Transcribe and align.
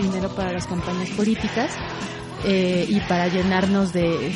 dinero 0.00 0.28
para 0.34 0.52
las 0.52 0.66
campañas 0.66 1.10
políticas 1.10 1.72
eh, 2.44 2.86
y 2.88 3.00
para 3.00 3.28
llenarnos 3.28 3.92
de 3.92 4.32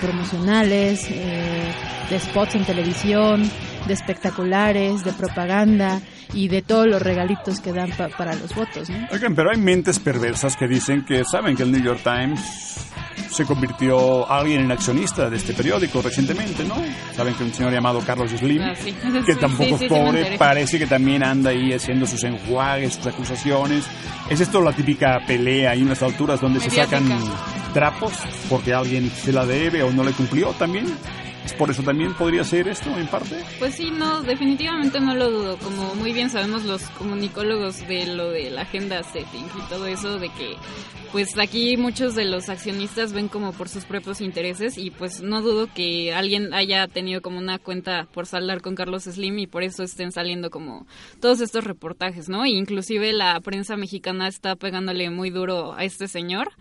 promocionales, 0.00 1.06
eh, 1.10 1.72
de 2.08 2.20
spots 2.20 2.54
en 2.54 2.64
televisión, 2.64 3.50
de 3.86 3.94
espectaculares, 3.94 5.04
de 5.04 5.12
propaganda 5.12 6.00
y 6.32 6.48
de 6.48 6.62
todos 6.62 6.86
los 6.86 7.02
regalitos 7.02 7.60
que 7.60 7.72
dan 7.72 7.90
para 7.90 8.34
los 8.34 8.54
votos. 8.54 8.88
pero 9.34 9.50
hay 9.50 9.58
mentes 9.58 9.98
perversas 9.98 10.56
que 10.56 10.68
dicen 10.68 11.04
que 11.04 11.24
saben 11.24 11.56
que 11.56 11.64
el 11.64 11.72
New 11.72 11.82
York 11.82 12.00
Times 12.04 12.91
se 13.32 13.46
convirtió 13.46 14.30
alguien 14.30 14.60
en 14.60 14.70
accionista 14.70 15.30
de 15.30 15.36
este 15.36 15.54
periódico 15.54 16.02
recientemente, 16.02 16.64
¿no? 16.64 16.76
Saben 17.16 17.34
que 17.34 17.44
un 17.44 17.52
señor 17.52 17.72
llamado 17.72 18.00
Carlos 18.00 18.30
Slim, 18.30 18.62
ah, 18.62 18.74
que 19.26 19.34
tampoco 19.36 19.76
es 19.76 19.88
pobre, 19.88 20.36
parece 20.38 20.78
que 20.78 20.86
también 20.86 21.24
anda 21.24 21.50
ahí 21.50 21.72
haciendo 21.72 22.06
sus 22.06 22.22
enjuagues, 22.24 22.94
sus 22.94 23.06
acusaciones. 23.06 23.84
¿Es 24.28 24.40
esto 24.40 24.60
la 24.60 24.72
típica 24.72 25.20
pelea 25.26 25.74
y 25.74 25.82
unas 25.82 26.02
alturas 26.02 26.40
donde 26.40 26.60
se 26.60 26.70
sacan 26.70 27.08
trapos 27.72 28.12
porque 28.48 28.74
alguien 28.74 29.10
se 29.10 29.32
la 29.32 29.46
debe 29.46 29.82
o 29.82 29.90
no 29.90 30.04
le 30.04 30.12
cumplió 30.12 30.50
también? 30.50 30.86
¿Por 31.58 31.70
eso 31.70 31.82
también 31.82 32.14
podría 32.14 32.44
ser 32.44 32.68
esto 32.68 32.90
en 32.96 33.06
parte? 33.06 33.36
Pues 33.58 33.74
sí, 33.74 33.90
no, 33.90 34.22
definitivamente 34.22 35.00
no 35.00 35.14
lo 35.14 35.30
dudo. 35.30 35.58
Como 35.58 35.94
muy 35.94 36.12
bien 36.12 36.30
sabemos 36.30 36.64
los 36.64 36.82
comunicólogos 36.90 37.86
de 37.86 38.06
lo 38.06 38.30
de 38.30 38.50
la 38.50 38.62
agenda 38.62 39.02
setting 39.02 39.44
y 39.44 39.68
todo 39.68 39.86
eso, 39.86 40.18
de 40.18 40.28
que 40.30 40.56
pues 41.12 41.36
aquí 41.38 41.76
muchos 41.76 42.14
de 42.14 42.24
los 42.24 42.48
accionistas 42.48 43.12
ven 43.12 43.28
como 43.28 43.52
por 43.52 43.68
sus 43.68 43.84
propios 43.84 44.22
intereses 44.22 44.78
y 44.78 44.90
pues 44.90 45.20
no 45.20 45.42
dudo 45.42 45.68
que 45.72 46.14
alguien 46.14 46.54
haya 46.54 46.88
tenido 46.88 47.20
como 47.20 47.38
una 47.38 47.58
cuenta 47.58 48.08
por 48.14 48.26
saldar 48.26 48.62
con 48.62 48.74
Carlos 48.74 49.04
Slim 49.04 49.38
y 49.38 49.46
por 49.46 49.62
eso 49.62 49.82
estén 49.82 50.10
saliendo 50.10 50.50
como 50.50 50.86
todos 51.20 51.40
estos 51.42 51.64
reportajes, 51.64 52.30
¿no? 52.30 52.44
E 52.44 52.50
inclusive 52.50 53.12
la 53.12 53.38
prensa 53.40 53.76
mexicana 53.76 54.26
está 54.26 54.56
pegándole 54.56 55.10
muy 55.10 55.28
duro 55.30 55.74
a 55.74 55.84
este 55.84 56.08
señor 56.08 56.52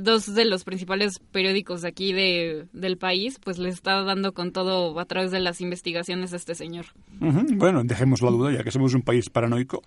dos 0.00 0.34
de 0.34 0.44
los 0.44 0.64
principales 0.64 1.18
periódicos 1.32 1.82
de 1.82 1.88
aquí 1.88 2.12
de, 2.12 2.66
del 2.72 2.96
país, 2.96 3.38
pues 3.42 3.58
le 3.58 3.68
está 3.68 4.02
dando 4.02 4.32
con 4.32 4.52
todo 4.52 4.98
a 4.98 5.04
través 5.04 5.30
de 5.30 5.40
las 5.40 5.60
investigaciones 5.60 6.32
a 6.32 6.36
este 6.36 6.54
señor. 6.54 6.86
Bueno, 7.20 7.82
dejemos 7.84 8.22
la 8.22 8.30
duda, 8.30 8.52
ya 8.52 8.64
que 8.64 8.70
somos 8.70 8.94
un 8.94 9.02
país 9.02 9.30
paranoico. 9.30 9.82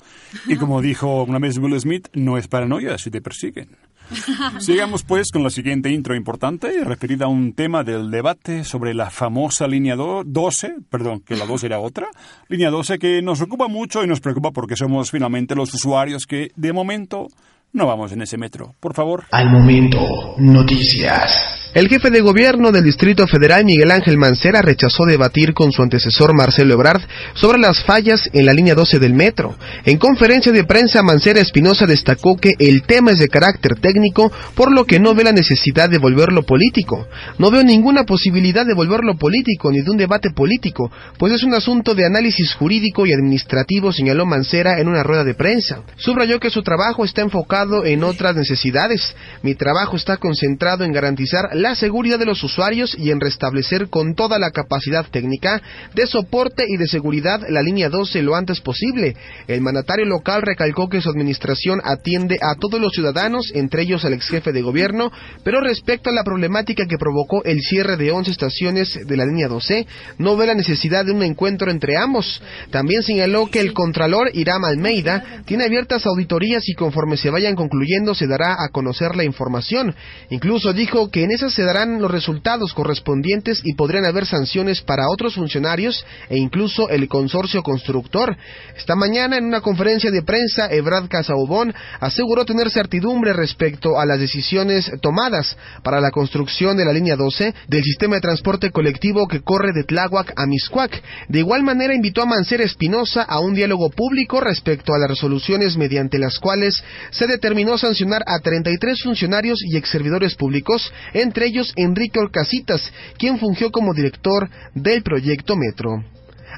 Y 0.48 0.56
como 0.58 0.82
dijo 0.82 1.24
una 1.24 1.40
vez 1.40 1.58
Will 1.58 1.80
Smith, 1.80 2.08
no 2.14 2.38
es 2.38 2.48
paranoia 2.48 2.98
si 2.98 3.10
te 3.12 3.22
persiguen. 3.22 3.70
Sigamos 4.60 5.04
pues 5.04 5.32
con 5.32 5.44
la 5.44 5.50
siguiente 5.50 5.92
intro 5.92 6.16
importante, 6.16 6.84
referida 6.84 7.26
a 7.26 7.28
un 7.28 7.54
tema 7.54 7.84
del 7.84 8.10
debate 8.10 8.64
sobre 8.64 8.94
la 8.94 9.10
famosa 9.10 9.68
línea 9.68 9.96
12, 9.96 10.78
perdón, 10.90 11.22
que 11.22 11.36
la 11.36 11.46
2 11.46 11.64
era 11.66 11.80
otra, 11.80 12.10
línea 12.48 12.72
12 12.72 12.98
que 12.98 13.22
nos 13.22 13.42
ocupa 13.42 13.68
mucho 13.68 14.04
y 14.04 14.08
nos 14.08 14.20
preocupa 14.20 14.52
porque 14.52 14.76
somos 14.76 15.12
finalmente 15.12 15.56
los 15.56 15.74
usuarios 15.74 16.26
que 16.26 16.52
de 16.56 16.74
momento 16.74 17.28
no 17.74 17.88
vamos 17.88 18.12
en 18.12 18.22
ese 18.22 18.38
metro. 18.38 18.76
Por 18.80 18.94
favor. 18.94 19.26
Al 19.32 19.50
momento, 19.50 20.00
noticias. 20.38 21.59
El 21.72 21.88
jefe 21.88 22.10
de 22.10 22.22
gobierno 22.22 22.72
del 22.72 22.84
Distrito 22.84 23.28
Federal, 23.28 23.64
Miguel 23.64 23.92
Ángel 23.92 24.18
Mancera, 24.18 24.64
rechazó 24.64 25.06
debatir 25.06 25.54
con 25.54 25.72
su 25.72 25.84
antecesor 25.84 26.34
Marcelo 26.34 26.74
Ebrard 26.74 27.02
sobre 27.36 27.60
las 27.60 27.84
fallas 27.84 28.28
en 28.34 28.48
la 28.48 28.54
línea 28.54 28.74
12 28.74 28.98
del 28.98 29.14
metro. 29.14 29.56
En 29.86 29.98
conferencia 30.00 30.52
de 30.52 30.64
prensa, 30.64 31.04
Mancera 31.04 31.42
Espinosa 31.42 31.86
destacó 31.86 32.38
que 32.38 32.54
el 32.58 32.82
tema 32.82 33.12
es 33.12 33.20
de 33.20 33.28
carácter 33.28 33.76
técnico, 33.80 34.32
por 34.56 34.72
lo 34.72 34.86
que 34.86 35.00
no 35.00 35.14
ve 35.14 35.24
la 35.24 35.32
necesidad 35.32 35.92
de 35.92 36.00
volverlo 36.00 36.42
político. 36.42 37.08
No 37.38 37.52
veo 37.52 37.64
ninguna 37.64 38.04
posibilidad 38.04 38.66
de 38.66 38.74
volverlo 38.74 39.16
político 39.18 39.72
ni 39.72 39.82
de 39.82 39.92
un 39.92 39.98
debate 39.98 40.32
político, 40.32 40.92
pues 41.20 41.34
es 41.34 41.44
un 41.44 41.54
asunto 41.54 41.94
de 41.94 42.04
análisis 42.04 42.56
jurídico 42.56 43.06
y 43.06 43.14
administrativo, 43.14 43.94
señaló 43.94 44.26
Mancera 44.26 44.80
en 44.80 44.88
una 44.88 45.04
rueda 45.04 45.24
de 45.24 45.36
prensa. 45.36 45.84
Subrayó 45.98 46.40
que 46.40 46.50
su 46.50 46.64
trabajo 46.64 47.06
está 47.06 47.22
enfocado 47.22 47.86
en 47.86 48.04
otras 48.04 48.36
necesidades. 48.36 49.16
Mi 49.44 49.54
trabajo 49.54 49.98
está 49.98 50.18
concentrado 50.18 50.84
en 50.84 50.94
garantizar 50.94 51.59
la 51.60 51.76
seguridad 51.76 52.18
de 52.18 52.26
los 52.26 52.42
usuarios 52.42 52.96
y 52.98 53.12
en 53.12 53.20
restablecer 53.20 53.90
con 53.90 54.16
toda 54.16 54.40
la 54.40 54.52
capacidad 54.52 55.06
técnica 55.06 55.62
de 55.94 56.08
soporte 56.08 56.64
y 56.66 56.78
de 56.78 56.88
seguridad 56.88 57.42
la 57.50 57.62
línea 57.62 57.90
12 57.90 58.22
lo 58.22 58.36
antes 58.36 58.62
posible. 58.62 59.18
El 59.46 59.60
mandatario 59.60 60.06
local 60.06 60.42
recalcó 60.42 60.88
que 60.88 61.02
su 61.02 61.10
administración 61.10 61.82
atiende 61.84 62.38
a 62.42 62.56
todos 62.56 62.80
los 62.80 62.94
ciudadanos, 62.94 63.52
entre 63.54 63.82
ellos 63.82 64.06
al 64.06 64.14
ex 64.14 64.30
jefe 64.30 64.54
de 64.54 64.62
gobierno, 64.62 65.12
pero 65.44 65.60
respecto 65.60 66.10
a 66.10 66.14
la 66.14 66.24
problemática 66.24 66.86
que 66.86 66.98
provocó 66.98 67.44
el 67.44 67.60
cierre 67.60 67.98
de 67.98 68.12
11 68.12 68.32
estaciones 68.32 68.98
de 69.06 69.18
la 69.18 69.26
línea 69.26 69.50
12, 69.50 69.86
no 70.18 70.38
ve 70.38 70.48
la 70.48 70.56
necesidad 70.56 71.04
de 71.04 71.12
un 71.12 71.24
encuentro 71.24 71.72
entre 71.72 71.98
ambos. 71.98 72.42
También 72.72 73.04
señaló 73.04 73.48
que 73.48 73.60
el 73.60 73.74
contralor 73.74 74.32
Iram 74.34 74.64
Almeida 74.64 75.44
tiene 75.44 75.66
abiertas 75.66 76.06
auditorías 76.06 76.70
y 76.70 76.74
conforme 76.74 77.18
se 77.18 77.30
vayan 77.30 77.56
concluyendo 77.56 78.16
se 78.16 78.28
dará 78.28 78.64
a 78.64 78.70
conocer 78.70 79.18
la 79.18 79.26
información. 79.26 79.94
Incluso 80.30 80.72
dijo 80.72 81.10
que 81.10 81.26
en 81.26 81.32
se 81.54 81.64
darán 81.64 82.02
los 82.02 82.12
resultados 82.12 82.74
correspondientes 82.74 83.62
y 83.64 83.74
podrían 83.74 84.06
haber 84.06 84.26
sanciones 84.26 84.82
para 84.82 85.10
otros 85.10 85.36
funcionarios 85.36 86.06
e 86.30 86.38
incluso 86.38 86.90
el 86.90 87.08
consorcio 87.08 87.64
constructor. 87.64 88.38
Esta 88.78 88.96
mañana, 88.96 89.38
en 89.38 89.46
una 89.46 89.62
conferencia 89.62 90.12
de 90.12 90.24
prensa, 90.24 90.72
Ebrad 90.72 91.08
Casaubón 91.10 91.74
aseguró 92.00 92.46
tener 92.46 92.70
certidumbre 92.70 93.34
respecto 93.34 94.00
a 94.00 94.06
las 94.06 94.20
decisiones 94.20 94.92
tomadas 95.02 95.58
para 95.84 96.02
la 96.02 96.12
construcción 96.12 96.78
de 96.78 96.86
la 96.86 96.94
línea 96.94 97.16
12 97.16 97.54
del 97.68 97.84
sistema 97.84 98.16
de 98.16 98.22
transporte 98.22 98.72
colectivo 98.72 99.28
que 99.28 99.42
corre 99.42 99.74
de 99.74 99.84
Tláhuac 99.84 100.34
a 100.36 100.46
Miscuac. 100.46 101.02
De 101.28 101.40
igual 101.40 101.64
manera, 101.64 101.94
invitó 101.94 102.22
a 102.22 102.26
Mancera 102.26 102.64
Espinosa 102.64 103.24
a 103.24 103.40
un 103.40 103.54
diálogo 103.54 103.90
público 103.90 104.40
respecto 104.40 104.94
a 104.94 105.00
las 105.00 105.10
resoluciones 105.10 105.78
mediante 105.78 106.20
las 106.20 106.40
cuales 106.40 106.84
se 107.12 107.28
determinó 107.28 107.78
sancionar 107.78 108.24
a 108.26 108.40
33 108.40 109.02
funcionarios 109.04 109.60
y 109.64 109.78
ex 109.78 109.90
servidores 109.90 110.36
públicos, 110.36 110.92
entre 111.14 111.39
ellos 111.44 111.74
Enrique 111.76 112.20
Orcasitas, 112.20 112.92
quien 113.18 113.40
fungió 113.40 113.72
como 113.72 113.94
director 113.94 114.50
del 114.74 115.04
proyecto 115.04 115.56
Metro. 115.56 116.04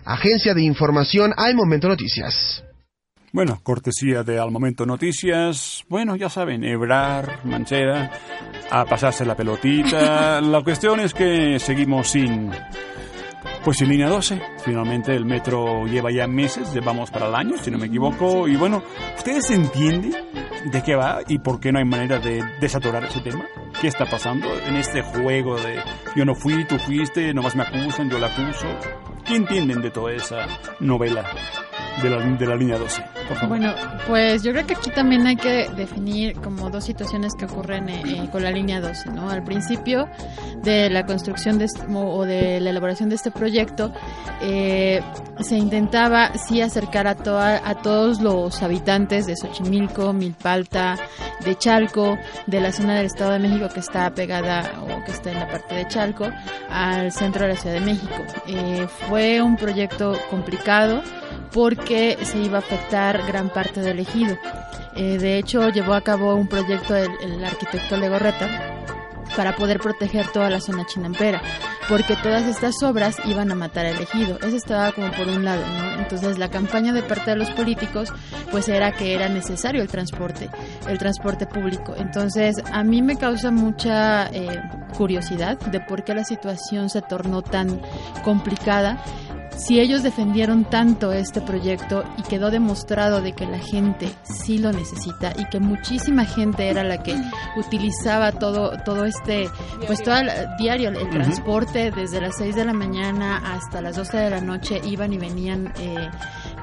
Agencia 0.06 0.53
de 0.53 0.64
Información 0.64 1.34
Al 1.38 1.56
Momento 1.56 1.88
Noticias. 1.88 2.64
Bueno, 3.34 3.62
cortesía 3.64 4.24
de 4.24 4.40
Al 4.40 4.52
Momento 4.52 4.86
Noticias. 4.86 5.84
Bueno, 5.88 6.18
ya 6.18 6.30
saben, 6.30 6.66
Ebrar, 6.66 7.46
Manchera, 7.46 8.12
a 8.70 8.84
pasarse 8.84 9.25
la 9.25 9.38
pelotita. 9.38 10.41
La 10.41 10.62
cuestión 10.64 11.00
es 11.00 11.14
que 11.14 11.58
seguimos 11.59 12.09
sin 12.09 12.52
pues 13.64 13.82
en 13.82 13.90
línea 13.90 14.10
12, 14.10 14.42
finalmente 14.64 15.16
el 15.16 15.26
metro 15.26 15.86
lleva 15.86 16.12
ya 16.12 16.28
meses, 16.28 16.74
llevamos 16.74 17.12
para 17.12 17.28
el 17.28 17.36
año, 17.36 17.58
si 17.58 17.70
no 17.70 17.78
me 17.78 17.88
equivoco, 17.88 18.48
y 18.48 18.56
bueno, 18.56 18.84
¿ustedes 19.16 19.52
entienden 19.52 20.14
de 20.66 20.84
qué 20.84 20.96
va 20.96 21.20
y 21.28 21.40
por 21.40 21.60
qué 21.60 21.72
no 21.72 21.80
hay 21.80 21.86
manera 21.86 22.20
de 22.20 22.44
desatorar 22.60 23.04
ese 23.06 23.22
tema? 23.22 23.46
¿Qué 23.80 23.88
está 23.88 24.06
pasando 24.06 24.48
en 24.68 24.76
este 24.76 25.02
juego 25.02 25.58
de 25.58 25.80
yo 26.16 26.26
no 26.26 26.36
fui, 26.36 26.66
tú 26.66 26.78
fuiste, 26.80 27.34
nomás 27.34 27.56
me 27.56 27.64
acusan, 27.64 28.10
yo 28.10 28.20
la 28.20 28.28
acuso? 28.28 28.68
¿Qué 29.26 29.36
entienden 29.36 29.82
de 29.82 29.92
toda 29.92 30.14
esa 30.14 30.48
novela? 30.80 31.24
De 32.02 32.46
la, 32.47 32.56
línea 32.56 32.78
12. 32.78 33.03
Bueno, 33.47 33.74
pues 34.07 34.44
yo 34.44 34.52
creo 34.52 34.66
que 34.66 34.74
aquí 34.74 34.90
también 34.91 35.28
hay 35.28 35.35
que 35.35 35.69
definir 35.75 36.35
como 36.35 36.69
dos 36.69 36.84
situaciones 36.84 37.34
que 37.38 37.46
ocurren 37.46 37.90
eh, 37.90 38.02
eh, 38.06 38.29
con 38.31 38.44
la 38.44 38.52
línea 38.52 38.81
12, 38.81 39.12
¿no? 39.12 39.29
Al 39.29 39.44
principio 39.44 40.07
de 40.63 40.90
la 40.90 41.06
construcción 41.06 41.57
de 41.57 41.68
o 41.94 42.25
de 42.25 42.59
la 42.59 42.72
elaboración 42.72 43.09
de 43.09 43.16
este 43.16 43.29
proyecto, 43.29 43.94
eh, 44.41 45.02
se 45.41 45.57
intentaba 45.57 46.34
sí 46.34 46.62
acercar 46.62 47.07
a, 47.07 47.16
toda, 47.16 47.62
a 47.68 47.75
todos 47.75 48.22
los 48.22 48.62
habitantes 48.63 49.28
de 49.28 49.35
Xochimilco, 49.35 50.13
Milpalta, 50.13 50.96
de 51.46 51.56
Chalco, 51.58 52.18
de 52.47 52.62
la 52.62 52.72
zona 52.72 52.96
del 52.96 53.06
Estado 53.06 53.34
de 53.34 53.40
México 53.40 53.69
que 53.73 53.79
está 53.79 54.09
pegada 54.12 54.72
o 54.81 55.03
que 55.06 55.12
está 55.12 55.31
en 55.31 55.40
la 55.40 55.47
parte 55.47 55.75
de 55.75 55.88
Chalco, 55.88 56.29
al 56.69 57.12
centro 57.12 57.44
de 57.44 57.53
la 57.53 57.59
Ciudad 57.59 57.75
de 57.75 57.81
México. 57.81 58.88
fue 59.08 59.41
un 59.41 59.56
proyecto 59.56 60.18
complicado 60.29 61.02
porque 61.54 62.18
se 62.24 62.38
iba 62.38 62.58
a 62.58 62.62
afectar 62.62 63.26
gran 63.28 63.50
parte 63.50 63.82
del 63.82 64.00
ejido. 64.00 64.38
Eh, 64.96 65.18
de 65.18 65.38
hecho, 65.38 65.70
llevó 65.70 65.94
a 65.94 66.02
cabo 66.02 66.36
un 66.36 66.48
proyecto 66.48 66.96
el, 66.96 67.10
el 67.24 67.44
arquitecto 67.44 67.98
Legorreta 67.98 68.82
para 69.36 69.56
poder 69.56 69.80
proteger 69.80 70.28
toda 70.28 70.50
la 70.50 70.59
zona 70.59 70.86
chinampera, 70.86 71.42
porque 71.88 72.16
todas 72.16 72.44
estas 72.46 72.82
obras 72.84 73.18
iban 73.26 73.52
a 73.52 73.56
matar 73.56 73.86
al 73.86 74.00
ejido. 74.00 74.38
Eso 74.40 74.56
estaba 74.56 74.92
como 74.92 75.12
por 75.12 75.28
un 75.28 75.46
lado, 75.46 75.64
¿no? 75.66 76.02
Entonces 76.02 76.38
la 76.38 76.50
campaña 76.50 76.94
de 76.94 77.03
parte 77.03 77.32
de 77.32 77.38
los 77.38 77.50
políticos 77.52 78.14
pues 78.52 78.68
era 78.68 78.92
que 78.92 79.14
era 79.14 79.30
necesario 79.30 79.82
el 79.82 79.88
transporte, 79.88 80.50
el 80.88 80.97
transporte 80.97 81.46
público. 81.46 81.96
Entonces 81.97 82.62
a 82.72 82.84
mí 82.84 83.02
me 83.02 83.18
causa 83.18 83.52
mucha 83.52 84.28
eh, 84.28 84.62
curiosidad 84.97 85.58
de 85.59 85.80
por 85.80 86.04
qué 86.04 86.14
la 86.14 86.24
situación 86.24 86.90
se 86.90 87.02
tornó 87.02 87.42
tan 87.42 87.82
complicada 88.24 89.04
si 89.58 89.80
ellos 89.80 90.03
defendieron 90.03 90.66
tanto 90.66 91.12
este 91.12 91.42
proyecto 91.42 92.03
y 92.18 92.24
quedó 92.24 92.52
demostrado 92.52 93.22
de 93.22 93.34
que 93.34 93.46
la 93.46 93.59
gente 93.59 94.09
sí 94.24 94.58
lo 94.58 94.72
necesita 94.72 95.34
y 95.38 95.46
que 95.46 95.59
muchísima 95.59 96.26
gente 96.26 96.70
era 96.70 96.84
la 96.84 97.03
que 97.03 97.16
utilizaba 97.58 98.32
todo 98.32 98.78
todo 98.84 99.06
este 99.06 99.50
pues 99.88 100.02
todo 100.03 100.16
el 100.18 100.30
diario 100.58 100.90
el 100.90 101.09
transporte 101.09 101.92
desde 101.92 102.22
las 102.22 102.38
6 102.38 102.56
de 102.56 102.66
la 102.66 102.74
mañana 102.74 103.38
hasta 103.53 103.82
las 103.82 103.96
12 103.96 104.18
de 104.18 104.30
la 104.30 104.42
noche 104.42 104.82
iban 104.84 105.14
y 105.14 105.18
venían 105.18 105.74
eh, 105.80 106.09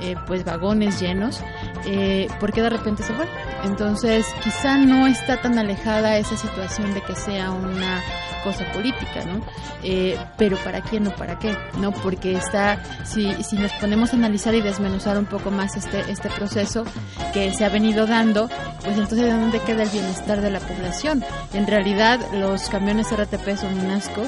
eh, 0.00 0.16
pues 0.26 0.44
vagones 0.44 1.00
llenos 1.00 1.40
eh, 1.86 2.28
porque 2.40 2.62
de 2.62 2.70
repente 2.70 3.02
se 3.02 3.12
fue 3.14 3.26
Entonces, 3.64 4.26
quizá 4.42 4.76
no 4.76 5.06
está 5.06 5.40
tan 5.40 5.58
alejada 5.58 6.18
esa 6.18 6.36
situación 6.36 6.94
de 6.94 7.02
que 7.02 7.14
sea 7.14 7.50
una 7.50 8.02
cosa 8.44 8.64
política, 8.72 9.24
¿no? 9.26 9.40
Eh, 9.82 10.18
pero 10.36 10.56
¿para 10.58 10.80
quién 10.80 11.06
o 11.06 11.10
para 11.14 11.38
qué? 11.38 11.56
¿No? 11.80 11.92
Porque 11.92 12.32
está, 12.32 12.82
si, 13.04 13.32
si 13.42 13.56
nos 13.56 13.72
ponemos 13.72 14.12
a 14.12 14.16
analizar 14.16 14.54
y 14.54 14.60
desmenuzar 14.60 15.18
un 15.18 15.26
poco 15.26 15.50
más 15.50 15.76
este, 15.76 16.00
este 16.10 16.28
proceso 16.30 16.84
que 17.32 17.52
se 17.52 17.64
ha 17.64 17.68
venido 17.68 18.06
dando, 18.06 18.48
pues 18.84 18.96
entonces 18.96 19.26
¿de 19.26 19.32
dónde 19.32 19.60
queda 19.60 19.82
el 19.82 19.90
bienestar 19.90 20.40
de 20.40 20.50
la 20.50 20.60
población? 20.60 21.24
En 21.52 21.66
realidad, 21.66 22.20
los 22.32 22.68
camiones 22.68 23.08
RTP 23.12 23.56
son 23.56 23.78
un 23.78 23.90
asco, 23.90 24.22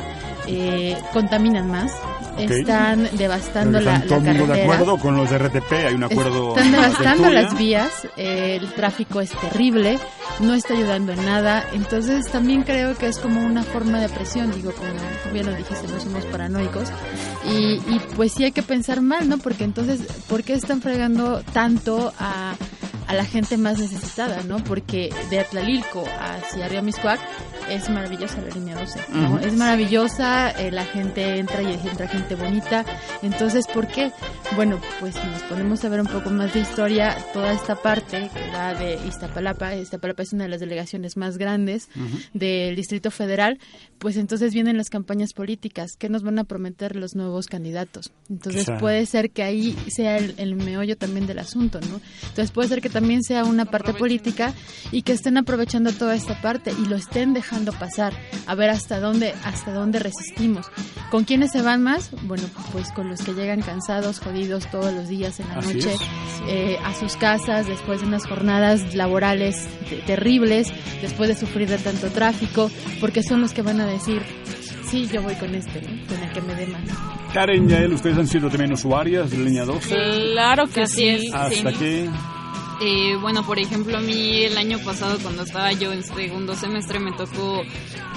eh, 0.46 0.96
contaminan 1.12 1.70
más, 1.70 1.92
están 2.38 3.08
devastando 3.16 3.80
la, 3.80 3.96
el 3.96 4.10
mundo 4.10 4.46
de 4.46 4.62
acuerdo 4.62 4.96
con 4.98 5.16
los 5.16 5.30
de 5.30 5.38
Hay 5.70 5.94
un 5.94 6.04
acuerdo. 6.04 6.56
Están 6.56 6.72
devastando 6.72 7.30
las 7.30 7.56
vías, 7.56 8.06
eh, 8.16 8.58
el 8.60 8.72
tráfico 8.72 9.20
es 9.20 9.30
terrible, 9.30 9.98
no 10.40 10.54
está 10.54 10.74
ayudando 10.74 11.12
en 11.12 11.24
nada, 11.24 11.64
entonces 11.72 12.30
también 12.30 12.62
creo 12.62 12.96
que 12.96 13.06
es 13.06 13.18
como 13.18 13.44
una 13.44 13.62
forma 13.62 14.00
de 14.00 14.08
presión, 14.08 14.52
digo, 14.52 14.72
como, 14.72 14.90
bien 15.32 15.46
lo 15.46 15.54
dijiste, 15.54 15.86
no 15.88 16.00
somos 16.00 16.24
paranoicos, 16.26 16.88
y, 17.48 17.74
y 17.74 18.00
pues 18.16 18.32
sí 18.32 18.44
hay 18.44 18.52
que 18.52 18.62
pensar 18.62 19.00
mal, 19.00 19.28
¿no? 19.28 19.38
Porque 19.38 19.64
entonces, 19.64 20.00
¿por 20.28 20.42
qué 20.42 20.54
están 20.54 20.80
fregando 20.80 21.42
tanto 21.52 22.12
a 22.18 22.54
a 23.10 23.14
la 23.14 23.24
gente 23.24 23.56
más 23.56 23.76
necesitada, 23.80 24.44
¿no? 24.44 24.62
Porque 24.62 25.12
de 25.30 25.40
Atlalilco 25.40 26.04
hacia 26.20 26.68
Río 26.68 26.80
Miscuac 26.80 27.18
es 27.68 27.90
maravillosa 27.90 28.40
la 28.40 28.54
línea 28.54 28.78
12, 28.78 29.00
¿no? 29.12 29.40
Es 29.40 29.52
maravillosa, 29.52 30.50
eh, 30.52 30.70
la 30.70 30.84
gente 30.84 31.38
entra 31.38 31.60
y 31.60 31.72
entra 31.72 32.06
gente 32.06 32.36
bonita. 32.36 32.84
Entonces, 33.22 33.66
¿por 33.66 33.88
qué? 33.88 34.12
Bueno, 34.54 34.80
pues 35.00 35.16
si 35.16 35.26
nos 35.26 35.42
ponemos 35.42 35.84
a 35.84 35.88
ver 35.88 36.00
un 36.00 36.06
poco 36.06 36.30
más 36.30 36.54
de 36.54 36.60
historia, 36.60 37.16
toda 37.32 37.52
esta 37.52 37.74
parte 37.74 38.30
que 38.32 38.50
va 38.52 38.74
de 38.74 38.94
Iztapalapa, 39.08 39.74
Iztapalapa 39.74 40.22
es 40.22 40.32
una 40.32 40.44
de 40.44 40.50
las 40.50 40.60
delegaciones 40.60 41.16
más 41.16 41.36
grandes 41.36 41.88
del 42.32 42.76
Distrito 42.76 43.10
Federal, 43.10 43.58
pues 43.98 44.16
entonces 44.18 44.54
vienen 44.54 44.76
las 44.76 44.88
campañas 44.88 45.32
políticas, 45.32 45.96
¿qué 45.98 46.08
nos 46.08 46.22
van 46.22 46.38
a 46.38 46.44
prometer 46.44 46.94
los 46.94 47.16
nuevos 47.16 47.46
candidatos? 47.48 48.12
Entonces 48.28 48.68
puede 48.78 49.04
ser 49.06 49.30
que 49.30 49.42
ahí 49.42 49.76
sea 49.88 50.16
el, 50.16 50.34
el 50.36 50.54
meollo 50.54 50.96
también 50.96 51.26
del 51.26 51.40
asunto, 51.40 51.80
¿no? 51.80 52.00
Entonces 52.22 52.52
puede 52.52 52.68
ser 52.68 52.80
que 52.80 52.90
también 53.00 53.22
sea 53.22 53.44
una 53.44 53.64
parte 53.64 53.94
política 53.94 54.52
y 54.92 55.00
que 55.00 55.12
estén 55.12 55.38
aprovechando 55.38 55.90
toda 55.90 56.14
esta 56.14 56.38
parte 56.42 56.70
y 56.70 56.86
lo 56.86 56.96
estén 56.96 57.32
dejando 57.32 57.72
pasar, 57.72 58.12
a 58.46 58.54
ver 58.54 58.68
hasta 58.68 59.00
dónde, 59.00 59.32
hasta 59.42 59.72
dónde 59.72 60.00
resistimos. 60.00 60.66
¿Con 61.10 61.24
quiénes 61.24 61.50
se 61.50 61.62
van 61.62 61.82
más? 61.82 62.10
Bueno, 62.24 62.44
pues 62.72 62.92
con 62.92 63.08
los 63.08 63.22
que 63.22 63.32
llegan 63.32 63.62
cansados, 63.62 64.20
jodidos 64.20 64.70
todos 64.70 64.92
los 64.92 65.08
días 65.08 65.40
en 65.40 65.48
la 65.48 65.54
noche, 65.54 65.94
eh, 66.46 66.76
a 66.84 66.92
sus 66.92 67.16
casas 67.16 67.66
después 67.66 68.02
de 68.02 68.06
unas 68.06 68.26
jornadas 68.26 68.94
laborales 68.94 69.66
terribles, 70.06 70.70
después 71.00 71.30
de 71.30 71.36
sufrir 71.36 71.70
de 71.70 71.78
tanto 71.78 72.08
tráfico, 72.08 72.70
porque 73.00 73.22
son 73.22 73.40
los 73.40 73.54
que 73.54 73.62
van 73.62 73.80
a 73.80 73.86
decir, 73.86 74.20
sí, 74.90 75.08
yo 75.10 75.22
voy 75.22 75.36
con 75.36 75.54
este, 75.54 75.80
¿no? 75.80 76.06
con 76.06 76.22
el 76.22 76.32
que 76.34 76.40
me 76.42 76.54
dé 76.54 76.66
más. 76.66 76.82
Karen, 77.32 77.66
Yael, 77.66 77.94
¿ustedes 77.94 78.18
han 78.18 78.26
sido 78.26 78.50
también 78.50 78.72
usuarias 78.72 79.30
de 79.30 79.38
línea 79.38 79.64
12? 79.64 79.88
Claro 79.88 80.66
que 80.66 80.86
sí. 80.86 81.08
Es, 81.08 81.34
¿Hasta 81.34 81.72
qué? 81.72 82.10
Eh, 82.82 83.16
bueno, 83.20 83.44
por 83.44 83.58
ejemplo, 83.58 83.98
a 83.98 84.00
mí 84.00 84.42
el 84.42 84.56
año 84.56 84.78
pasado 84.78 85.18
cuando 85.22 85.42
estaba 85.42 85.70
yo 85.72 85.92
en 85.92 86.02
segundo 86.02 86.54
semestre 86.54 86.98
me 86.98 87.12
tocó 87.12 87.62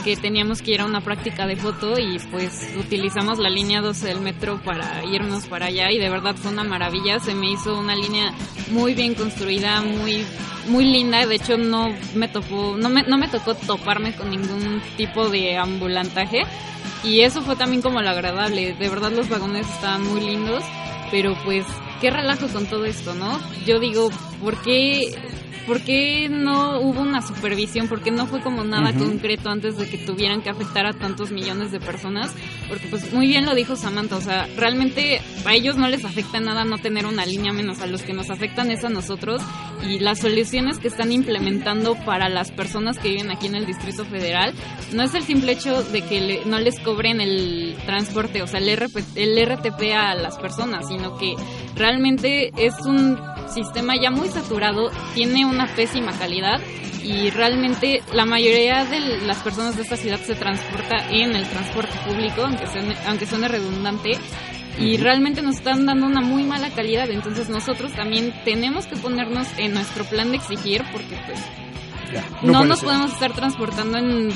que 0.06 0.16
teníamos 0.16 0.62
que 0.62 0.72
ir 0.72 0.82
a 0.82 0.86
una 0.86 1.02
práctica 1.02 1.46
de 1.46 1.58
foto 1.58 2.00
y 2.00 2.18
pues 2.32 2.70
utilizamos 2.78 3.40
la 3.40 3.50
línea 3.50 3.82
12 3.82 4.08
del 4.08 4.22
metro 4.22 4.62
para 4.64 5.04
irnos 5.04 5.48
para 5.48 5.66
allá 5.66 5.92
y 5.92 5.98
de 5.98 6.10
verdad 6.10 6.36
fue 6.36 6.52
una 6.52 6.64
maravilla, 6.64 7.20
se 7.20 7.36
me 7.36 7.52
hizo 7.52 7.78
una 7.78 7.94
línea 7.94 8.34
muy 8.72 8.94
bien 8.94 9.16
construida, 9.16 9.82
muy 9.82 10.24
muy 10.68 10.86
linda, 10.86 11.26
de 11.26 11.36
hecho 11.36 11.58
no 11.58 11.94
me 12.16 12.30
tocó 12.30 12.78
no 12.78 12.88
me, 12.88 13.04
no 13.04 13.18
me 13.18 13.28
tocó 13.28 13.56
toparme 13.56 14.16
con 14.16 14.30
ningún 14.30 14.82
tipo 14.96 15.28
de 15.30 15.58
ambulantaje 15.58 16.44
y 17.04 17.20
eso 17.22 17.42
fue 17.42 17.58
también 17.58 17.82
como 17.82 18.02
lo 18.02 18.10
agradable, 18.10 18.74
de 18.74 18.90
verdad 18.90 19.12
los 19.12 19.28
vagones 19.28 19.70
estaban 19.70 20.06
muy 20.06 20.22
lindos, 20.22 20.64
pero 21.14 21.36
pues 21.46 21.64
qué 22.02 22.10
relajo 22.10 22.48
con 22.48 22.66
todo 22.66 22.86
esto, 22.86 23.14
¿no? 23.14 23.40
Yo 23.68 23.80
digo, 23.80 24.10
¿por 24.42 24.60
qué, 24.64 25.16
¿por 25.66 25.82
qué 25.82 26.30
no 26.30 26.80
hubo 26.80 27.02
una 27.02 27.22
supervisión? 27.22 27.88
¿Por 27.88 28.02
qué 28.02 28.12
no 28.12 28.28
fue 28.28 28.42
como 28.42 28.64
nada 28.64 28.94
concreto 28.94 29.50
antes 29.50 29.78
de 29.78 29.90
que 29.90 29.98
tuvieran 29.98 30.42
que 30.42 30.50
afectar 30.50 30.86
a 30.86 30.94
tantos 30.94 31.32
millones 31.32 31.72
de 31.72 31.80
personas? 31.80 32.34
Porque 32.68 32.88
pues 32.88 33.12
muy 33.14 33.28
bien 33.28 33.46
lo 33.46 33.56
dijo 33.56 33.76
Samantha, 33.76 34.18
o 34.18 34.22
sea, 34.22 34.48
realmente 34.58 35.22
a 35.46 35.54
ellos 35.54 35.76
no 35.78 35.88
les 35.88 36.06
afecta 36.06 36.40
nada 36.40 36.66
no 36.66 36.78
tener 36.78 37.06
una 37.06 37.26
línea 37.26 37.54
menos, 37.54 37.82
a 37.82 37.88
los 37.88 38.02
que 38.04 38.14
nos 38.14 38.30
afectan 38.30 38.72
es 38.72 38.84
a 38.84 38.90
nosotros 38.90 39.42
y 39.88 40.00
las 40.00 40.20
soluciones 40.20 40.80
que 40.80 40.88
están 40.88 41.12
implementando 41.12 41.96
para 42.06 42.30
las 42.30 42.52
personas 42.52 42.98
que 43.00 43.10
viven 43.10 43.32
aquí 43.32 43.48
en 43.48 43.56
el 43.56 43.66
Distrito 43.66 44.06
Federal 44.06 44.54
no 44.94 45.04
es 45.04 45.14
el 45.14 45.24
simple 45.24 45.54
hecho 45.54 45.84
de 45.84 46.02
que 46.02 46.42
no 46.46 46.60
les 46.60 46.80
cobren 46.80 47.22
el 47.22 47.76
transporte, 47.86 48.42
o 48.42 48.48
sea, 48.48 48.60
el, 48.60 48.70
el 48.70 49.46
RTP 49.46 49.82
a 49.96 50.16
las 50.16 50.38
personas, 50.38 50.88
sino 50.88 51.18
que 51.18 51.36
realmente 51.76 52.52
es 52.58 52.80
un 52.86 53.18
sistema 53.54 53.96
ya 53.96 54.12
muy 54.12 54.30
saturado, 54.30 54.92
tiene 55.14 55.46
una 55.46 55.68
pésima 55.76 56.12
calidad 56.12 56.60
y 57.04 57.30
realmente 57.30 58.02
la 58.14 58.26
mayoría 58.26 58.86
de 58.86 59.00
las 59.26 59.38
personas 59.40 59.76
de 59.76 59.84
esta 59.84 59.98
ciudad 59.98 60.20
se 60.20 60.36
transporta 60.36 61.08
en 61.10 61.36
el 61.36 61.46
transporte 61.48 61.94
público, 62.08 62.44
aunque 62.44 62.66
suene, 62.68 62.96
aunque 63.08 63.26
suene 63.26 63.48
redundante, 63.48 64.18
y 64.80 64.98
realmente 64.98 65.42
nos 65.42 65.58
están 65.58 65.86
dando 65.86 66.08
una 66.08 66.22
muy 66.22 66.44
mala 66.44 66.70
calidad, 66.70 67.10
entonces 67.12 67.50
nosotros 67.50 67.92
también 67.94 68.34
tenemos 68.44 68.88
que 68.88 68.96
ponernos 68.96 69.48
en 69.58 69.74
nuestro 69.74 70.04
plan 70.06 70.32
de 70.32 70.38
exigir 70.38 70.84
porque 70.92 71.16
pues 71.26 71.40
no, 72.42 72.60
no 72.60 72.66
nos 72.66 72.84
podemos 72.84 73.12
estar 73.14 73.34
transportando 73.34 73.98
en 73.98 74.30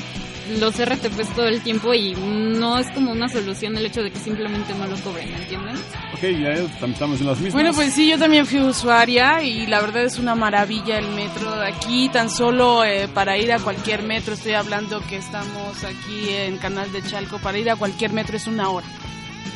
los 0.58 0.74
RTPs 0.76 1.34
todo 1.34 1.46
el 1.46 1.60
tiempo 1.62 1.92
y 1.94 2.14
no 2.14 2.78
es 2.78 2.90
como 2.90 3.12
una 3.12 3.28
solución 3.28 3.76
el 3.76 3.86
hecho 3.86 4.02
de 4.02 4.10
que 4.10 4.18
simplemente 4.18 4.74
no 4.74 4.86
lo 4.86 4.96
cobren, 4.96 5.32
¿entienden? 5.34 5.76
Ok, 6.14 6.22
ya 6.22 6.52
estamos 6.86 7.20
en 7.20 7.26
las 7.26 7.38
mismas. 7.38 7.52
Bueno, 7.52 7.72
pues 7.74 7.92
sí, 7.92 8.08
yo 8.08 8.18
también 8.18 8.46
fui 8.46 8.60
usuaria 8.60 9.42
y 9.42 9.66
la 9.66 9.80
verdad 9.80 10.04
es 10.04 10.18
una 10.18 10.34
maravilla 10.34 10.98
el 10.98 11.08
metro 11.08 11.56
de 11.56 11.68
aquí, 11.68 12.08
tan 12.08 12.30
solo 12.30 12.84
eh, 12.84 13.08
para 13.08 13.36
ir 13.36 13.52
a 13.52 13.58
cualquier 13.58 14.02
metro, 14.02 14.34
estoy 14.34 14.54
hablando 14.54 15.00
que 15.00 15.16
estamos 15.16 15.84
aquí 15.84 16.28
en 16.30 16.58
Canal 16.58 16.90
de 16.92 17.02
Chalco, 17.02 17.38
para 17.38 17.58
ir 17.58 17.70
a 17.70 17.76
cualquier 17.76 18.12
metro 18.12 18.36
es 18.36 18.46
una 18.46 18.70
hora. 18.70 18.86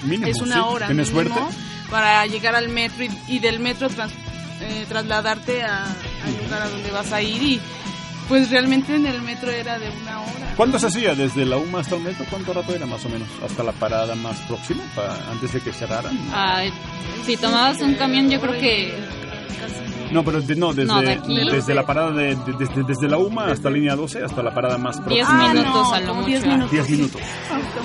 Mínimo, 0.04 0.26
es 0.26 0.40
una 0.40 0.66
hora. 0.66 0.86
¿Tienes 0.86 1.08
suerte? 1.08 1.38
Para 1.90 2.26
llegar 2.26 2.54
al 2.54 2.68
metro 2.68 3.04
y, 3.28 3.38
del 3.38 3.60
metro 3.60 3.88
eh, 3.88 4.86
trasladarte 4.88 5.62
a, 5.62 5.84
al 5.84 6.44
lugar 6.44 6.62
a 6.62 6.68
donde 6.68 6.90
vas 6.90 7.12
a 7.12 7.20
ir 7.20 7.42
y 7.42 7.60
pues 8.32 8.50
realmente 8.50 8.96
en 8.96 9.05
el 9.05 9.20
metro 9.20 9.50
era 9.50 9.79
de 9.79 9.90
una 9.90 10.22
hora. 10.22 10.55
¿Cuánto 10.56 10.79
se 10.79 10.86
hacía 10.86 11.15
desde 11.15 11.44
la 11.44 11.58
UMA 11.58 11.81
hasta 11.81 11.96
el 11.96 12.03
metro? 12.03 12.24
¿Cuánto 12.31 12.55
rato 12.55 12.74
era 12.74 12.86
más 12.86 13.05
o 13.05 13.10
menos? 13.10 13.29
¿Hasta 13.44 13.62
la 13.62 13.72
parada 13.72 14.15
más 14.15 14.41
próxima? 14.48 14.82
¿Antes 15.31 15.53
de 15.53 15.60
que 15.60 15.70
cerraran? 15.70 16.19
Ah, 16.32 16.62
si 17.27 17.36
tomabas 17.36 17.82
un 17.82 17.93
camión 17.93 18.31
yo 18.31 18.41
creo 18.41 18.55
que... 18.55 18.94
No, 20.12 20.24
pero 20.24 20.41
no, 20.56 20.72
desde, 20.72 21.20
desde 21.51 21.74
la 21.74 21.84
parada 21.84 22.10
de, 22.12 22.34
desde, 22.58 22.82
desde, 22.84 23.06
la 23.06 23.19
UMA 23.19 23.51
hasta 23.51 23.69
la 23.69 23.77
línea 23.77 23.96
12, 23.96 24.24
hasta 24.24 24.43
la 24.43 24.55
parada 24.55 24.79
más 24.79 24.98
próxima. 24.98 25.53
10 25.53 25.55
minutos 25.55 25.93
a 25.93 26.01
lo 26.01 26.15
mucho. 26.15 26.27
10 26.29 26.46
minutos. 26.46 26.70
10 26.70 26.91
minutos. 26.91 27.22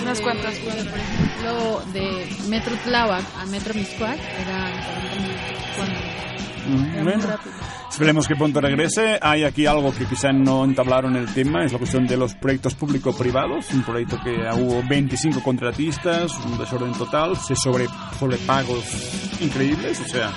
Unas 0.01 0.21
cuantas. 0.21 0.55
Por 0.59 0.73
ejemplo, 0.73 1.81
de 1.91 2.25
Metro 2.47 2.73
Tláhuac 2.85 3.25
a 3.37 3.45
Metro 3.47 3.73
Miscuac 3.73 4.17
era 4.17 4.81
40 4.85 5.15
minutos. 5.15 6.06
Rápido. 6.67 7.55
Esperemos 7.89 8.27
que 8.27 8.35
pronto 8.35 8.61
regrese. 8.61 9.17
Hay 9.21 9.43
aquí 9.43 9.65
algo 9.65 9.93
que 9.93 10.05
quizá 10.05 10.31
no 10.31 10.63
entablaron 10.65 11.15
el 11.15 11.33
tema, 11.33 11.65
es 11.65 11.73
la 11.73 11.79
cuestión 11.79 12.05
de 12.05 12.17
los 12.17 12.35
proyectos 12.35 12.75
público-privados. 12.75 13.71
Un 13.73 13.83
proyecto 13.83 14.19
que 14.23 14.35
hubo 14.55 14.83
25 14.87 15.41
contratistas, 15.41 16.37
un 16.45 16.57
desorden 16.57 16.93
total, 16.93 17.35
se 17.37 17.55
sobre, 17.55 17.87
sobrepagos 18.19 19.41
increíbles, 19.41 19.99
o 19.99 20.07
sea, 20.07 20.31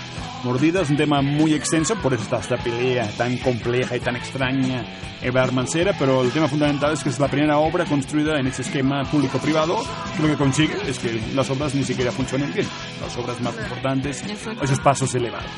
mordidas, 0.44 0.90
un 0.90 0.96
tema 0.96 1.22
muy 1.22 1.54
extenso, 1.54 1.94
por 1.96 2.14
eso 2.14 2.22
está 2.22 2.38
esta 2.38 2.56
pelea 2.56 3.08
tan 3.16 3.36
compleja 3.38 3.96
y 3.96 4.00
tan 4.00 4.16
extraña 4.16 4.84
Evar 5.22 5.52
Mancera, 5.52 5.94
pero 5.98 6.22
el 6.22 6.30
tema 6.30 6.48
fundamental 6.48 6.92
es 6.92 7.02
que 7.02 7.10
es 7.10 7.18
la 7.18 7.28
primera 7.28 7.58
obra 7.58 7.84
construida 7.84 8.38
en 8.38 8.46
ese 8.46 8.62
esquema 8.62 9.04
público-privado, 9.04 9.76
que 10.16 10.22
lo 10.22 10.28
que 10.28 10.36
consigue 10.36 10.74
es 10.86 10.98
que 10.98 11.20
las 11.34 11.50
obras 11.50 11.74
ni 11.74 11.84
siquiera 11.84 12.10
funcionen 12.10 12.52
bien, 12.52 12.66
las 13.00 13.16
obras 13.16 13.40
más 13.40 13.54
importantes, 13.56 14.24
esos 14.62 14.80
pasos 14.80 15.14
elevados. 15.14 15.50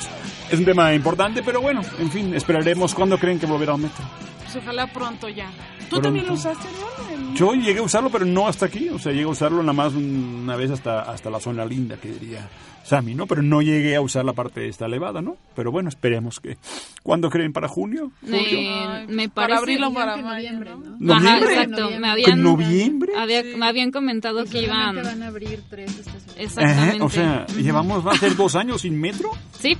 Es 0.50 0.58
un 0.58 0.64
tema 0.64 0.92
importante, 0.94 1.42
pero 1.42 1.60
bueno, 1.60 1.80
en 1.98 2.10
fin, 2.10 2.34
esperaremos 2.34 2.94
cuándo 2.94 3.18
creen 3.18 3.38
que 3.38 3.46
volverá 3.46 3.74
al 3.74 3.80
metro. 3.80 4.04
Pues 4.42 4.56
ojalá 4.56 4.86
pronto 4.86 5.28
ya. 5.28 5.48
¿Tú 5.96 6.02
también 6.02 6.26
lo 6.26 6.32
usaste, 6.34 6.68
¿no? 6.68 7.34
Yo 7.34 7.54
llegué 7.54 7.78
a 7.78 7.82
usarlo, 7.82 8.10
pero 8.10 8.24
no 8.26 8.46
hasta 8.46 8.66
aquí. 8.66 8.88
O 8.90 8.98
sea, 8.98 9.12
llegué 9.12 9.24
a 9.24 9.28
usarlo 9.28 9.62
nada 9.62 9.72
más 9.72 9.94
una 9.94 10.54
vez 10.56 10.70
hasta, 10.70 11.00
hasta 11.00 11.30
la 11.30 11.40
zona 11.40 11.64
linda, 11.64 11.96
que 11.96 12.10
diría 12.12 12.48
Sammy, 12.84 13.14
¿no? 13.14 13.26
Pero 13.26 13.42
no 13.42 13.62
llegué 13.62 13.96
a 13.96 14.00
usar 14.02 14.24
la 14.24 14.34
parte 14.34 14.68
esta 14.68 14.86
elevada, 14.86 15.22
¿no? 15.22 15.36
Pero 15.54 15.72
bueno, 15.72 15.88
esperemos 15.88 16.40
que... 16.40 16.58
¿Cuándo 17.02 17.30
creen? 17.30 17.52
¿Para 17.52 17.68
junio? 17.68 18.12
Me, 18.20 19.06
me 19.08 19.28
parece... 19.28 19.30
Para 19.30 19.58
abril 19.58 19.84
o 19.84 19.94
para 19.94 20.16
noviembre, 20.16 20.70
¿no? 20.70 20.96
¿Noviembre? 20.98 21.54
Ajá, 21.54 21.62
exacto. 21.62 21.90
Me 21.98 22.08
habían, 22.08 22.42
¿Noviembre? 22.42 23.12
Había, 23.16 23.42
me 23.56 23.66
habían 23.66 23.90
comentado 23.90 24.44
que 24.44 24.62
iban... 24.62 24.96
van 24.96 25.22
a 25.22 25.26
abrir 25.28 25.62
tres 25.70 25.90
estaciones. 25.98 26.36
Exactamente. 26.36 26.96
Ajá, 26.96 27.04
o 27.04 27.10
sea, 27.10 27.46
¿llevamos, 27.56 28.06
va 28.06 28.12
a 28.12 28.16
ser 28.16 28.36
dos 28.36 28.54
años 28.56 28.82
sin 28.82 29.00
metro? 29.00 29.30
Sí. 29.58 29.76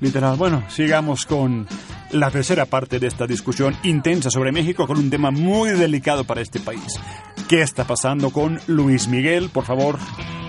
Literal. 0.00 0.36
Bueno, 0.36 0.64
sigamos 0.68 1.26
con 1.26 1.66
la 2.10 2.30
tercera 2.30 2.66
parte 2.66 2.98
de 2.98 3.06
esta 3.06 3.26
discusión 3.26 3.76
intensa 3.82 4.30
sobre 4.30 4.52
México 4.52 4.86
con 4.86 4.98
un 4.98 5.10
tema 5.10 5.30
muy 5.30 5.70
delicado 5.70 6.24
para 6.24 6.40
este 6.40 6.60
país. 6.60 7.00
¿Qué 7.48 7.62
está 7.62 7.84
pasando 7.84 8.30
con 8.30 8.60
Luis 8.66 9.08
Miguel? 9.08 9.50
Por 9.50 9.64
favor, 9.64 9.98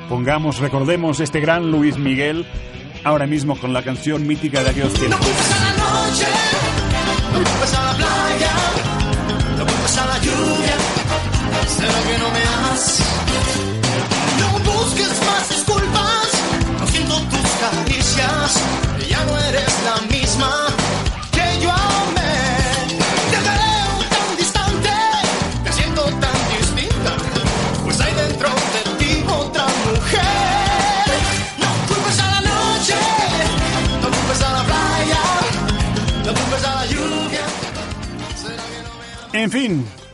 pongamos, 0.10 0.60
recordemos 0.60 1.20
este 1.20 1.40
gran 1.40 1.72
Luis 1.72 1.98
Miguel 1.98 2.46
ahora 3.04 3.28
mismo 3.28 3.58
con 3.58 3.74
la 3.74 3.84
canción 3.84 4.28
mítica 4.28 4.64
de 4.64 4.70
aquellos 4.70 4.94
tiempos. 4.94 5.20
No 5.20 5.26
culpes 5.26 5.54
a 5.54 5.64
la 5.64 5.72
noche, 6.08 6.26
no 7.32 7.44
culpes 7.44 7.74
a 7.74 7.86
la 7.86 7.94
playa, 7.94 8.52
no 9.58 9.66
culpes 9.66 9.98
a 9.98 10.06
la 10.06 10.18
lluvia. 10.20 10.76
¿Será 11.68 12.02
que 12.04 12.18
no 12.18 12.32
me 12.32 12.45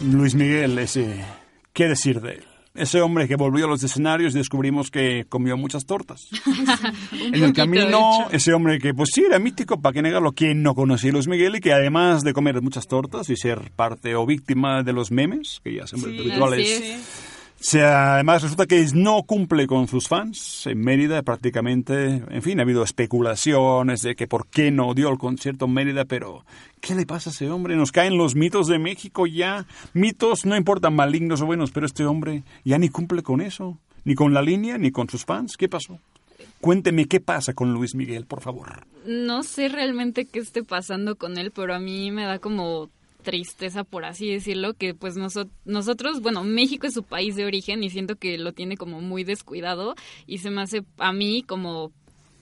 Luis 0.03 0.35
Miguel, 0.35 0.77
ese... 0.79 1.23
¿Qué 1.73 1.87
decir 1.87 2.21
de 2.21 2.33
él? 2.33 2.43
Ese 2.73 3.01
hombre 3.01 3.27
que 3.27 3.35
volvió 3.35 3.65
a 3.65 3.67
los 3.67 3.83
escenarios 3.83 4.33
y 4.33 4.37
descubrimos 4.37 4.89
que 4.89 5.25
comió 5.27 5.57
muchas 5.57 5.85
tortas. 5.85 6.29
en 7.11 7.35
el 7.43 7.53
camino, 7.53 8.27
ese 8.31 8.53
hombre 8.53 8.79
que 8.79 8.93
pues 8.93 9.09
sí 9.13 9.23
era 9.25 9.39
mítico, 9.39 9.81
para 9.81 9.93
que 9.93 10.01
negarlo, 10.01 10.31
quien 10.31 10.63
no 10.63 10.73
conocía 10.73 11.11
a 11.11 11.13
Luis 11.13 11.27
Miguel 11.27 11.57
y 11.57 11.59
que 11.59 11.73
además 11.73 12.23
de 12.23 12.33
comer 12.33 12.61
muchas 12.61 12.87
tortas 12.87 13.29
y 13.29 13.35
ser 13.35 13.71
parte 13.75 14.15
o 14.15 14.25
víctima 14.25 14.83
de 14.83 14.93
los 14.93 15.11
memes, 15.11 15.59
que 15.63 15.75
ya 15.75 15.87
son 15.87 15.99
Sí, 15.99 16.17
habituales, 16.17 16.59
así 16.59 16.83
es. 16.91 17.30
Se- 17.61 17.81
además 17.83 18.41
resulta 18.43 18.65
que 18.65 18.85
no 18.93 19.23
cumple 19.23 19.67
con 19.67 19.87
sus 19.87 20.07
fans. 20.07 20.67
En 20.67 20.79
Mérida 20.79 21.21
prácticamente, 21.21 22.23
en 22.29 22.41
fin, 22.41 22.59
ha 22.59 22.63
habido 22.63 22.83
especulaciones 22.83 24.01
de 24.01 24.15
que 24.15 24.27
por 24.27 24.47
qué 24.47 24.71
no 24.71 24.93
dio 24.93 25.09
el 25.09 25.17
concierto 25.17 25.65
en 25.65 25.73
Mérida, 25.73 26.05
pero 26.05 26.43
¿qué 26.81 26.95
le 26.95 27.05
pasa 27.05 27.29
a 27.29 27.33
ese 27.33 27.49
hombre? 27.49 27.75
Nos 27.75 27.91
caen 27.91 28.17
los 28.17 28.35
mitos 28.35 28.67
de 28.67 28.79
México 28.79 29.27
ya. 29.27 29.65
Mitos 29.93 30.45
no 30.45 30.57
importan 30.57 30.95
malignos 30.95 31.41
o 31.41 31.45
buenos, 31.45 31.71
pero 31.71 31.85
este 31.85 32.05
hombre 32.05 32.43
ya 32.65 32.77
ni 32.77 32.89
cumple 32.89 33.23
con 33.23 33.41
eso. 33.41 33.77
Ni 34.03 34.15
con 34.15 34.33
la 34.33 34.41
línea, 34.41 34.77
ni 34.79 34.89
con 34.91 35.07
sus 35.07 35.25
fans. 35.25 35.55
¿Qué 35.57 35.69
pasó? 35.69 35.99
Cuénteme 36.59 37.05
qué 37.05 37.19
pasa 37.19 37.53
con 37.53 37.71
Luis 37.73 37.93
Miguel, 37.93 38.25
por 38.25 38.41
favor. 38.41 38.85
No 39.05 39.43
sé 39.43 39.67
realmente 39.69 40.25
qué 40.25 40.39
esté 40.39 40.63
pasando 40.63 41.15
con 41.15 41.37
él, 41.37 41.51
pero 41.51 41.75
a 41.75 41.79
mí 41.79 42.09
me 42.11 42.23
da 42.25 42.39
como 42.39 42.89
tristeza, 43.21 43.83
por 43.83 44.03
así 44.05 44.29
decirlo, 44.29 44.73
que 44.73 44.93
pues 44.93 45.15
noso- 45.17 45.49
nosotros, 45.65 46.21
bueno, 46.21 46.43
México 46.43 46.87
es 46.87 46.93
su 46.93 47.03
país 47.03 47.35
de 47.35 47.45
origen 47.45 47.83
y 47.83 47.89
siento 47.89 48.15
que 48.17 48.37
lo 48.37 48.51
tiene 48.51 48.77
como 48.77 49.01
muy 49.01 49.23
descuidado 49.23 49.95
y 50.27 50.39
se 50.39 50.49
me 50.49 50.61
hace 50.61 50.83
a 50.97 51.13
mí 51.13 51.43
como 51.43 51.91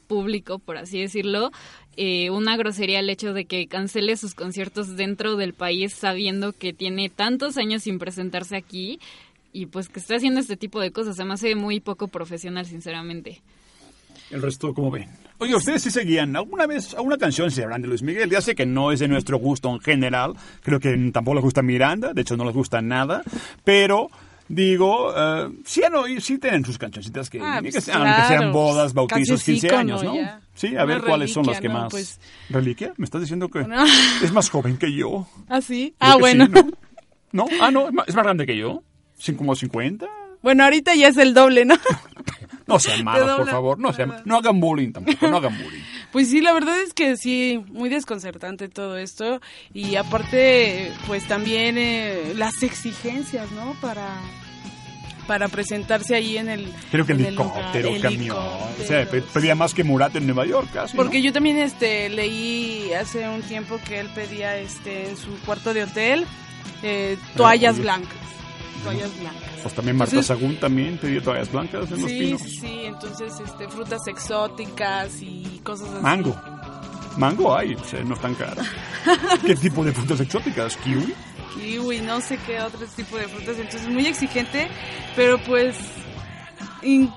público, 0.08 0.58
por 0.58 0.78
así 0.78 1.00
decirlo, 1.00 1.52
eh, 1.96 2.32
una 2.32 2.58
grosería 2.58 3.00
el 3.00 3.10
hecho 3.12 3.34
de 3.34 3.46
que 3.46 3.68
cancele 3.68 4.18
sus 4.18 4.34
conciertos 4.34 4.96
dentro 4.98 5.36
del 5.36 5.54
país 5.54 5.94
sabiendo 5.94 6.52
que 6.54 6.74
tiene 6.74 7.10
tantos 7.10 7.58
años 7.58 7.84
sin 7.84 8.00
presentarse 8.00 8.56
aquí 8.56 9.00
y 9.54 9.68
pues 9.68 9.88
que 9.90 10.00
esté 10.00 10.16
haciendo 10.16 10.40
este 10.40 10.58
tipo 10.58 10.80
de 10.80 10.92
cosas. 10.92 11.16
Se 11.16 11.26
me 11.26 11.34
hace 11.34 11.54
muy 11.56 11.80
poco 11.80 12.08
profesional, 12.08 12.66
sinceramente. 12.66 13.42
El 14.32 14.42
resto, 14.42 14.74
¿cómo 14.74 14.90
ven? 14.92 15.10
Oye, 15.40 15.56
¿ustedes 15.56 15.82
sí 15.82 15.90
seguían 15.92 16.36
alguna 16.36 16.68
vez 16.68 16.94
alguna 16.94 17.18
canción 17.18 17.50
se 17.50 17.64
hablan 17.64 17.82
de 17.82 17.88
Luis 17.88 18.02
Miguel? 18.02 18.30
Ya 18.30 18.42
sé 18.42 18.56
que 18.56 18.66
no 18.66 18.92
es 18.92 19.00
de 19.00 19.08
nuestro 19.08 19.38
gusto 19.38 19.70
en 19.70 19.80
general, 19.80 20.34
creo 20.62 20.80
que 20.80 20.96
tampoco 21.14 21.36
les 21.36 21.44
gusta 21.44 21.62
Miranda, 21.62 22.14
de 22.14 22.22
hecho 22.22 22.36
no 22.36 22.44
les 22.46 22.54
gusta 22.54 22.82
nada, 22.82 23.24
pero 23.64 24.10
digo, 24.50 25.14
eh, 25.16 25.50
sí, 25.66 25.82
oído- 25.82 26.20
sí 26.22 26.40
tienen 26.40 26.66
sus 26.66 26.78
cancioncitas 26.78 27.30
que, 27.30 27.40
Ah, 27.42 27.60
pues 27.62 27.76
que 27.76 27.82
sean, 27.82 28.02
aunque 28.06 28.28
sean 28.28 28.38
claro, 28.40 28.52
bodas, 28.54 28.94
bautizos, 28.94 29.18
canciones 29.18 29.44
15 29.46 29.68
ícono 29.68 29.80
años, 29.80 30.04
¿no? 30.04 30.16
ya. 30.16 30.42
Sí, 30.56 30.68
a 30.76 30.84
Una 30.84 30.86
ver 30.86 31.02
cuáles 31.04 31.32
son 31.32 31.46
las 31.46 31.56
reliquia, 31.58 31.70
que 31.70 31.74
¿no? 31.74 31.82
más... 31.84 31.92
Pues- 31.92 32.20
¿Reliquia? 32.50 32.94
¿Me 32.98 33.06
estás 33.06 33.22
diciendo 33.22 33.48
que 33.50 33.64
No. 33.64 33.86
es 34.22 34.32
más 34.34 34.50
joven 34.50 34.78
que 34.78 34.92
yo? 34.92 35.26
¿Ah, 35.48 35.62
sí? 35.62 35.94
Creo 35.98 36.12
Ah, 36.14 36.18
bueno. 36.18 36.48
sí, 36.48 36.52
¿no? 36.52 37.46
¿No? 37.46 37.46
Ah, 37.62 37.72
no, 37.72 37.88
es 37.88 37.94
más, 37.94 38.08
grande 38.14 38.46
que 38.46 38.58
yo. 38.58 38.84
¿Cin- 39.22 39.38
¿Como 39.38 39.56
50? 39.56 40.06
Bueno, 40.42 40.64
ahorita 40.66 40.96
ya 40.96 41.08
es 41.10 41.18
el 41.18 41.34
doble, 41.34 41.64
¿no? 41.64 41.76
No 42.70 42.80
sean 42.80 43.04
malos, 43.04 43.38
por 43.38 43.50
favor. 43.50 43.80
No, 43.80 43.92
sean, 43.94 44.22
no 44.26 44.38
hagan 44.38 44.60
bullying 44.60 44.92
tampoco, 44.92 45.28
no 45.28 45.38
hagan 45.38 45.58
bullying. 45.62 45.82
Pues 46.12 46.28
sí, 46.32 46.42
la 46.42 46.54
verdad 46.54 46.80
es 46.82 46.96
que 46.96 47.18
sí, 47.18 47.64
muy 47.68 47.88
desconcertante 47.88 48.68
todo 48.68 48.98
esto. 48.98 49.42
Y 49.76 49.96
aparte, 49.96 50.92
pues 51.06 51.28
también 51.28 51.76
eh, 51.78 52.34
las 52.36 52.64
exigencias, 52.64 53.52
¿no? 53.52 53.76
Para 53.80 54.08
para 55.28 55.48
presentarse 55.48 56.16
ahí 56.16 56.38
en 56.38 56.50
el 56.50 56.74
Creo 56.90 57.06
que 57.06 57.12
en 57.12 57.20
el 57.20 57.26
helicóptero, 57.28 57.90
lugar, 57.92 58.02
camión. 58.02 58.36
O 58.38 58.84
sea, 58.88 59.08
pe- 59.08 59.22
pedía 59.22 59.54
más 59.54 59.76
que 59.76 59.84
Murat 59.84 60.16
en 60.16 60.26
Nueva 60.26 60.48
York 60.48 60.70
casi. 60.74 60.98
¿no? 60.98 61.04
Porque 61.04 61.22
yo 61.22 61.32
también 61.32 61.58
este 61.60 62.10
leí 62.10 62.92
hace 62.94 63.30
un 63.30 63.44
tiempo 63.44 63.80
que 63.88 64.00
él 64.00 64.10
pedía 64.16 64.58
este 64.58 65.10
en 65.12 65.16
su 65.18 65.30
cuarto 65.46 65.76
de 65.76 65.84
hotel 65.84 66.26
eh, 66.82 67.18
toallas 67.36 67.78
blancas. 67.78 68.18
Toallas 68.84 69.20
blancas. 69.20 69.50
Pues 69.62 69.74
también 69.76 69.98
Marta 69.98 70.16
Entonces- 70.16 70.28
Sagún 70.40 70.56
también 70.60 70.98
pedía 70.98 71.22
toallas 71.22 71.52
blancas 71.52 71.92
en 71.92 72.02
los 72.02 72.12
pinos. 72.12 72.42
sí, 72.42 72.58
sí, 72.60 72.82
entonces 72.86 73.34
este 73.44 73.68
frutas 73.70 74.02
exóticas 74.08 75.22
y 75.22 75.60
cosas 75.64 75.90
así. 75.90 76.02
Mango. 76.02 76.36
Mango 77.18 77.56
hay, 77.56 77.74
o 77.76 77.84
sea, 77.84 78.02
no 78.04 78.14
es 78.14 78.22
tan 78.22 78.36
caro. 78.36 78.62
¿Qué 79.46 79.56
tipo 79.56 79.84
de 79.84 79.92
frutas 79.92 80.20
exóticas? 80.22 80.78
¿Kiwi? 80.78 81.14
kiwi, 81.56 82.00
no 82.02 82.22
sé 82.22 82.38
qué 82.46 82.62
otro 82.62 82.86
tipo 82.96 83.18
de 83.18 83.28
frutas, 83.28 83.58
entonces 83.58 83.90
muy 83.90 84.06
exigente, 84.06 84.68
pero 85.16 85.38
pues 85.44 85.76
in- 86.84 87.12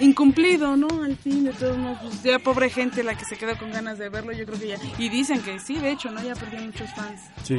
incumplido, 0.00 0.76
¿no? 0.76 1.04
Al 1.04 1.16
fin, 1.16 1.44
de 1.44 1.52
todos 1.52 1.76
modos, 1.78 1.98
pues 2.02 2.22
ya 2.22 2.38
pobre 2.38 2.70
gente 2.70 3.02
la 3.02 3.16
que 3.16 3.24
se 3.24 3.36
queda 3.36 3.56
con 3.56 3.70
ganas 3.70 3.98
de 3.98 4.08
verlo, 4.08 4.32
yo 4.32 4.44
creo 4.44 4.58
que 4.58 4.68
ya. 4.68 4.76
Y 4.98 5.08
dicen 5.08 5.40
que 5.40 5.58
sí, 5.60 5.76
de 5.76 5.90
hecho, 5.90 6.10
¿no? 6.10 6.22
Ya 6.22 6.34
perdió 6.34 6.60
muchos 6.60 6.90
fans. 6.94 7.20
Sí. 7.42 7.56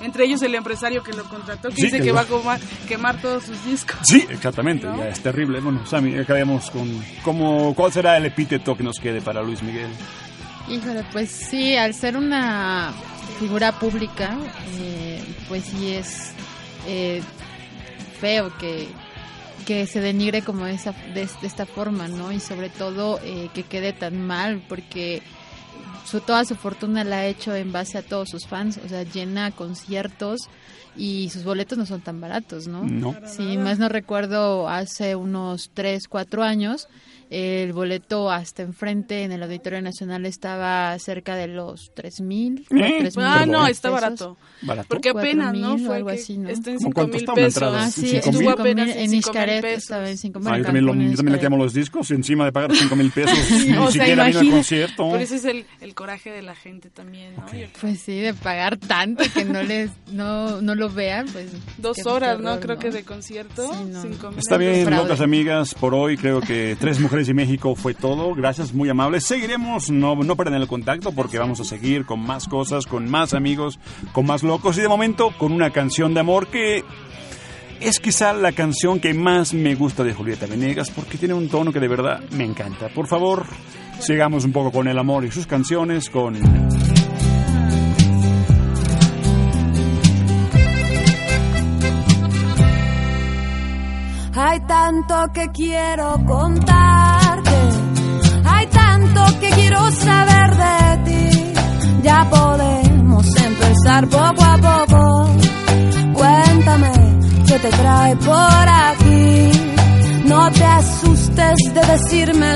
Entre 0.00 0.24
ellos 0.24 0.42
el 0.42 0.54
empresario 0.54 1.02
que 1.02 1.12
lo 1.12 1.24
contrató, 1.24 1.68
que 1.68 1.76
Sí, 1.76 1.82
dice 1.82 2.00
que 2.00 2.12
va 2.12 2.22
a 2.22 2.26
quemar, 2.26 2.60
quemar 2.86 3.20
todos 3.20 3.44
sus 3.44 3.64
discos. 3.64 3.96
Sí, 4.04 4.26
exactamente, 4.28 4.86
¿No? 4.86 4.96
ya 4.98 5.08
es 5.08 5.20
terrible. 5.20 5.60
Bueno, 5.60 5.84
Sammy, 5.86 6.16
acabemos 6.18 6.70
con 6.70 6.88
cómo, 7.22 7.74
cuál 7.74 7.92
será 7.92 8.16
el 8.16 8.26
epíteto 8.26 8.76
que 8.76 8.82
nos 8.82 8.98
quede 8.98 9.20
para 9.20 9.42
Luis 9.42 9.62
Miguel. 9.62 9.90
Híjole, 10.68 11.04
pues 11.12 11.30
sí, 11.30 11.76
al 11.76 11.94
ser 11.94 12.16
una 12.16 12.92
figura 13.38 13.72
pública, 13.78 14.36
eh, 14.78 15.22
pues 15.48 15.64
sí 15.64 15.92
es 15.92 16.32
eh, 16.86 17.22
feo 18.20 18.52
que, 18.58 18.88
que 19.66 19.86
se 19.86 20.00
denigre 20.00 20.42
como 20.42 20.66
esa, 20.66 20.92
de, 21.14 21.28
de 21.40 21.46
esta 21.46 21.66
forma, 21.66 22.08
¿no? 22.08 22.32
Y 22.32 22.40
sobre 22.40 22.70
todo 22.70 23.20
eh, 23.22 23.50
que 23.54 23.64
quede 23.64 23.92
tan 23.92 24.26
mal, 24.26 24.62
porque 24.68 25.22
su, 26.04 26.20
toda 26.20 26.44
su 26.44 26.54
fortuna 26.54 27.04
la 27.04 27.18
ha 27.18 27.26
hecho 27.26 27.54
en 27.54 27.72
base 27.72 27.98
a 27.98 28.02
todos 28.02 28.30
sus 28.30 28.46
fans, 28.46 28.80
o 28.84 28.88
sea, 28.88 29.02
llena 29.02 29.50
conciertos 29.50 30.48
y 30.96 31.28
sus 31.30 31.44
boletos 31.44 31.78
no 31.78 31.86
son 31.86 32.00
tan 32.00 32.20
baratos, 32.20 32.66
¿no? 32.66 32.82
No. 32.82 33.14
Si 33.26 33.56
más 33.58 33.78
no 33.78 33.88
recuerdo, 33.88 34.68
hace 34.68 35.14
unos 35.14 35.70
3, 35.74 36.08
4 36.08 36.42
años, 36.42 36.88
el 37.30 37.72
boleto 37.72 38.30
hasta 38.30 38.62
enfrente 38.62 39.22
en 39.22 39.32
el 39.32 39.42
Auditorio 39.42 39.82
Nacional 39.82 40.24
estaba 40.26 40.98
cerca 40.98 41.36
de 41.36 41.46
los 41.48 41.92
3 41.94 42.20
mil. 42.22 42.66
¿Eh? 42.70 43.08
Ah, 43.18 43.44
no, 43.46 43.66
está 43.66 43.90
barato. 43.90 44.36
¿Barato? 44.62 44.88
Porque 44.88 45.10
apenas, 45.10 45.54
¿no? 45.54 45.76
mil 45.76 45.86
Fue 45.86 45.96
algo 45.96 46.08
que 46.08 46.14
así, 46.16 46.38
¿no? 46.38 46.48
está 46.48 46.70
en 46.70 46.78
¿Cómo 46.78 46.88
5 46.88 46.94
cuánto 46.94 47.16
mil 47.34 47.44
pesos. 47.44 47.62
Ah, 47.76 47.90
¿Sí, 47.90 48.00
sí, 48.00 48.08
cinco 48.08 48.30
estuvo 48.30 48.40
mil? 48.40 48.48
apenas 48.50 48.88
en, 48.90 48.98
en 48.98 49.10
mil 49.10 49.22
pesos. 49.22 49.82
estaba 49.82 50.08
en 50.10 50.18
5 50.18 50.40
Ah, 50.46 50.58
yo 50.58 50.64
también, 50.64 50.86
lo- 50.86 50.94
yo 50.94 51.16
también 51.16 51.32
le 51.36 51.40
quemo 51.40 51.56
los 51.56 51.74
discos 51.74 52.10
y 52.10 52.14
encima 52.14 52.44
de 52.46 52.52
pagar 52.52 52.74
5 52.74 52.96
mil 52.96 53.10
pesos, 53.10 53.38
ni 53.66 53.72
o 53.76 53.90
sea, 53.90 54.04
siquiera 54.04 54.24
vino 54.26 54.40
al 54.40 54.50
concierto. 54.50 55.08
Pero 55.10 55.22
ese 55.22 55.36
es 55.36 55.44
el, 55.44 55.66
el 55.80 55.94
coraje 55.94 56.30
de 56.30 56.42
la 56.42 56.54
gente 56.54 56.88
también, 56.90 57.34
¿no? 57.36 57.52
Yo- 57.52 57.66
Pues 57.80 58.00
sí, 58.00 58.18
de 58.18 58.34
pagar 58.34 58.76
tanto 58.78 59.22
que 59.34 59.44
no 59.44 59.62
les 59.62 59.90
no, 60.12 60.60
no 60.62 60.74
lo 60.74 60.88
vean, 60.90 61.26
pues... 61.32 61.50
Dos 61.78 62.04
horas, 62.06 62.40
¿no? 62.40 62.52
horror, 62.52 62.60
Creo 62.62 62.78
que 62.78 62.90
de 62.90 63.04
concierto. 63.04 63.62
Sí, 63.74 63.84
no. 63.90 64.02
cinco 64.02 64.30
mil 64.30 64.38
Está 64.38 64.56
bien, 64.56 64.88
locas 64.90 65.20
amigas, 65.20 65.74
por 65.74 65.94
hoy 65.94 66.16
creo 66.16 66.40
que 66.40 66.76
Tres 66.80 66.98
Mujeres 67.00 67.17
y 67.26 67.32
México 67.34 67.74
fue 67.74 67.94
todo. 67.94 68.34
Gracias, 68.34 68.74
muy 68.74 68.90
amables. 68.90 69.24
Seguiremos, 69.24 69.90
no, 69.90 70.14
no 70.14 70.36
perden 70.36 70.60
el 70.60 70.68
contacto 70.68 71.12
porque 71.12 71.38
vamos 71.38 71.58
a 71.60 71.64
seguir 71.64 72.04
con 72.04 72.20
más 72.20 72.46
cosas, 72.46 72.84
con 72.84 73.08
más 73.08 73.32
amigos, 73.32 73.78
con 74.12 74.26
más 74.26 74.42
locos 74.42 74.76
y 74.76 74.82
de 74.82 74.88
momento 74.88 75.32
con 75.38 75.52
una 75.52 75.70
canción 75.70 76.12
de 76.12 76.20
amor 76.20 76.48
que 76.48 76.84
es 77.80 78.00
quizá 78.00 78.32
la 78.32 78.52
canción 78.52 79.00
que 79.00 79.14
más 79.14 79.54
me 79.54 79.74
gusta 79.74 80.04
de 80.04 80.12
Julieta 80.12 80.46
Venegas 80.46 80.90
porque 80.90 81.16
tiene 81.16 81.34
un 81.34 81.48
tono 81.48 81.72
que 81.72 81.80
de 81.80 81.88
verdad 81.88 82.20
me 82.32 82.44
encanta. 82.44 82.88
Por 82.88 83.06
favor, 83.06 83.46
sigamos 84.00 84.44
un 84.44 84.52
poco 84.52 84.70
con 84.70 84.88
el 84.88 84.98
amor 84.98 85.24
y 85.24 85.30
sus 85.30 85.46
canciones 85.46 86.10
con... 86.10 86.36
Hay 94.50 94.60
tanto 94.60 95.14
que 95.34 95.46
quiero 95.48 96.24
contarte, 96.24 97.56
hay 98.46 98.66
tanto 98.68 99.40
que 99.40 99.50
quiero 99.50 99.90
saber 99.90 100.56
de 100.56 101.04
ti. 101.04 101.52
Ya 102.02 102.26
podemos 102.30 103.26
pasar 103.60 104.08
poco 104.08 104.42
a 104.42 104.56
poco. 104.56 105.28
Cuéntame 106.14 106.92
qué 107.46 107.58
te 107.58 107.68
trae 107.68 108.16
por 108.16 108.68
aquí. 108.86 109.50
No 110.24 110.50
te 110.50 110.64
asustes 110.64 111.58
de 111.74 111.80
decirme 111.92 112.54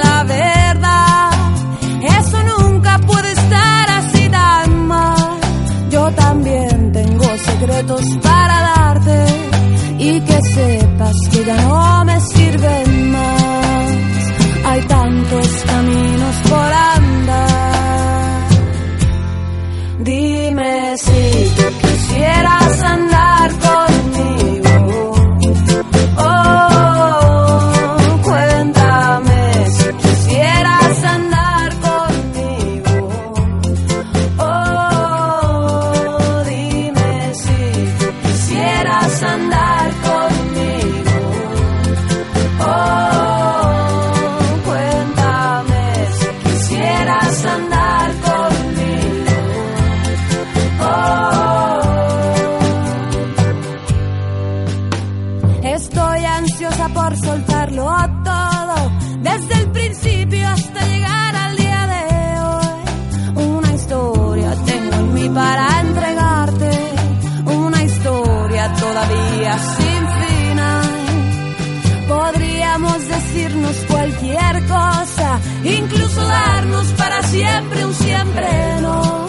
incluso 75.92 76.20
darnos 76.26 76.86
para 76.92 77.22
siempre 77.22 77.84
un 77.84 77.94
siempre 77.94 78.80
no. 78.80 79.26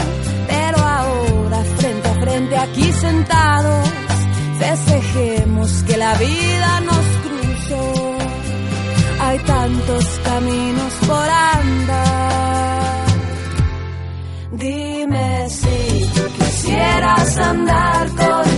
Pero 0.48 0.77
ahora, 0.77 1.63
frente 1.77 2.10
a 2.10 2.13
frente, 2.22 2.58
aquí 2.58 2.91
sentados, 2.93 3.89
festejemos 4.60 5.84
que 5.84 5.98
la 5.98 6.13
vida 6.15 6.79
nos 6.82 7.05
cruzó. 7.24 8.17
Hay 9.22 9.39
tantos 9.39 10.05
caminos 10.24 10.93
por 11.08 11.29
andar. 11.29 13.05
Dime 14.51 15.50
si 15.50 16.08
tú 16.15 16.22
quisieras 16.38 17.38
andar 17.38 18.08
conmigo. 18.10 18.53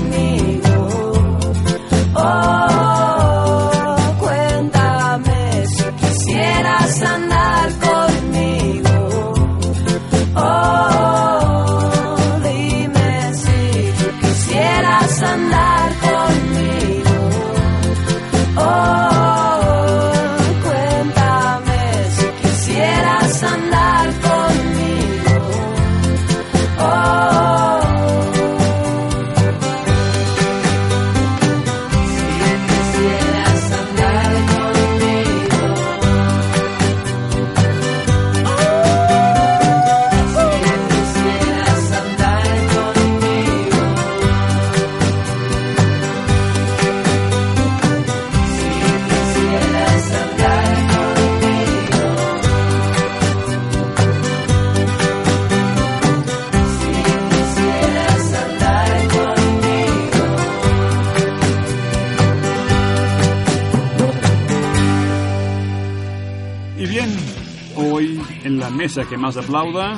Hoy 67.76 68.22
en 68.44 68.60
la 68.60 68.70
mesa 68.70 69.04
que 69.06 69.18
más 69.18 69.38
aplauda, 69.38 69.98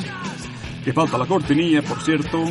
que 0.83 0.93
falta 0.93 1.17
la 1.17 1.25
cortinilla, 1.25 1.81
por 1.81 2.01
cierto, 2.01 2.43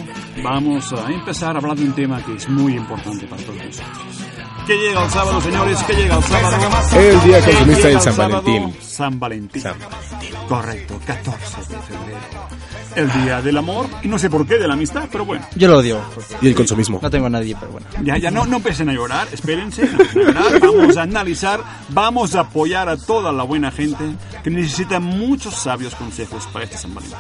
vamos 0.42 0.92
a 0.92 1.10
empezar 1.10 1.56
a 1.56 1.58
hablar 1.58 1.76
de 1.76 1.84
un 1.84 1.92
tema 1.92 2.22
que 2.24 2.34
es 2.34 2.48
muy 2.48 2.74
importante 2.74 3.26
para 3.26 3.42
todos 3.42 3.56
nosotros. 3.56 4.26
¿Qué 4.66 4.76
llega 4.76 5.04
el 5.04 5.10
sábado, 5.10 5.40
señores? 5.40 5.82
¿Qué 5.84 5.94
llega 5.94 6.16
el 6.16 6.22
sábado? 6.24 6.98
El 6.98 7.20
día 7.22 7.40
¿Qué 7.44 7.52
consumista 7.52 7.86
del 7.88 7.96
el 7.96 8.02
San? 8.02 8.16
Valentín. 8.16 8.76
San 8.80 9.20
Valentín. 9.20 9.62
San 9.62 9.76
Correcto, 10.48 11.00
14 11.06 11.60
de 11.60 11.82
febrero. 11.82 12.18
El 12.96 13.12
día 13.12 13.42
del 13.42 13.56
amor, 13.58 13.86
y 14.02 14.08
no 14.08 14.18
sé 14.18 14.30
por 14.30 14.46
qué 14.46 14.58
de 14.58 14.66
la 14.66 14.74
amistad, 14.74 15.08
pero 15.12 15.24
bueno. 15.24 15.46
Yo 15.54 15.68
lo 15.68 15.78
odio. 15.78 16.00
Y 16.40 16.48
el 16.48 16.54
consumismo. 16.54 16.98
No 17.02 17.10
tengo 17.10 17.26
a 17.26 17.30
nadie, 17.30 17.54
pero 17.58 17.72
bueno. 17.72 17.86
Ya, 18.02 18.16
ya, 18.16 18.30
no, 18.30 18.46
no 18.46 18.56
empiecen 18.56 18.88
a 18.88 18.92
llorar, 18.92 19.28
espérense, 19.32 19.84
no 19.84 20.00
empiecen 20.00 20.22
a 20.22 20.24
llorar, 20.32 20.60
vamos 20.60 20.96
a 20.96 21.02
analizar, 21.02 21.60
vamos 21.90 22.34
a 22.34 22.40
apoyar 22.40 22.88
a 22.88 22.96
toda 22.96 23.32
la 23.32 23.42
buena 23.42 23.70
gente 23.70 24.04
que 24.42 24.50
necesita 24.50 24.98
muchos 24.98 25.54
sabios 25.54 25.94
consejos 25.94 26.46
para 26.52 26.64
este 26.64 26.78
San 26.78 26.94
Valentín. 26.94 27.18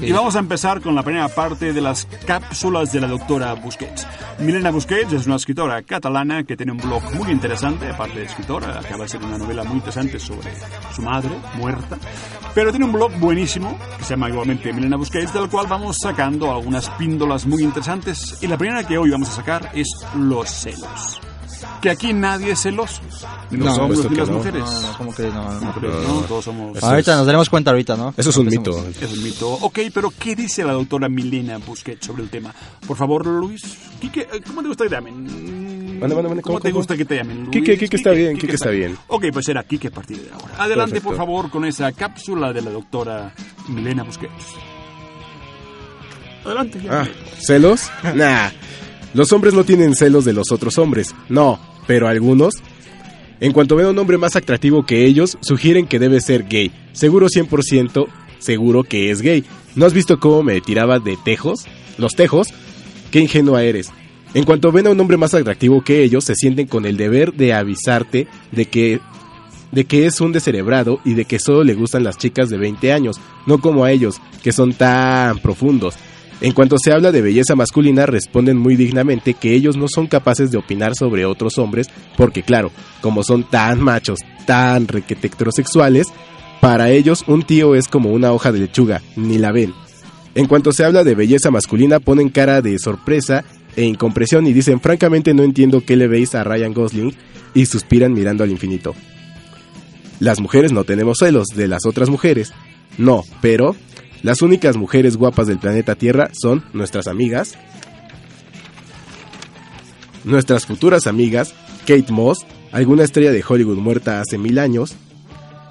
Y 0.00 0.12
vamos 0.12 0.36
a 0.36 0.38
empezar 0.38 0.80
con 0.80 0.94
la 0.94 1.02
primera 1.02 1.28
parte 1.28 1.72
de 1.72 1.80
las 1.80 2.06
cápsulas 2.26 2.92
de 2.92 3.00
la 3.00 3.08
doctora 3.08 3.54
Busquets. 3.54 4.06
Milena 4.38 4.70
Busquets 4.70 5.12
es 5.12 5.26
una 5.26 5.36
escritora 5.36 5.82
catalana 5.82 6.44
que 6.44 6.56
tiene 6.56 6.72
un 6.72 6.78
blog 6.78 7.02
muy 7.14 7.32
interesante, 7.32 7.88
aparte 7.88 8.20
de 8.20 8.26
escritora, 8.26 8.78
acaba 8.78 9.04
de 9.04 9.08
ser 9.08 9.22
una 9.22 9.38
novela 9.38 9.64
muy 9.64 9.76
interesante 9.76 10.18
sobre 10.18 10.50
su 10.94 11.02
madre, 11.02 11.30
muerta, 11.54 11.98
pero 12.54 12.70
tiene 12.70 12.86
un 12.86 12.92
blog 12.92 13.12
buenísimo, 13.18 13.78
que 13.98 14.04
se 14.04 14.10
llama 14.10 14.28
igualmente 14.28 14.72
Milena 14.72 14.96
Busquets, 14.96 15.15
del 15.16 15.48
cual 15.48 15.66
vamos 15.66 15.96
sacando 16.00 16.50
algunas 16.52 16.88
píndolas 16.90 17.46
muy 17.46 17.62
interesantes, 17.62 18.38
y 18.42 18.46
la 18.46 18.56
primera 18.58 18.86
que 18.86 18.98
hoy 18.98 19.10
vamos 19.10 19.28
a 19.30 19.32
sacar 19.32 19.70
es 19.74 19.88
los 20.16 20.48
celos. 20.50 21.20
Que 21.80 21.90
aquí 21.90 22.12
nadie 22.12 22.52
es 22.52 22.60
celoso, 22.62 23.00
ni 23.50 23.58
los 23.58 23.76
No, 23.76 23.82
hombres 23.84 24.00
puesto 24.00 24.08
ni 24.10 24.14
que 24.14 24.20
las 24.20 24.30
no. 24.30 24.36
mujeres. 24.36 24.62
No, 24.64 24.80
no, 24.82 24.98
¿cómo 24.98 25.12
crees? 25.12 25.34
No, 25.34 25.50
no. 25.52 25.60
¿No 25.60 25.72
crees, 25.74 25.94
no? 26.08 26.14
Todos 26.22 26.44
somos... 26.44 26.76
Eso 26.76 26.86
ahorita 26.86 27.10
es- 27.12 27.16
nos 27.18 27.26
daremos 27.26 27.50
cuenta 27.50 27.70
ahorita, 27.70 27.96
¿no? 27.96 28.14
Eso 28.16 28.30
es 28.30 28.36
un 28.36 28.46
mito. 28.46 28.84
Es 29.00 29.12
un 29.16 29.22
mito. 29.22 29.48
Ok, 29.52 29.78
pero 29.92 30.12
¿qué 30.18 30.34
dice 30.36 30.64
la 30.64 30.72
doctora 30.72 31.08
Milena 31.08 31.58
Busquets 31.58 32.06
sobre 32.06 32.22
el 32.24 32.30
tema? 32.30 32.54
Por 32.86 32.96
favor, 32.96 33.26
Luis. 33.26 33.62
Quique, 34.00 34.20
eh, 34.22 34.40
¿Cómo 34.46 34.62
te 34.62 34.68
gusta 34.68 34.84
que 34.84 34.90
te 34.90 34.96
llamen? 34.96 35.14
Mande, 36.00 36.14
mande, 36.14 36.28
mande, 36.28 36.42
¿Cómo 36.42 36.54
¿cómo, 36.54 36.60
te 36.60 36.70
cómo? 36.70 36.80
gusta 36.80 36.96
que 36.96 37.04
te 37.04 37.16
llamen? 37.16 37.38
Luis? 37.44 37.50
Quique, 37.50 37.78
Quique 37.78 37.96
está 37.96 38.10
bien, 38.10 38.36
Quique 38.38 38.54
está 38.56 38.70
bien. 38.70 38.96
Ok, 39.08 39.26
pues 39.32 39.44
será 39.46 39.62
Quique 39.62 39.88
a 39.88 39.90
partir 39.92 40.18
de 40.18 40.30
ahora. 40.32 40.54
Adelante, 40.58 40.92
Perfecto. 40.94 41.08
por 41.08 41.16
favor, 41.16 41.50
con 41.50 41.64
esa 41.64 41.90
cápsula 41.92 42.52
de 42.52 42.62
la 42.62 42.70
doctora 42.70 43.32
Milena 43.68 44.02
Busquets. 44.02 44.32
Adelante. 46.46 46.80
ya. 46.82 47.02
Ah, 47.02 47.08
¿celos? 47.38 47.90
Nah. 48.14 48.50
Los 49.14 49.32
hombres 49.32 49.54
no 49.54 49.64
tienen 49.64 49.94
celos 49.94 50.24
de 50.24 50.32
los 50.32 50.52
otros 50.52 50.78
hombres. 50.78 51.14
No, 51.28 51.58
pero 51.86 52.08
algunos. 52.08 52.54
En 53.40 53.52
cuanto 53.52 53.76
ven 53.76 53.86
a 53.86 53.90
un 53.90 53.98
hombre 53.98 54.18
más 54.18 54.36
atractivo 54.36 54.84
que 54.86 55.04
ellos, 55.04 55.36
sugieren 55.40 55.86
que 55.86 55.98
debe 55.98 56.20
ser 56.20 56.46
gay. 56.48 56.70
Seguro 56.92 57.28
100% 57.28 58.06
seguro 58.38 58.84
que 58.84 59.10
es 59.10 59.22
gay. 59.22 59.44
¿No 59.74 59.86
has 59.86 59.92
visto 59.92 60.18
cómo 60.18 60.42
me 60.42 60.60
tiraba 60.60 60.98
de 60.98 61.16
tejos? 61.22 61.66
¿Los 61.98 62.14
tejos? 62.14 62.48
Qué 63.10 63.20
ingenua 63.20 63.62
eres. 63.62 63.90
En 64.34 64.44
cuanto 64.44 64.72
ven 64.72 64.86
a 64.86 64.90
un 64.90 65.00
hombre 65.00 65.16
más 65.16 65.34
atractivo 65.34 65.82
que 65.82 66.02
ellos, 66.02 66.24
se 66.24 66.34
sienten 66.34 66.66
con 66.66 66.84
el 66.86 66.96
deber 66.96 67.32
de 67.34 67.54
avisarte 67.54 68.26
de 68.52 68.66
que 68.66 69.00
de 69.72 69.84
que 69.84 70.06
es 70.06 70.20
un 70.20 70.32
descerebrado 70.32 71.00
y 71.04 71.14
de 71.14 71.24
que 71.24 71.38
solo 71.38 71.64
le 71.64 71.74
gustan 71.74 72.04
las 72.04 72.16
chicas 72.16 72.48
de 72.48 72.56
20 72.56 72.92
años, 72.92 73.20
no 73.46 73.60
como 73.60 73.84
a 73.84 73.90
ellos, 73.90 74.20
que 74.42 74.52
son 74.52 74.72
tan 74.72 75.38
profundos. 75.40 75.96
En 76.40 76.52
cuanto 76.52 76.76
se 76.78 76.92
habla 76.92 77.12
de 77.12 77.22
belleza 77.22 77.56
masculina, 77.56 78.04
responden 78.04 78.58
muy 78.58 78.76
dignamente 78.76 79.34
que 79.34 79.54
ellos 79.54 79.76
no 79.76 79.86
son 79.88 80.06
capaces 80.06 80.50
de 80.50 80.58
opinar 80.58 80.94
sobre 80.94 81.24
otros 81.24 81.56
hombres, 81.56 81.88
porque 82.16 82.42
claro, 82.42 82.70
como 83.00 83.22
son 83.22 83.44
tan 83.44 83.80
machos, 83.80 84.20
tan 84.44 84.86
requete 84.86 85.28
heterosexuales, 85.28 86.08
para 86.60 86.90
ellos 86.90 87.24
un 87.26 87.42
tío 87.42 87.74
es 87.74 87.88
como 87.88 88.10
una 88.10 88.32
hoja 88.32 88.52
de 88.52 88.58
lechuga, 88.58 89.02
ni 89.16 89.38
la 89.38 89.52
ven. 89.52 89.72
En 90.34 90.46
cuanto 90.46 90.72
se 90.72 90.84
habla 90.84 91.04
de 91.04 91.14
belleza 91.14 91.50
masculina, 91.50 92.00
ponen 92.00 92.28
cara 92.28 92.60
de 92.60 92.78
sorpresa 92.78 93.44
e 93.74 93.84
incompresión 93.84 94.46
y 94.46 94.52
dicen, 94.52 94.80
francamente 94.80 95.32
no 95.32 95.42
entiendo 95.42 95.82
qué 95.86 95.96
le 95.96 96.08
veis 96.08 96.34
a 96.34 96.44
Ryan 96.44 96.74
Gosling 96.74 97.14
y 97.54 97.64
suspiran 97.64 98.12
mirando 98.12 98.44
al 98.44 98.50
infinito. 98.50 98.94
Las 100.20 100.40
mujeres 100.40 100.72
no 100.72 100.84
tenemos 100.84 101.18
celos 101.20 101.46
de 101.54 101.68
las 101.68 101.86
otras 101.86 102.10
mujeres. 102.10 102.52
No, 102.98 103.22
pero 103.40 103.76
las 104.22 104.42
únicas 104.42 104.76
mujeres 104.76 105.16
guapas 105.16 105.46
del 105.46 105.58
planeta 105.58 105.94
Tierra 105.94 106.30
son 106.32 106.64
nuestras 106.72 107.06
amigas, 107.06 107.54
nuestras 110.24 110.66
futuras 110.66 111.06
amigas, 111.06 111.54
Kate 111.86 112.10
Moss, 112.12 112.38
alguna 112.72 113.04
estrella 113.04 113.30
de 113.32 113.44
Hollywood 113.46 113.78
muerta 113.78 114.20
hace 114.20 114.38
mil 114.38 114.58
años. 114.58 114.94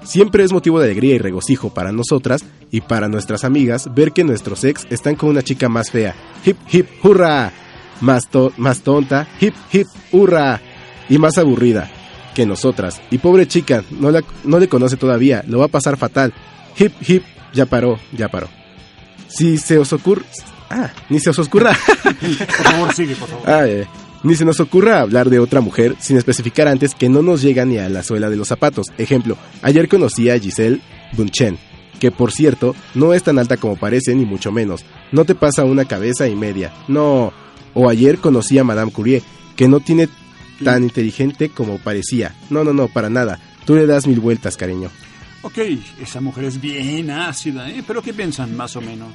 Siempre 0.02 0.44
es 0.44 0.52
motivo 0.52 0.78
de 0.78 0.86
alegría 0.86 1.16
y 1.16 1.18
regocijo 1.18 1.74
para 1.74 1.92
nosotras 1.92 2.44
y 2.70 2.80
para 2.80 3.08
nuestras 3.08 3.44
amigas 3.44 3.88
ver 3.94 4.12
que 4.12 4.24
nuestros 4.24 4.62
ex 4.64 4.86
están 4.90 5.16
con 5.16 5.30
una 5.30 5.42
chica 5.42 5.68
más 5.68 5.90
fea. 5.90 6.14
Hip 6.44 6.56
hip 6.72 6.86
hurra. 7.04 7.52
Más, 8.00 8.28
to- 8.28 8.52
más 8.58 8.80
tonta, 8.82 9.26
hip 9.40 9.54
hip 9.72 9.86
hurra. 10.12 10.60
Y 11.08 11.18
más 11.18 11.38
aburrida 11.38 11.90
que 12.34 12.44
nosotras. 12.46 13.00
Y 13.10 13.18
pobre 13.18 13.48
chica, 13.48 13.82
no, 13.90 14.10
la- 14.10 14.22
no 14.44 14.58
le 14.58 14.68
conoce 14.68 14.96
todavía, 14.96 15.42
lo 15.48 15.58
va 15.60 15.64
a 15.66 15.68
pasar 15.68 15.96
fatal. 15.96 16.32
Hip 16.78 16.92
hip, 17.06 17.22
ya 17.56 17.66
paró, 17.66 17.98
ya 18.12 18.28
paró. 18.28 18.48
Si 19.28 19.58
se 19.58 19.78
os 19.78 19.92
ocurre... 19.92 20.22
Ah, 20.70 20.90
ni 21.08 21.20
se 21.20 21.30
os 21.30 21.38
ocurra. 21.38 21.76
Por 22.02 22.64
favor, 22.64 22.92
sigue, 22.92 23.14
por 23.14 23.28
favor. 23.28 23.48
Ah, 23.48 23.66
eh. 23.66 23.86
Ni 24.24 24.34
se 24.34 24.44
nos 24.44 24.58
ocurra 24.58 25.00
hablar 25.00 25.30
de 25.30 25.38
otra 25.38 25.60
mujer 25.60 25.94
sin 26.00 26.16
especificar 26.16 26.66
antes 26.66 26.94
que 26.94 27.08
no 27.08 27.22
nos 27.22 27.42
llega 27.42 27.64
ni 27.64 27.78
a 27.78 27.88
la 27.88 28.02
suela 28.02 28.28
de 28.28 28.36
los 28.36 28.48
zapatos. 28.48 28.86
Ejemplo, 28.98 29.36
ayer 29.62 29.88
conocí 29.88 30.28
a 30.30 30.38
Giselle 30.38 30.80
Bunchen, 31.12 31.58
que 32.00 32.10
por 32.10 32.32
cierto 32.32 32.74
no 32.96 33.14
es 33.14 33.22
tan 33.22 33.38
alta 33.38 33.56
como 33.56 33.76
parece 33.76 34.14
ni 34.16 34.24
mucho 34.24 34.50
menos. 34.50 34.84
No 35.12 35.24
te 35.24 35.36
pasa 35.36 35.64
una 35.64 35.84
cabeza 35.84 36.26
y 36.26 36.34
media. 36.34 36.72
No. 36.88 37.32
O 37.74 37.88
ayer 37.88 38.18
conocí 38.18 38.58
a 38.58 38.64
Madame 38.64 38.90
Curie, 38.90 39.22
que 39.54 39.68
no 39.68 39.78
tiene 39.78 40.08
tan 40.64 40.82
inteligente 40.82 41.50
como 41.50 41.78
parecía. 41.78 42.34
No, 42.50 42.64
no, 42.64 42.72
no, 42.72 42.88
para 42.88 43.08
nada. 43.10 43.38
Tú 43.64 43.76
le 43.76 43.86
das 43.86 44.06
mil 44.08 44.18
vueltas, 44.18 44.56
cariño. 44.56 44.90
Ok, 45.46 45.58
esa 46.02 46.20
mujer 46.20 46.44
es 46.44 46.60
bien 46.60 47.08
ácida, 47.10 47.70
¿eh? 47.70 47.82
Pero 47.86 48.02
¿qué 48.02 48.12
piensan 48.12 48.56
más 48.56 48.74
o 48.74 48.80
menos? 48.80 49.08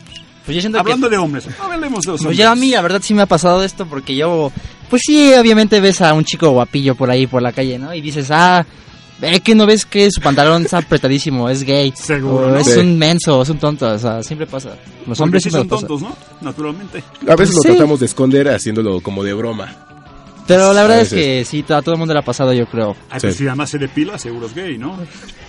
Pues 0.45 0.55
yo 0.55 0.61
siento 0.61 0.79
Hablando 0.79 1.09
que... 1.09 1.15
de 1.15 1.21
hombres, 1.21 1.45
hablemos 1.59 2.03
de 2.03 2.11
los 2.11 2.19
Pues 2.19 2.21
hombres. 2.21 2.37
ya 2.37 2.51
a 2.51 2.55
mí, 2.55 2.71
la 2.71 2.81
verdad, 2.81 3.01
sí 3.03 3.13
me 3.13 3.21
ha 3.23 3.25
pasado 3.27 3.63
esto 3.63 3.85
porque 3.85 4.15
yo... 4.15 4.51
Pues 4.89 5.01
sí, 5.05 5.33
obviamente 5.33 5.79
ves 5.81 6.01
a 6.01 6.13
un 6.13 6.23
chico 6.25 6.49
guapillo 6.51 6.95
por 6.95 7.09
ahí, 7.11 7.27
por 7.27 7.41
la 7.41 7.51
calle, 7.51 7.77
¿no? 7.77 7.93
Y 7.93 8.01
dices, 8.01 8.29
ah... 8.31 8.65
Es 9.21 9.41
que 9.41 9.53
no 9.53 9.67
ves 9.67 9.85
que 9.85 10.09
su 10.09 10.19
pantalón 10.19 10.63
está 10.63 10.79
apretadísimo, 10.79 11.47
es 11.47 11.61
gay. 11.63 11.93
Seguro, 11.95 12.57
es 12.57 12.65
Sí. 12.73 12.79
un 12.79 12.97
menso, 12.97 13.43
es 13.43 13.49
un 13.49 13.59
tonto, 13.59 13.85
o 13.87 13.99
sea, 13.99 14.23
siempre 14.23 14.47
pasa. 14.47 14.69
Los 15.05 15.19
Porque 15.19 15.21
hombres 15.23 15.43
sí 15.43 15.49
siempre 15.51 15.69
son 15.77 15.81
pasa. 15.81 15.87
tontos, 15.87 16.09
¿no? 16.09 16.15
Naturalmente. 16.41 17.03
A 17.27 17.35
veces 17.35 17.53
lo 17.55 17.61
Sí. 17.61 17.67
tratamos 17.67 17.99
de 17.99 18.07
esconder 18.07 18.47
haciéndolo 18.49 18.99
como 19.01 19.23
de 19.23 19.33
broma. 19.33 19.75
Pero 20.47 20.73
la 20.73 20.81
verdad 20.81 21.01
es 21.01 21.09
que 21.13 21.45
sí, 21.45 21.63
a 21.69 21.83
todo 21.83 21.91
el 21.93 21.99
mundo 21.99 22.15
le 22.15 22.19
ha 22.19 22.23
pasado, 22.25 22.51
yo 22.51 22.65
creo. 22.65 22.95
Ay, 23.11 23.19
Sí. 23.19 23.27
pues 23.27 23.35
si 23.35 23.45
además 23.47 23.69
se 23.69 23.77
depila, 23.77 24.17
seguro 24.17 24.47
es 24.47 24.55
gay, 24.55 24.79
¿no? 24.79 24.97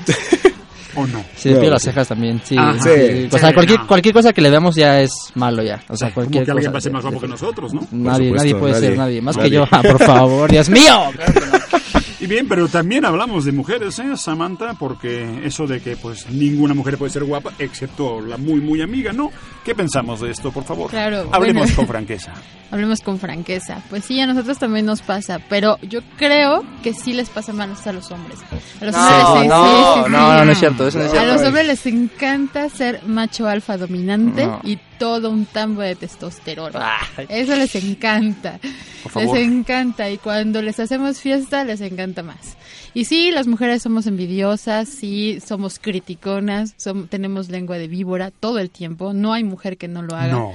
¿O 0.94 1.06
no? 1.06 1.24
Si 1.36 1.48
le 1.48 1.54
No, 1.54 1.60
pide 1.60 1.70
las 1.70 1.82
sí. 1.82 1.88
cejas 1.88 2.08
también, 2.08 2.40
sí. 2.44 2.56
Ajá. 2.58 2.74
sí. 2.82 2.90
Sí. 2.90 3.28
O 3.32 3.38
sea, 3.38 3.48
Sí, 3.48 3.54
cualquier, 3.54 3.80
no. 3.80 3.86
cualquier 3.86 4.14
cosa 4.14 4.32
que 4.32 4.40
le 4.42 4.50
veamos 4.50 4.74
ya 4.74 5.00
es 5.00 5.12
malo 5.34 5.62
ya. 5.62 5.82
O 5.88 5.96
sea, 5.96 6.08
Como 6.08 6.14
cualquier 6.26 6.44
que 6.44 6.50
alguien 6.50 6.66
cosa. 6.70 6.72
va 6.72 6.78
a 6.78 6.80
ser 6.82 6.92
más 6.92 7.02
guapo 7.02 7.20
que 7.20 7.28
nosotros, 7.28 7.72
¿no? 7.74 7.80
Nadie, 7.92 8.26
supuesto, 8.28 8.36
nadie 8.36 8.54
puede 8.56 8.72
nadie. 8.74 8.88
ser 8.88 8.98
nadie. 8.98 9.22
Más 9.22 9.36
Nadie. 9.36 9.50
que 9.50 9.56
yo. 9.56 9.64
Ah, 9.70 9.82
por 9.82 9.98
favor, 10.04 10.50
Dios 10.50 10.68
mío. 10.68 11.00
Y 12.22 12.26
bien, 12.28 12.46
pero 12.48 12.68
también 12.68 13.04
hablamos 13.04 13.44
de 13.44 13.50
mujeres, 13.50 13.98
¿eh, 13.98 14.16
Samantha? 14.16 14.74
Porque 14.74 15.44
eso 15.44 15.66
de 15.66 15.80
que 15.80 15.96
pues 15.96 16.30
ninguna 16.30 16.72
mujer 16.72 16.96
puede 16.96 17.10
ser 17.10 17.24
guapa, 17.24 17.50
excepto 17.58 18.20
la 18.20 18.36
muy, 18.36 18.60
muy 18.60 18.80
amiga, 18.80 19.12
¿no? 19.12 19.30
¿Qué 19.64 19.74
pensamos 19.74 20.20
de 20.20 20.30
esto, 20.30 20.52
por 20.52 20.62
favor? 20.62 20.88
Claro, 20.88 21.28
Hablemos 21.32 21.62
bueno. 21.64 21.76
con 21.76 21.86
franqueza. 21.88 22.32
Hablemos 22.70 23.00
con 23.00 23.18
franqueza. 23.18 23.82
Pues 23.90 24.04
sí, 24.04 24.18
a 24.20 24.26
nosotros 24.26 24.56
también 24.58 24.86
nos 24.86 25.02
pasa, 25.02 25.40
pero 25.50 25.78
yo 25.82 26.00
creo 26.16 26.64
que 26.82 26.94
sí 26.94 27.12
les 27.12 27.28
pasa 27.28 27.52
más 27.52 27.86
a 27.88 27.92
los 27.92 28.10
hombres. 28.12 28.38
A 28.80 28.84
los 28.86 28.94
hombres 28.94 29.22
No, 29.24 29.40
les- 29.40 29.48
no, 29.48 29.64
sí, 29.66 29.70
sí, 29.72 30.04
sí. 30.06 30.10
no, 30.12 30.32
no, 30.38 30.44
no 30.44 30.52
es 30.52 30.58
cierto. 30.58 30.86
Eso 30.86 30.98
no 30.98 31.04
es 31.04 31.10
A 31.10 31.12
cierto. 31.14 31.32
los 31.34 31.42
hombres 31.42 31.66
les 31.66 31.86
encanta 31.86 32.68
ser 32.70 33.02
macho 33.06 33.46
alfa 33.48 33.76
dominante 33.76 34.46
No. 34.46 34.60
y 34.62 34.78
todo 35.02 35.30
un 35.30 35.46
tambo 35.46 35.82
de 35.82 35.96
testosterona. 35.96 36.96
Ay. 37.16 37.26
Eso 37.28 37.56
les 37.56 37.74
encanta. 37.74 38.60
Por 39.02 39.10
favor. 39.12 39.36
Les 39.36 39.48
encanta 39.48 40.08
y 40.08 40.16
cuando 40.18 40.62
les 40.62 40.78
hacemos 40.78 41.18
fiesta 41.20 41.64
les 41.64 41.80
encanta 41.80 42.22
más. 42.22 42.56
Y 42.94 43.06
sí, 43.06 43.32
las 43.32 43.48
mujeres 43.48 43.82
somos 43.82 44.06
envidiosas, 44.06 44.88
sí, 44.88 45.40
somos 45.44 45.80
criticonas, 45.80 46.76
som- 46.76 47.08
tenemos 47.08 47.48
lengua 47.48 47.78
de 47.78 47.88
víbora 47.88 48.30
todo 48.30 48.60
el 48.60 48.70
tiempo. 48.70 49.12
No 49.12 49.32
hay 49.32 49.42
mujer 49.42 49.76
que 49.76 49.88
no 49.88 50.02
lo 50.02 50.14
haga. 50.14 50.32
No. 50.34 50.52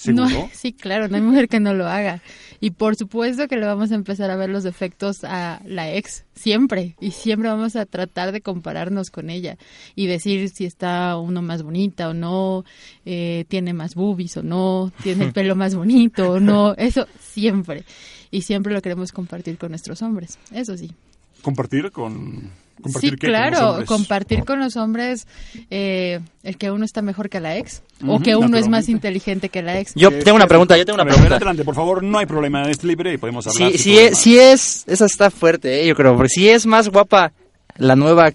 ¿Seguro? 0.00 0.30
No, 0.30 0.50
sí, 0.54 0.72
claro, 0.72 1.08
no 1.08 1.16
hay 1.16 1.22
mujer 1.22 1.46
que 1.46 1.60
no 1.60 1.74
lo 1.74 1.86
haga. 1.86 2.22
Y 2.58 2.70
por 2.70 2.96
supuesto 2.96 3.48
que 3.48 3.56
le 3.56 3.66
vamos 3.66 3.92
a 3.92 3.96
empezar 3.96 4.30
a 4.30 4.36
ver 4.36 4.48
los 4.48 4.64
defectos 4.64 5.24
a 5.24 5.60
la 5.66 5.92
ex, 5.94 6.24
siempre. 6.34 6.96
Y 7.00 7.10
siempre 7.10 7.50
vamos 7.50 7.76
a 7.76 7.84
tratar 7.84 8.32
de 8.32 8.40
compararnos 8.40 9.10
con 9.10 9.28
ella 9.28 9.58
y 9.94 10.06
decir 10.06 10.48
si 10.48 10.64
está 10.64 11.18
uno 11.18 11.42
más 11.42 11.62
bonita 11.62 12.08
o 12.08 12.14
no, 12.14 12.64
eh, 13.04 13.44
tiene 13.48 13.74
más 13.74 13.94
boobies 13.94 14.38
o 14.38 14.42
no, 14.42 14.90
tiene 15.02 15.26
el 15.26 15.32
pelo 15.34 15.54
más 15.54 15.74
bonito 15.74 16.32
o 16.32 16.40
no. 16.40 16.74
Eso 16.76 17.06
siempre. 17.20 17.84
Y 18.30 18.40
siempre 18.40 18.72
lo 18.72 18.80
queremos 18.80 19.12
compartir 19.12 19.58
con 19.58 19.68
nuestros 19.68 20.00
hombres, 20.00 20.38
eso 20.50 20.78
sí. 20.78 20.92
Compartir 21.42 21.90
con... 21.90 22.50
¿Compartir 22.82 23.10
Sí, 23.10 23.16
qué 23.18 23.26
con 23.26 23.32
los 23.32 23.50
claro, 23.50 23.84
compartir 23.84 24.44
con 24.46 24.58
los 24.58 24.76
hombres 24.76 25.26
eh, 25.68 26.20
el 26.42 26.56
que 26.56 26.70
uno 26.70 26.86
está 26.86 27.02
mejor 27.02 27.28
que 27.28 27.38
la 27.38 27.58
ex 27.58 27.82
o 28.06 28.20
que 28.20 28.36
uno 28.36 28.56
es 28.56 28.68
más 28.68 28.88
inteligente 28.88 29.50
que 29.50 29.60
la 29.60 29.78
ex. 29.78 29.92
Yo 29.94 30.10
tengo 30.10 30.36
una 30.36 30.46
pregunta, 30.46 30.78
yo 30.78 30.86
tengo 30.86 30.94
una 30.94 31.04
ver, 31.04 31.12
pregunta. 31.12 31.36
adelante, 31.36 31.62
por 31.62 31.74
favor, 31.74 32.02
no 32.02 32.18
hay 32.18 32.24
problema, 32.24 32.70
es 32.70 32.82
libre 32.82 33.12
y 33.12 33.18
podemos 33.18 33.46
hablar. 33.46 33.72
Sí, 33.72 33.76
sí 33.76 33.90
problema. 33.90 34.10
es, 34.12 34.18
sí 34.18 34.38
es, 34.38 34.84
esa 34.86 35.04
está 35.04 35.30
fuerte, 35.30 35.82
eh, 35.82 35.86
yo 35.88 35.94
creo, 35.94 36.16
porque 36.16 36.30
si 36.30 36.48
es 36.48 36.64
más 36.64 36.88
guapa 36.88 37.32
la 37.76 37.96
nueva 37.96 38.32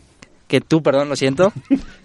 que 0.48 0.62
tú, 0.62 0.84
perdón, 0.84 1.10
lo 1.10 1.16
siento, 1.16 1.52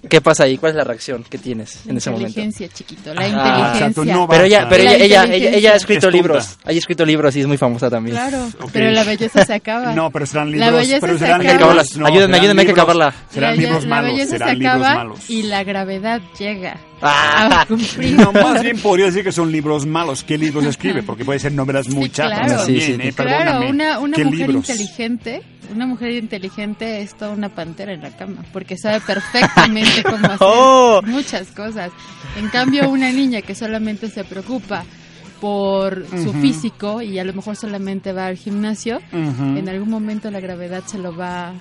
¿qué 0.09 0.21
pasa 0.23 0.45
ahí? 0.45 0.57
¿Cuál 0.57 0.71
es 0.71 0.77
la 0.77 0.85
reacción 0.85 1.23
que 1.29 1.37
tienes 1.37 1.85
La 1.85 1.91
en 1.93 1.97
ese 1.99 2.11
momento? 2.11 2.29
inteligencia, 2.41 2.69
chiquito, 2.69 3.13
la 3.13 3.21
Ah, 3.21 3.27
inteligencia. 3.29 3.73
exacto, 3.87 4.05
no 4.07 4.27
va- 4.27 4.35
Pero 4.35 4.45
ella, 4.45 4.67
pero 4.69 4.85
La 4.85 4.95
ella, 4.95 5.05
ella, 5.25 5.35
ella, 5.35 5.51
ella 5.51 5.73
ha 5.73 5.77
escrito 5.77 6.09
Es 6.09 6.15
libros, 6.15 6.59
ha 6.65 6.73
escrito 6.73 7.05
libros 7.05 7.37
y 7.37 7.41
es 7.41 7.47
muy 7.47 7.59
famosa 7.59 7.91
también. 7.91 8.17
Claro, 8.17 8.49
Ok. 8.61 8.71
pero 8.73 8.91
la 8.93 9.05
belleza 9.05 9.45
se 9.45 9.53
acaba. 9.55 9.95
No, 9.95 10.11
pero 10.11 10.25
serán 10.25 10.51
La 10.59 10.67
libros. 10.67 10.81
belleza 10.87 11.01
pero 11.07 11.13
se 11.19 11.19
serán 11.27 11.41
acaba. 11.43 11.73
libros, 11.75 11.97
no, 11.99 12.07
Ayúdenme, 12.07 12.37
ayúdenme, 12.39 12.63
que 12.63 12.69
libros- 12.69 12.83
acabarla. 12.83 13.15
Serán 13.31 13.57
la, 13.57 13.63
libros 13.63 13.83
la 13.85 13.89
malos, 13.91 14.11
belleza 14.13 14.31
serán 14.31 14.49
se 14.49 14.55
libros 14.57 14.75
acaba 14.77 14.95
malos. 14.95 15.31
y 15.31 15.43
la 15.43 15.65
gravedad 15.65 16.21
llega 16.39 16.77
Ah. 17.03 17.67
No, 18.17 18.33
más 18.33 18.63
bien 18.63 18.79
podría 18.79 19.07
decir 19.07 19.25
que 19.25 19.33
son 19.33 19.51
libros 19.51 19.87
malos. 19.87 20.23
¿Qué 20.25 20.37
libros 20.37 20.65
escribe? 20.67 21.03
Porque 21.03 21.25
puede 21.25 21.39
ser 21.39 21.53
novelas 21.53 21.89
muy 21.89 22.05
Sí, 22.07 22.11
chatas 22.11 22.39
claro. 22.47 22.57
también, 22.65 22.81
Sí, 22.81 22.87
sí. 22.87 23.09
¿eh? 23.09 23.13
Claro, 23.13 23.31
Perdóname. 23.39 23.71
una, 23.71 23.99
una 23.99 24.17
¿Qué 24.17 24.25
mujer 24.25 24.39
libros? 24.49 24.69
inteligente, 24.69 25.43
una 25.75 25.87
mujer 25.87 26.11
inteligente 26.13 27.01
es 27.03 27.15
toda 27.17 27.31
una 27.33 27.49
pantera 27.49 27.93
en 27.95 28.03
la 28.03 28.11
cama, 28.17 28.45
porque 28.53 28.77
sabe 28.77 29.01
perfectamente 29.01 30.03
cómo 30.03 30.17
hacer 30.27 30.39
Oh. 30.41 31.01
muchas 31.07 31.49
cosas. 31.49 31.91
En 32.39 32.49
cambio, 32.49 32.89
una 32.91 33.11
niña 33.13 33.41
que 33.43 33.55
solamente 33.55 34.09
se 34.11 34.25
preocupa 34.25 34.85
por 35.41 36.05
su 36.23 36.35
físico 36.35 37.01
y 37.01 37.19
a 37.19 37.25
lo 37.25 37.33
mejor 37.33 37.57
solamente 37.57 38.13
va 38.13 38.27
al 38.27 38.37
gimnasio, 38.37 39.01
en 39.13 39.69
algún 39.71 39.89
momento 39.89 40.31
la 40.31 40.39
gravedad 40.41 40.83
se 40.85 40.99
lo 40.99 41.17
va, 41.17 41.55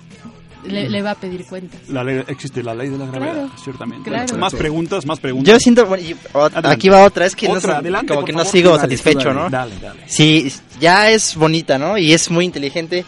le, 0.65 0.89
le 0.89 1.02
va 1.02 1.12
a 1.12 1.15
pedir 1.15 1.45
cuentas. 1.45 1.80
La 1.89 2.04
ley- 2.04 2.24
existe 2.28 2.62
la 2.63 2.74
ley 2.76 2.89
de 2.89 2.98
la 2.98 3.06
gravedad, 3.06 3.34
Claro, 3.34 3.52
ciertamente. 3.63 4.10
claro. 4.10 4.38
Más 4.38 4.54
preguntas, 4.54 5.06
más 5.06 5.19
preguntas. 5.19 5.54
Yo 5.54 5.60
siento, 5.60 5.86
bueno, 5.86 6.04
y 6.04 6.15
Adelante. 6.34 6.67
aquí 6.69 6.89
va 6.89 7.04
otra, 7.04 7.26
es 7.26 7.36
que 7.36 7.48
no, 7.48 7.54
Otra, 7.54 7.74
sé, 7.74 7.78
adelante, 7.80 8.13
como 8.13 8.26
que 8.26 8.34
favor. 8.34 8.45
no 8.45 8.52
sigo 8.52 8.69
Dale, 8.72 8.82
satisfecho, 8.82 9.30
dale, 9.30 9.39
¿no? 9.39 9.50
Dale, 9.50 9.76
dale. 9.82 10.00
Si 10.08 10.52
ya 10.80 11.10
es 11.10 11.36
bonita, 11.36 11.78
¿no? 11.78 11.98
Y 11.98 12.13
es 12.13 12.30
muy 12.30 12.46
inteligente, 12.46 13.06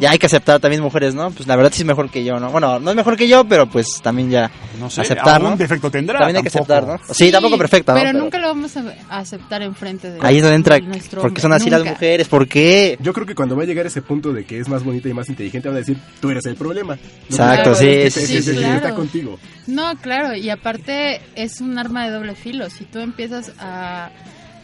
ya 0.00 0.10
hay 0.10 0.18
que 0.18 0.26
aceptar 0.26 0.60
también 0.60 0.82
mujeres, 0.82 1.14
¿no? 1.14 1.30
Pues 1.30 1.46
la 1.46 1.56
verdad 1.56 1.72
sí 1.72 1.82
es 1.82 1.86
mejor 1.86 2.10
que 2.10 2.24
yo, 2.24 2.38
¿no? 2.38 2.50
Bueno, 2.50 2.78
no 2.80 2.90
es 2.90 2.96
mejor 2.96 3.16
que 3.16 3.28
yo, 3.28 3.44
pero 3.44 3.68
pues 3.68 4.00
también 4.02 4.30
ya 4.30 4.50
No 4.78 4.90
sé, 4.90 5.02
aceptar, 5.02 5.42
¿no? 5.42 5.56
defecto 5.56 5.90
tendrá. 5.90 6.18
También 6.18 6.36
hay 6.36 6.42
que 6.42 6.48
aceptar, 6.48 6.86
¿no? 6.86 6.98
Sí, 7.12 7.30
tampoco 7.30 7.56
perfecta, 7.58 7.94
¿no? 7.94 8.00
Pero, 8.00 8.18
nunca 8.18 8.38
lo 8.38 8.48
vamos 8.48 8.76
a 8.76 9.18
aceptar 9.18 9.62
enfrente 9.62 10.10
de 10.10 10.18
Ahí 10.22 10.36
es 10.36 10.42
donde 10.42 10.56
entra, 10.56 10.78
porque 11.20 11.40
son 11.40 11.52
así 11.52 11.70
las 11.70 11.84
mujeres, 11.84 12.28
¿por 12.28 12.48
qué? 12.48 12.98
Yo 13.00 13.12
creo 13.12 13.26
que 13.26 13.34
cuando 13.34 13.56
va 13.56 13.62
a 13.62 13.66
llegar 13.66 13.86
ese 13.86 14.02
punto 14.02 14.32
de 14.32 14.44
que 14.44 14.58
es 14.58 14.68
más 14.68 14.84
bonita 14.84 15.08
y 15.08 15.14
más 15.14 15.28
inteligente, 15.28 15.68
van 15.68 15.76
a 15.76 15.80
decir, 15.80 15.98
tú 16.20 16.30
eres 16.30 16.44
el 16.46 16.56
problema. 16.56 16.96
No 16.96 17.36
Exacto, 17.36 17.74
sí, 17.74 18.10
sí, 18.10 18.52
claro. 18.56 18.76
está 18.76 18.94
contigo. 18.94 19.38
No, 19.66 19.96
claro, 19.96 20.34
y 20.34 20.50
aparte 20.50 21.20
es 21.34 21.60
un 21.60 21.78
arma 21.78 22.04
de 22.04 22.12
doble 22.12 22.34
filo. 22.34 22.68
Si 22.70 22.84
tú 22.84 22.98
empiezas 22.98 23.52
a, 23.58 24.10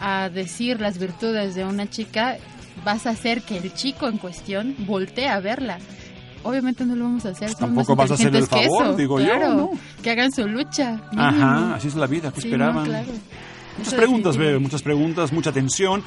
a 0.01 0.29
decir 0.29 0.81
las 0.81 0.99
virtudes 0.99 1.55
de 1.55 1.65
una 1.65 1.89
chica, 1.89 2.37
vas 2.85 3.07
a 3.07 3.11
hacer 3.11 3.43
que 3.43 3.59
el 3.59 3.73
chico 3.75 4.09
en 4.09 4.19
cuestión 4.19 4.75
voltee 4.81 5.29
a 5.29 5.41
verla. 5.41 5.79
Obviamente 6.43 6.87
no 6.87 6.97
lo 6.97 7.05
vamos 7.05 7.27
a 7.27 7.31
hacer, 7.31 7.55
Tampoco 7.55 7.95
vas 7.95 8.11
a 8.11 8.15
hacer 8.15 8.35
el 8.35 8.49
que 8.49 8.63
favor, 8.63 8.85
eso. 8.87 8.97
digo 8.97 9.21
yo, 9.21 9.39
¿no? 9.39 9.71
que 10.03 10.11
hagan 10.11 10.33
su 10.33 10.47
lucha. 10.49 10.99
Ajá, 11.17 11.31
mínimo. 11.33 11.75
así 11.75 11.89
es 11.89 11.95
la 11.97 12.07
vida, 12.07 12.33
¿qué 12.33 12.41
Sí, 12.41 12.49
esperaban? 12.49 12.77
no, 12.77 12.85
claro. 12.85 13.09
Muchas 13.77 13.95
preguntas. 13.95 14.37
Bebe, 14.37 14.59
muchas 14.59 14.83
preguntas, 14.83 15.33
mucha 15.33 15.53
tensión. 15.53 16.03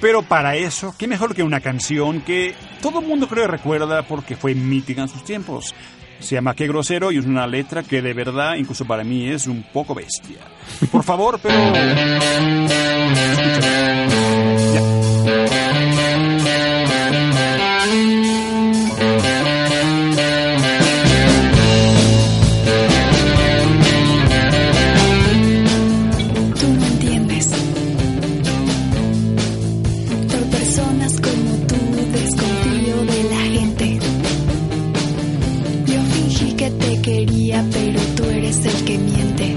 Pero 0.00 0.22
para 0.22 0.56
eso, 0.56 0.94
¿qué 0.96 1.06
mejor 1.08 1.34
que 1.34 1.42
una 1.42 1.60
canción 1.60 2.20
que 2.20 2.54
todo 2.80 3.00
el 3.00 3.06
mundo 3.06 3.28
creo 3.28 3.44
que 3.46 3.50
recuerda 3.52 4.02
porque 4.06 4.36
fue 4.36 4.54
mítica 4.54 5.02
en 5.02 5.08
sus 5.08 5.24
tiempos? 5.24 5.74
Se 6.20 6.34
llama 6.34 6.54
Qué 6.54 6.66
grosero 6.66 7.12
y 7.12 7.18
es 7.18 7.26
una 7.26 7.46
letra 7.46 7.82
que 7.82 8.02
de 8.02 8.12
verdad, 8.12 8.56
incluso 8.56 8.84
para 8.84 9.04
mí, 9.04 9.28
es 9.28 9.46
un 9.46 9.64
poco 9.72 9.94
bestia. 9.94 10.38
Por 10.90 11.04
favor, 11.04 11.38
pero... 11.42 11.54
Tú 15.67 15.67
que 36.58 36.70
te 36.72 37.00
quería, 37.00 37.64
pero 37.72 38.00
tú 38.16 38.24
eres 38.24 38.64
el 38.64 38.84
que 38.84 38.98
miente. 38.98 39.54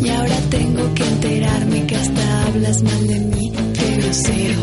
Y 0.00 0.08
ahora 0.10 0.36
tengo 0.48 0.94
que 0.94 1.04
enterarme 1.04 1.86
que 1.86 1.96
hasta 1.96 2.46
hablas 2.46 2.82
mal 2.84 3.06
de 3.08 3.18
mí. 3.18 3.52
Qué 3.74 3.96
grosero, 3.96 4.60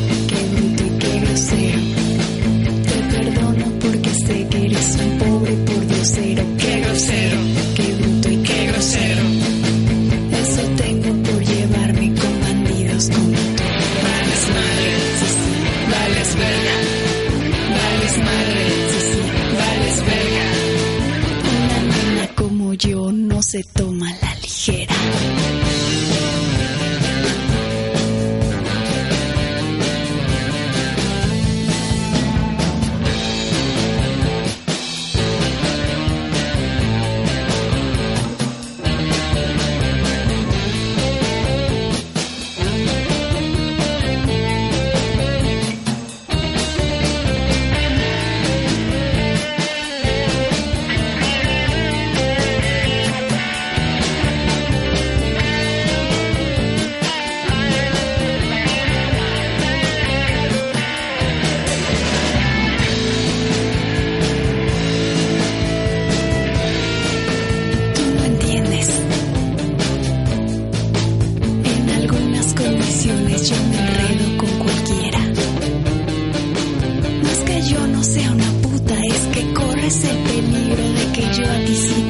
corres 79.86 80.04
el 80.04 80.18
peligro 80.18 80.84
de 80.94 81.12
que 81.14 81.22
yo 81.22 81.52
a 81.52 81.66
ti 81.66 81.76
sí 81.76 82.05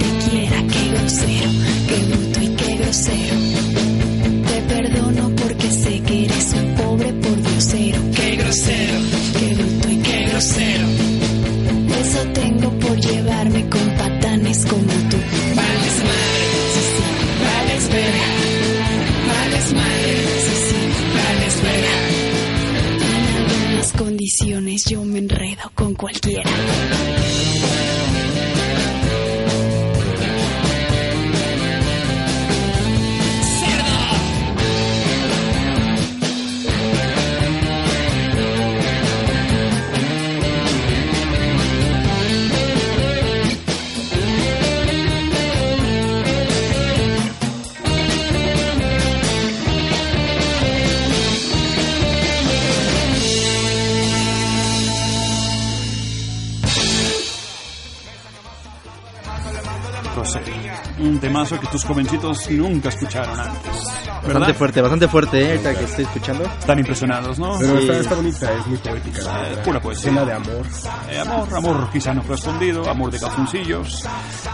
tus 61.76 61.84
jovencitos 61.84 62.50
nunca 62.52 62.88
escucharon 62.88 63.38
antes. 63.38 63.84
Bastante 63.84 64.28
¿Verdad? 64.28 64.56
fuerte, 64.56 64.82
bastante 64.82 65.08
fuerte, 65.10 65.42
¿eh? 65.42 65.52
Ahorita 65.52 65.76
que 65.78 65.84
estoy 65.84 66.06
escuchando. 66.06 66.44
Están 66.46 66.80
impresionados, 66.80 67.38
¿no? 67.38 67.58
Pero 67.60 67.78
Sí. 67.78 67.84
está, 67.84 67.98
está 68.00 68.16
bonita, 68.16 68.54
es 68.54 68.68
muy 68.68 68.78
poética. 68.78 69.22
la 69.24 69.52
Eh, 69.52 69.58
pura 69.66 69.82
poesía. 69.82 70.10
Llena 70.12 70.24
de 70.26 70.34
amor. 70.34 70.66
Eh, 71.10 71.20
amor, 71.20 71.54
amor 71.54 71.90
quizá 71.92 72.14
no 72.14 72.24
correspondido, 72.24 72.90
amor 72.90 73.12
de 73.12 73.20
calzoncillos. 73.20 74.08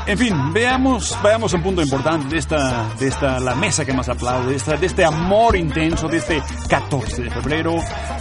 En 0.07 0.17
fin, 0.17 0.51
veamos, 0.51 1.15
veamos 1.23 1.53
un 1.53 1.62
punto 1.62 1.84
importante 1.84 2.27
de 2.27 2.39
esta, 2.39 2.86
de 2.99 3.07
esta, 3.07 3.39
la 3.39 3.53
mesa 3.53 3.86
que 3.86 3.93
más 3.93 4.10
aplaude, 4.10 4.49
de, 4.49 4.55
esta, 4.55 4.75
de 4.77 4.88
este 4.88 5.05
amor 5.05 5.55
intenso, 5.55 6.07
de 6.07 6.17
este 6.17 6.41
14 6.67 7.21
de 7.21 7.29
febrero, 7.29 7.75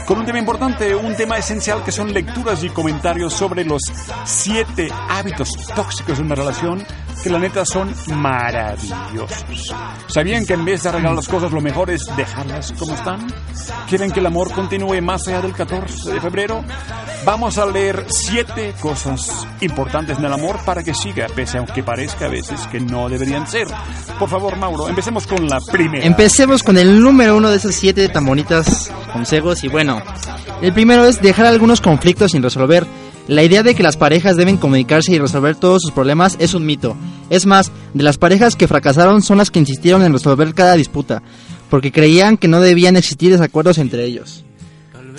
con 0.07 0.19
un 0.19 0.27
tema 0.27 0.39
importante, 0.39 0.95
un 0.95 1.17
tema 1.17 1.39
esencial 1.39 1.83
que 1.83 1.91
son 1.91 2.13
lecturas 2.13 2.63
y 2.65 2.69
comentarios 2.69 3.33
sobre 3.33 3.65
los 3.65 3.81
siete 4.27 4.91
hábitos 5.09 5.49
tóxicos 5.75 6.19
de 6.19 6.25
una 6.25 6.35
relación 6.35 6.85
que 7.23 7.31
la 7.31 7.39
neta 7.39 7.65
son 7.65 7.95
maravillosos. 8.07 9.75
¿Sabían 10.07 10.47
que 10.47 10.55
en 10.55 10.65
vez 10.65 10.83
de 10.83 10.89
arreglar 10.89 11.15
las 11.15 11.29
cosas 11.29 11.53
lo 11.53 11.61
mejor 11.61 11.91
es 11.91 12.05
dejarlas 12.17 12.73
como 12.79 12.95
están? 12.95 13.27
¿Quieren 13.89 14.11
que 14.11 14.21
el 14.21 14.27
amor 14.27 14.53
continúe 14.53 15.01
más 15.03 15.27
allá 15.29 15.43
del 15.43 15.53
14 15.53 16.13
de 16.13 16.21
febrero? 16.21 16.65
Vamos 17.25 17.59
a 17.59 17.67
leer 17.67 18.07
siete 18.09 18.75
cosas 18.81 19.47
importantes 19.61 20.19
en 20.19 20.25
el 20.25 20.33
amor 20.33 20.59
para 20.65 20.83
que 20.83 20.95
siga, 20.95 21.27
pese 21.35 21.59
a 21.59 21.67
que 21.67 21.83
parezca 21.83 22.27
a 22.27 22.29
veces 22.29 22.67
que 22.69 22.81
no 22.81 23.09
deberían 23.09 23.47
ser. 23.47 23.69
Por 24.19 24.29
favor, 24.29 24.57
Mauro, 24.57 24.89
empecemos 24.89 25.27
con 25.27 25.47
la 25.47 25.61
primera. 25.61 26.05
Empecemos 26.05 26.63
con 26.63 26.79
el 26.79 27.01
número 27.01 27.37
uno 27.37 27.51
de 27.51 27.57
esos 27.57 27.75
siete 27.75 28.09
tan 28.09 28.25
bonitas 28.25 28.91
consejos 29.13 29.63
y 29.65 29.69
bueno, 29.69 30.03
el 30.63 30.73
primero 30.73 31.05
es 31.05 31.21
dejar 31.21 31.47
algunos 31.47 31.81
conflictos 31.81 32.33
sin 32.33 32.43
resolver. 32.43 32.87
La 33.31 33.45
idea 33.45 33.63
de 33.63 33.77
que 33.77 33.85
las 33.85 33.97
parejas 33.97 34.37
deben 34.37 34.57
comunicarse 34.57 35.13
y 35.13 35.19
resolver 35.21 35.55
todos 35.55 35.83
sus 35.83 35.93
problemas 35.93 36.35
es 36.41 36.53
un 36.53 36.67
mito. 36.67 36.97
Es 37.31 37.47
más, 37.47 37.71
de 37.95 38.03
las 38.03 38.19
parejas 38.19 38.57
que 38.57 38.67
fracasaron 38.67 39.23
son 39.23 39.39
las 39.39 39.53
que 39.53 39.61
insistieron 39.61 40.03
en 40.03 40.13
resolver 40.13 40.53
cada 40.53 40.75
disputa, 40.75 41.23
porque 41.71 41.93
creían 41.93 42.37
que 42.37 42.49
no 42.49 42.61
debían 42.61 42.97
existir 42.97 43.31
desacuerdos 43.31 43.79
entre 43.79 44.05
ellos. 44.05 44.45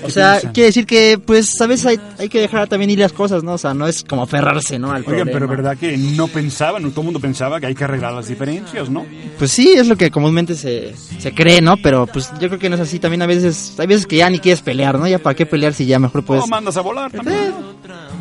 O 0.04 0.10
sea, 0.10 0.32
piensan? 0.34 0.54
quiere 0.54 0.66
decir 0.68 0.86
que, 0.86 1.20
pues, 1.24 1.60
a 1.62 1.68
veces 1.68 1.86
hay, 1.86 2.00
hay 2.18 2.30
que 2.30 2.40
dejar 2.40 2.68
también 2.68 2.90
ir 2.92 3.00
las 3.00 3.14
cosas, 3.14 3.44
¿no? 3.44 3.54
O 3.54 3.58
sea, 3.58 3.74
no 3.74 3.88
es 3.88 4.04
como 4.04 4.24
aferrarse, 4.24 4.80
¿no? 4.80 4.92
Al 4.92 5.04
Oigan, 5.08 5.30
pero 5.32 5.48
verdad 5.48 5.78
que 5.78 5.98
no 5.98 6.28
pensaban, 6.28 6.82
todo 6.92 7.02
el 7.02 7.06
mundo 7.06 7.20
pensaba 7.20 7.60
que 7.60 7.68
hay 7.68 7.76
que 7.76 7.84
arreglar 7.84 8.14
las 8.14 8.28
diferencias, 8.28 8.90
¿no? 8.90 9.06
Pues 9.38 9.52
sí, 9.52 9.74
es 9.76 9.88
lo 9.88 9.96
que 9.96 10.12
comúnmente 10.12 10.56
se, 10.56 10.94
se 10.96 11.34
cree, 11.34 11.62
¿no? 11.62 11.78
Pero 11.78 12.08
pues 12.08 12.30
yo 12.40 12.48
creo 12.48 12.60
que 12.60 12.70
no 12.70 12.76
es 12.76 12.82
así. 12.82 13.00
También 13.00 13.22
a 13.22 13.28
veces, 13.28 13.76
hay 13.80 13.88
veces 13.88 14.06
que 14.08 14.18
ya 14.18 14.30
ni 14.30 14.40
quieres 14.40 14.62
pelear, 14.62 14.98
¿no? 14.98 15.08
Ya 15.08 15.20
para 15.20 15.36
qué 15.36 15.46
pelear 15.46 15.74
si 15.74 15.86
ya 15.86 16.00
mejor 16.00 16.24
puedes... 16.24 16.44
o 16.44 16.48
mandas 16.48 16.78
a 16.78 16.82
volar 16.82 17.12
también. 17.12 17.50
¿no? 17.52 17.72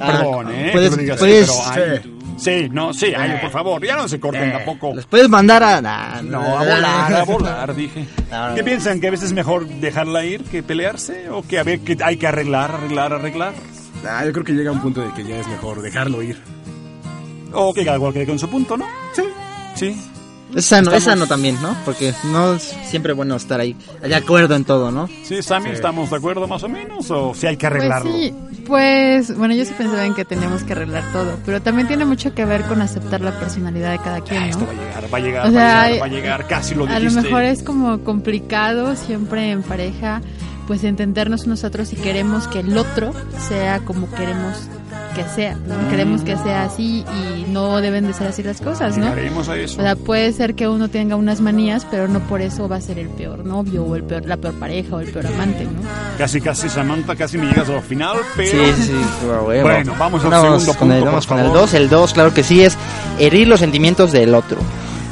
Ah, 0.00 0.06
Perdón, 0.18 0.50
¿eh? 0.52 0.70
puedes- 0.72 0.96
digas 0.96 1.18
puedes- 1.18 1.50
pero, 1.50 1.84
ay, 2.02 2.19
sí, 2.40 2.68
no, 2.70 2.92
sí, 2.92 3.12
ay, 3.16 3.38
por 3.40 3.50
favor, 3.50 3.84
ya 3.84 3.96
no 3.96 4.08
se 4.08 4.18
corten 4.18 4.52
tampoco. 4.52 4.94
Les 4.94 5.06
puedes 5.06 5.28
mandar 5.28 5.62
a... 5.62 5.80
nah, 5.80 6.22
No, 6.22 6.40
a 6.58 6.64
volar, 6.64 7.14
a 7.14 7.24
volar, 7.24 7.74
dije. 7.74 8.06
No, 8.30 8.48
no, 8.50 8.54
¿Qué 8.54 8.60
no. 8.62 8.66
piensan? 8.66 9.00
¿Que 9.00 9.08
a 9.08 9.10
veces 9.10 9.26
es 9.26 9.32
mejor 9.32 9.66
dejarla 9.68 10.24
ir 10.24 10.42
que 10.44 10.62
pelearse? 10.62 11.28
¿O 11.30 11.42
que 11.42 11.58
a 11.58 11.62
ver 11.64 11.80
que 11.80 11.96
hay 12.02 12.16
que 12.16 12.26
arreglar, 12.26 12.70
arreglar, 12.72 13.12
arreglar? 13.12 13.52
Ah, 14.08 14.24
yo 14.24 14.32
creo 14.32 14.44
que 14.44 14.52
llega 14.52 14.70
un 14.72 14.80
punto 14.80 15.00
de 15.02 15.12
que 15.12 15.24
ya 15.24 15.36
es 15.38 15.46
mejor 15.48 15.82
dejarlo 15.82 16.22
ir. 16.22 16.40
O 17.52 17.74
que 17.74 17.84
cada 17.84 17.98
cual 17.98 18.12
quede 18.12 18.26
con 18.26 18.38
su 18.38 18.48
punto, 18.48 18.76
¿no? 18.76 18.86
Sí. 19.12 19.22
Sí. 19.74 20.00
Es 20.54 20.64
sano, 20.64 20.90
es 20.92 21.04
sano 21.04 21.26
también, 21.28 21.60
¿no? 21.62 21.76
Porque 21.84 22.12
no 22.24 22.54
es 22.54 22.74
siempre 22.88 23.12
bueno 23.12 23.36
estar 23.36 23.60
ahí, 23.60 23.76
de 24.02 24.14
acuerdo 24.16 24.56
en 24.56 24.64
todo, 24.64 24.90
¿no? 24.90 25.08
Sí, 25.22 25.42
Sammy, 25.42 25.70
¿estamos 25.70 26.10
de 26.10 26.16
acuerdo 26.16 26.48
más 26.48 26.62
o 26.64 26.68
menos? 26.68 27.08
¿O 27.10 27.32
si 27.34 27.46
hay 27.46 27.56
que 27.56 27.68
Pues 27.68 27.78
arreglarlo? 27.78 28.12
sí, 28.12 28.34
pues 28.70 29.36
bueno, 29.36 29.52
yo 29.54 29.64
sí 29.66 29.74
pensaba 29.76 30.06
en 30.06 30.14
que 30.14 30.24
teníamos 30.24 30.62
que 30.62 30.72
arreglar 30.72 31.04
todo, 31.12 31.36
pero 31.44 31.60
también 31.60 31.86
tiene 31.88 32.06
mucho 32.06 32.32
que 32.34 32.44
ver 32.46 32.62
con 32.62 32.80
aceptar 32.80 33.20
la 33.20 33.32
personalidad 33.38 33.90
de 33.92 33.98
cada 33.98 34.20
quien, 34.22 34.44
Esto 34.44 34.60
¿no? 34.60 34.66
va 34.66 34.72
a 34.72 34.74
llegar, 34.86 35.04
va 35.12 35.18
a 35.18 35.20
llegar, 35.20 35.46
O 35.46 35.50
sea, 35.50 35.64
va 35.64 35.82
a 35.82 35.86
llegar, 35.88 36.00
va 36.02 36.06
a 36.06 36.08
llegar, 36.08 36.46
casi 36.46 36.74
lo 36.74 36.84
A 36.84 36.94
dijiste. 36.98 37.14
lo 37.16 37.22
mejor 37.22 37.42
es 37.42 37.62
como 37.62 38.00
complicado 38.04 38.96
siempre 38.96 39.50
en 39.50 39.62
pareja, 39.62 40.22
pues 40.66 40.84
entendernos 40.84 41.46
nosotros 41.46 41.92
y 41.92 41.96
queremos 41.96 42.46
que 42.48 42.60
el 42.60 42.78
otro 42.78 43.12
sea 43.48 43.80
como 43.80 44.08
queremos 44.12 44.68
que 45.24 45.34
sea, 45.34 45.54
¿no? 45.66 45.74
Mm. 45.76 45.90
Queremos 45.90 46.22
que 46.22 46.36
sea 46.36 46.64
así 46.64 47.04
y 47.06 47.50
no 47.50 47.80
deben 47.80 48.06
de 48.06 48.12
ser 48.12 48.28
así 48.28 48.42
las 48.42 48.60
cosas, 48.60 48.96
¿no? 48.96 49.04
Llegaremos 49.10 49.48
a 49.48 49.56
eso. 49.56 49.78
O 49.80 49.82
sea, 49.82 49.96
puede 49.96 50.32
ser 50.32 50.54
que 50.54 50.68
uno 50.68 50.88
tenga 50.88 51.16
unas 51.16 51.40
manías, 51.40 51.86
pero 51.90 52.08
no 52.08 52.20
por 52.20 52.40
eso 52.40 52.68
va 52.68 52.76
a 52.76 52.80
ser 52.80 52.98
el 52.98 53.08
peor 53.08 53.44
novio 53.44 53.84
o 53.84 53.96
el 53.96 54.04
peor, 54.04 54.24
la 54.26 54.36
peor 54.36 54.54
pareja 54.54 54.96
o 54.96 55.00
el 55.00 55.10
peor 55.10 55.26
amante, 55.26 55.64
¿no? 55.64 55.80
Casi, 56.18 56.40
casi, 56.40 56.68
Samantha, 56.68 57.14
casi 57.16 57.38
me 57.38 57.46
llegas 57.46 57.68
al 57.68 57.82
final, 57.82 58.16
pero... 58.36 58.50
Sí, 58.76 58.82
sí, 58.84 58.92
huevo. 59.26 59.62
Bueno, 59.62 59.94
vamos 59.98 60.24
al 60.24 60.30
Vamos 60.30 60.62
segundo 60.62 60.78
con 60.78 60.88
punto, 60.88 60.94
el, 60.94 61.00
por 61.00 61.08
vamos 61.10 61.26
con 61.26 61.38
el 61.38 61.44
favor. 61.46 61.60
2. 61.60 61.74
El 61.74 61.88
2, 61.88 62.12
claro 62.12 62.34
que 62.34 62.42
sí, 62.42 62.62
es 62.62 62.76
herir 63.18 63.48
los 63.48 63.60
sentimientos 63.60 64.12
del 64.12 64.34
otro. 64.34 64.58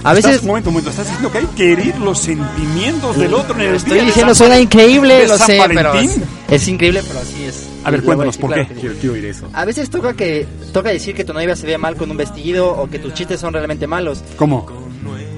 A 0.05 0.13
Estás- 0.15 0.27
veces 0.27 0.43
un 0.43 0.49
momento, 0.49 0.71
un 0.71 0.75
momento, 0.75 0.91
estás 0.91 1.07
diciendo 1.07 1.33
que 1.33 1.39
hay 1.39 1.47
que 1.57 1.73
herir 1.73 1.99
los 1.99 2.21
sentimientos 2.21 3.17
del 3.19 3.35
otro 3.35 3.55
en 3.57 3.63
el 3.63 3.75
estoy 3.75 3.95
día 3.95 4.05
diciendo 4.05 4.35
San- 4.35 4.47
suena 4.47 4.61
increíble, 4.61 5.27
lo 5.27 5.37
San 5.37 5.47
sé, 5.49 5.61
pero 5.75 5.95
es, 5.95 6.17
es 6.49 6.69
increíble, 6.69 7.03
pero 7.07 7.19
así 7.19 7.45
es. 7.45 7.67
A 7.89 7.91
ver, 7.91 8.03
cuéntanos, 8.03 8.37
¿por 8.39 8.51
claro 8.53 8.69
qué? 8.69 8.75
sí. 8.75 8.81
Quiero, 8.81 8.95
quiero 9.01 9.15
oír 9.15 9.25
eso. 9.25 9.49
A 9.53 9.65
veces 9.65 9.91
toca 9.91 10.15
que 10.15 10.47
toca 10.73 10.91
decir 10.91 11.15
que 11.15 11.25
tu 11.25 11.33
novia 11.33 11.57
se 11.57 11.67
ve 11.67 11.79
mal 11.79 11.97
con 11.97 12.11
un 12.11 12.17
vestido 12.17 12.71
o 12.71 12.89
que 12.89 12.99
tus 12.99 13.15
chistes 13.15 13.41
son 13.41 13.53
realmente 13.53 13.87
malos. 13.87 14.23
¿Cómo? 14.37 14.67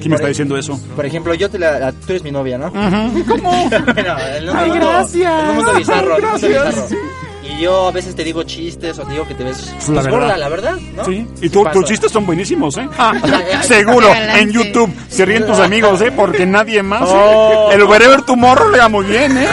¿Quién 0.00 0.10
me 0.10 0.16
está 0.16 0.28
diciendo 0.28 0.56
eso? 0.56 0.80
Por 0.96 1.04
ejemplo, 1.04 1.34
yo 1.34 1.50
te 1.50 1.58
la, 1.58 1.78
la- 1.78 1.92
tú 1.92 2.06
eres 2.08 2.22
mi 2.22 2.30
novia, 2.30 2.56
¿no? 2.56 2.66
Ajá. 2.74 3.10
¿Cómo? 3.28 3.68
bueno, 3.94 4.16
en 4.36 4.48
un 4.48 4.56
Ay, 4.56 4.70
mundo, 4.70 4.86
gracias. 4.88 5.42
un 5.50 5.54
mundo 5.56 5.74
bizarro, 5.74 6.16
en 6.18 6.24
un 6.24 6.30
mundo 6.32 6.48
Gracias. 6.48 6.90
bizarro. 6.90 7.20
Y 7.42 7.62
yo 7.62 7.88
a 7.88 7.90
veces 7.90 8.14
te 8.14 8.24
digo 8.24 8.42
chistes 8.44 8.98
o 8.98 9.02
te 9.02 9.12
digo 9.12 9.26
que 9.28 9.34
te 9.34 9.44
ves 9.44 9.66
La 9.66 9.74
pues, 9.74 9.88
verdad. 9.88 10.10
gorda, 10.10 10.36
la 10.38 10.48
verdad, 10.48 10.76
¿no? 10.96 11.04
Sí, 11.04 11.26
y 11.36 11.40
Sí 11.40 11.50
tú, 11.50 11.64
tus 11.72 11.84
chistes 11.84 12.10
son 12.12 12.24
buenísimos, 12.24 12.76
¿eh? 12.78 12.88
Ah, 12.96 13.12
seguro, 13.62 14.08
en 14.14 14.50
YouTube 14.50 14.90
se 15.08 15.26
ríen 15.26 15.44
tus 15.46 15.58
amigos, 15.58 16.00
¿eh? 16.00 16.12
Porque 16.16 16.46
nadie 16.46 16.82
más. 16.82 17.02
¿eh? 17.02 17.12
Oh. 17.14 17.70
El 17.72 17.82
Wherever 17.84 18.22
Tomorrow 18.22 18.70
le 18.70 18.78
va 18.78 18.88
muy 18.88 19.04
bien, 19.04 19.36
¿eh? 19.36 19.46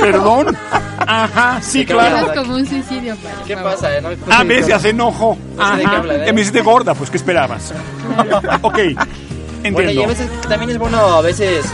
Perdón. 0.00 0.56
Ajá, 1.12 1.60
sí, 1.60 1.84
claro. 1.84 2.32
Es 2.32 2.38
como 2.38 2.54
un 2.54 2.66
suicidio, 2.66 3.16
padre. 3.16 3.36
¿Qué 3.46 3.56
pasa? 3.56 3.96
eh? 3.96 4.00
No, 4.00 4.10
A 4.32 4.44
veces 4.44 4.72
hace 4.72 4.90
enojo. 4.90 5.36
No 5.56 5.70
sé 5.72 5.76
de 5.76 5.80
qué 5.82 5.86
Ajá. 5.86 6.24
Que 6.26 6.32
me 6.32 6.40
hiciste 6.42 6.60
gorda, 6.60 6.94
pues 6.94 7.10
¿qué 7.10 7.16
esperabas? 7.16 7.72
ok, 8.62 8.72
Bueno, 8.74 8.94
y 9.62 9.66
entiendo. 9.66 10.04
a 10.04 10.06
veces 10.06 10.28
también 10.48 10.70
es 10.70 10.78
bueno 10.78 10.98
a 10.98 11.20
veces 11.20 11.64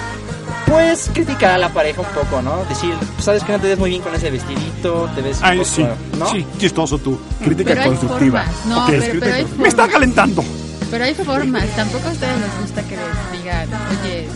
pues 0.67 1.11
criticar 1.13 1.53
a 1.53 1.59
la 1.59 1.69
pareja 1.69 2.01
un 2.01 2.07
poco, 2.09 2.41
¿no? 2.43 2.65
Decir, 2.65 2.93
sabes 3.21 3.45
que 3.45 3.53
no 3.53 3.61
te 3.61 3.69
ves 3.69 3.79
muy 3.79 3.91
bien 3.91 4.03
con 4.03 4.15
ese 4.15 4.31
vestidito, 4.31 5.09
te 5.15 5.21
ves 5.23 5.39
un 5.39 5.45
Ay, 5.45 5.59
poco, 5.59 5.71
sí, 5.71 5.87
¿no? 6.19 6.27
sí, 6.31 6.47
chistoso 6.59 6.99
tú. 6.99 7.21
Crítica 7.45 7.71
Pero 7.71 7.83
hay 7.83 7.89
constructiva. 7.89 8.45
No, 8.67 8.83
Ok, 8.85 8.91
pero, 9.21 9.35
hay 9.35 9.43
formas. 9.43 9.59
Me 9.59 9.69
está 9.69 9.87
calentando. 9.89 10.45
Pero 10.91 11.05
hay 11.05 11.15
formas. 11.15 11.67
Tampoco 11.77 12.09
a 12.09 12.13
ustedes 12.13 12.39
les 12.41 12.61
gusta 12.63 12.83
que 12.83 12.97
les 12.97 13.41
digan, 13.41 13.69
oye, 14.03 14.29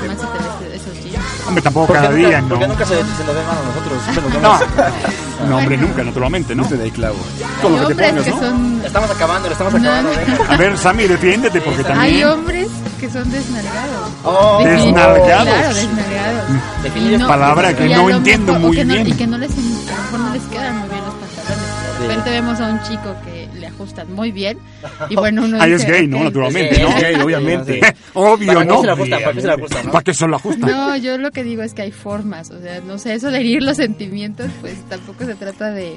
¿qué 0.00 0.08
más 0.08 0.18
se 0.20 0.26
te 0.26 0.68
ves 0.68 0.80
esos 0.82 1.04
jeans? 1.04 1.24
Hombre, 1.48 1.62
tampoco 1.62 1.86
¿Por 1.88 1.96
qué 1.96 2.02
cada 2.02 2.14
nunca, 2.14 2.28
día, 2.28 2.40
¿no? 2.42 2.58
qué 2.58 2.68
nunca 2.68 2.84
se, 2.84 2.94
se 2.94 3.00
nos 3.24 3.34
ven 3.34 3.46
mal 3.46 3.56
a 3.58 3.62
nosotros? 3.64 4.02
Siempre 4.04 4.24
nos 4.24 4.42
No, 4.42 4.58
vemos- 4.58 5.48
no, 5.48 5.56
hombre, 5.58 5.76
nunca, 5.78 6.02
naturalmente, 6.04 6.54
¿no? 6.54 6.68
El 6.68 6.92
clavo. 6.92 7.16
Con 7.62 7.72
lo 7.72 7.80
Hay 7.80 7.86
que 7.88 7.94
te 7.94 8.08
pongas, 8.08 8.24
que 8.24 8.30
¿no? 8.30 8.38
son... 8.40 8.82
Estamos 8.84 9.10
acabando, 9.10 9.48
lo 9.48 9.52
estamos 9.52 9.72
No, 9.74 9.78
acabando. 9.78 10.10
no. 10.46 10.52
A 10.52 10.56
ver, 10.56 10.78
Sammy, 10.78 11.04
defiéndete 11.06 11.60
porque 11.60 11.80
Hay 11.80 11.84
también... 11.84 12.28
hombres 12.28 12.68
que 13.00 13.10
son 13.10 13.30
desnalgados. 13.30 14.10
Oh, 14.24 14.62
Desnalgados. 14.64 15.26
Claro, 15.26 16.98
Y 16.98 17.14
es 17.14 17.22
palabra 17.24 17.74
que 17.76 17.88
no 17.88 18.10
entiendo 18.10 18.54
muy 18.54 18.76
que 18.76 18.84
no- 18.84 18.94
bien. 18.94 19.06
y 19.08 19.12
que 19.12 19.26
no 19.26 19.38
les, 19.38 19.50
a 19.52 19.54
lo 19.56 19.62
mejor 19.62 20.20
no 20.20 20.32
les 20.34 20.42
quedan 20.44 20.78
muy 20.78 20.88
bien 20.88 21.00
los 21.04 21.14
pantalones. 21.14 21.98
De 22.00 22.06
repente 22.08 22.30
vemos 22.30 22.60
a 22.60 22.66
un 22.68 22.82
chico 22.82 23.14
que 23.24 23.37
ajustan 23.78 24.12
muy 24.14 24.32
bien. 24.32 24.58
Y 25.10 25.14
bueno, 25.16 25.44
uno 25.44 25.60
Ahí 25.60 25.72
es 25.72 25.80
dice, 25.80 25.92
gay, 25.92 26.06
¿no? 26.06 26.24
Naturalmente, 26.24 26.74
Sí, 26.74 26.82
¿no? 26.82 26.88
es 26.88 27.02
gay, 27.02 27.14
obviamente. 27.16 27.80
Obvio, 28.14 28.46
¿Para 28.48 28.60
qué 28.60 28.66
¿no? 28.66 28.82
¿Para 28.82 29.32
qué 29.32 29.40
se 29.40 29.46
la 29.46 29.54
ajustan? 29.54 29.86
no? 29.86 29.92
¿Para 29.92 30.04
qué 30.04 30.14
se 30.14 30.26
lo 30.28 30.36
ajusta? 30.36 30.66
No, 30.66 30.96
yo 30.96 31.18
lo 31.18 31.30
que 31.30 31.44
digo 31.44 31.62
es 31.62 31.74
que 31.74 31.82
hay 31.82 31.92
formas, 31.92 32.50
o 32.50 32.60
sea, 32.60 32.80
no 32.80 32.98
sé, 32.98 33.14
eso 33.14 33.30
de 33.30 33.38
herir 33.38 33.62
los 33.62 33.76
sentimientos, 33.76 34.50
pues 34.60 34.74
tampoco 34.88 35.24
se 35.24 35.34
trata 35.36 35.70
de, 35.70 35.96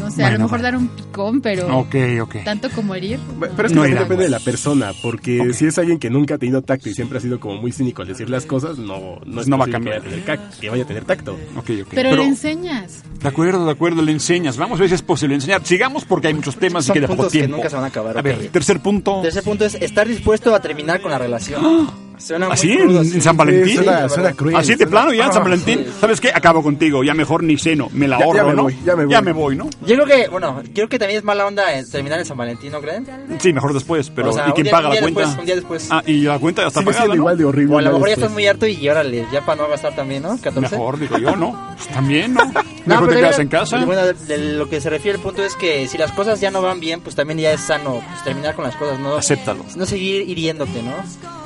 no 0.00 0.10
sé, 0.10 0.22
a 0.22 0.26
Bueno, 0.26 0.38
lo 0.38 0.44
mejor 0.44 0.58
bueno. 0.60 0.62
dar 0.64 0.76
un 0.76 0.88
picón, 0.88 1.40
pero 1.40 1.78
Ok, 1.78 1.94
ok. 2.22 2.36
tanto 2.44 2.68
como 2.70 2.94
herir. 2.94 3.18
No. 3.20 3.46
Pero 3.54 3.68
es 3.68 3.72
que 3.72 3.78
No 3.78 3.82
depende 3.84 4.24
de 4.24 4.30
la 4.30 4.40
persona, 4.40 4.92
porque 5.02 5.52
si 5.54 5.66
es 5.66 5.78
alguien 5.78 5.98
que 5.98 6.10
nunca 6.10 6.34
ha 6.34 6.38
tenido 6.38 6.62
tacto 6.62 6.88
y 6.88 6.94
siempre 6.94 7.18
ha 7.18 7.20
sido 7.20 7.38
como 7.38 7.56
muy 7.60 7.70
cínico 7.72 8.02
al 8.02 8.08
decir 8.08 8.28
las 8.28 8.46
cosas, 8.46 8.78
no, 8.78 9.20
no, 9.24 9.40
es 9.40 9.46
No 9.48 9.58
va 9.58 9.66
a 9.66 9.68
cambiar. 9.68 10.00
Que 10.02 10.08
vaya, 10.08 10.18
a 10.18 10.24
tener 10.24 10.40
que 10.60 10.70
vaya 10.70 10.82
a 10.82 10.86
tener 10.86 11.04
tacto. 11.04 11.38
Ok, 11.56 11.70
ok. 11.82 11.88
Pero, 11.94 12.16
le 12.16 12.24
enseñas. 12.24 13.02
De 13.22 13.28
acuerdo, 13.28 13.64
de 13.64 13.70
acuerdo, 13.70 14.02
le 14.02 14.12
enseñas. 14.12 14.56
Vamos 14.56 14.78
a 14.78 14.80
ver 14.80 14.88
si 14.88 14.94
es 14.94 15.02
posible 15.02 15.34
enseñar. 15.34 15.64
Sigamos 15.64 16.04
porque 16.04 16.28
hay 16.28 16.34
muchos 16.34 16.56
temas 16.56 16.88
y 16.88 16.92
queda 16.92 17.06
poco 17.06 17.16
puntos 17.18 17.32
que 17.32 17.38
tiempo. 17.38 17.56
nunca 17.58 17.68
se 17.70 17.76
van 17.76 17.84
a 17.84 17.88
acabar, 17.88 18.16
A 18.18 18.22
ver, 18.22 18.48
tercer 18.48 18.80
punto. 18.80 19.20
Tercer 19.22 19.42
punto 19.42 19.64
es 19.64 19.74
estar 19.74 20.08
dispuesto 20.08 20.54
a 20.54 20.60
terminar 20.60 21.00
con 21.00 21.10
la 21.10 21.18
relación. 21.18 22.09
Suena 22.20 22.46
muy 22.46 22.54
¿Así? 22.54 22.76
crudo, 22.76 22.98
¿En, 23.00 23.04
sí. 23.06 23.14
en 23.16 23.22
San 23.22 23.36
Valentín? 23.36 23.66
Sí, 23.68 23.74
suena- 23.84 24.08
suena 24.08 24.32
cruel. 24.34 24.56
Así 24.56 24.74
de 24.74 24.86
plano 24.86 25.12
ya 25.12 25.26
en 25.26 25.32
San 25.32 25.40
Ah, 25.42 25.44
Valentín. 25.44 25.78
sí. 25.86 25.92
¿Sabes 26.00 26.20
qué? 26.20 26.28
Acabo 26.34 26.62
contigo. 26.62 27.02
Ya 27.02 27.14
mejor 27.14 27.42
ni 27.42 27.56
ceno. 27.56 27.88
Me 27.92 28.06
la 28.06 28.18
Ya- 28.18 28.24
ahorro, 28.24 28.36
ya 28.38 28.44
me 28.44 28.54
¿no? 28.54 28.62
voy, 28.64 28.76
ya 28.84 28.96
me 28.96 29.04
voy. 29.04 29.12
Ya 29.12 29.20
me 29.22 29.32
voy, 29.32 29.56
¿no? 29.56 29.70
Yo 29.86 29.96
creo 29.96 30.06
que, 30.06 30.28
bueno, 30.28 30.62
creo 30.74 30.88
que 30.88 30.98
también 30.98 31.18
es 31.18 31.24
mala 31.24 31.46
onda 31.46 31.64
terminar 31.90 32.18
en 32.18 32.26
San 32.26 32.36
Valentín, 32.36 32.72
¿no 32.72 32.80
creen? 32.80 33.06
Sí, 33.38 33.52
mejor 33.52 33.72
después. 33.74 34.10
Pero 34.14 34.30
O 34.30 34.32
sea, 34.32 34.48
¿y 34.48 34.52
quién 34.52 34.64
día- 34.64 34.72
paga 34.72 34.88
la 34.90 35.00
cuenta? 35.00 35.20
después, 35.20 35.38
un 35.38 35.46
día 35.46 35.54
después. 35.56 35.88
Ah, 35.90 36.02
y 36.06 36.20
la 36.22 36.38
cuenta 36.38 36.62
ya 36.62 36.68
está 36.68 36.80
Sigue 36.80 36.92
pagada, 36.92 37.08
¿no? 37.08 37.14
igual 37.14 37.38
de 37.38 37.44
horrible. 37.44 37.74
O 37.74 37.78
a 37.78 37.82
lo 37.82 37.86
ya 37.88 37.92
mejor 37.92 38.08
ya 38.08 38.10
después. 38.10 38.24
estás 38.24 38.32
muy 38.34 38.46
harto 38.46 38.66
y 38.66 38.88
órale, 38.88 39.26
ya 39.32 39.44
para 39.46 39.62
no 39.62 39.68
gastar 39.68 39.96
también, 39.96 40.22
¿no? 40.22 40.38
14. 40.40 40.60
Mejor, 40.76 40.98
digo 40.98 41.18
yo, 41.18 41.36
¿no? 41.36 41.74
Pues 41.76 41.88
también, 41.88 42.34
¿no? 42.34 42.40
No, 42.86 42.94
Mejor 42.94 43.10
te 43.10 43.16
quedas 43.16 43.38
en 43.38 43.48
casa. 43.48 43.84
Bueno, 43.84 44.02
de, 44.06 44.14
de 44.14 44.38
lo 44.54 44.68
que 44.68 44.80
se 44.80 44.88
refiere 44.88 45.18
el 45.18 45.22
punto 45.22 45.44
es 45.44 45.54
que 45.54 45.86
si 45.86 45.98
las 45.98 46.12
cosas 46.12 46.40
ya 46.40 46.50
no 46.50 46.62
van 46.62 46.80
bien, 46.80 47.02
pues 47.02 47.14
también 47.14 47.38
ya 47.38 47.52
es 47.52 47.60
sano 47.60 48.02
pues, 48.08 48.24
terminar 48.24 48.54
con 48.54 48.64
las 48.64 48.74
cosas, 48.76 48.98
¿no? 48.98 49.16
Acéptalo. 49.16 49.64
No 49.76 49.84
seguir 49.84 50.26
hiriéndote, 50.28 50.82
¿no? 50.82 50.92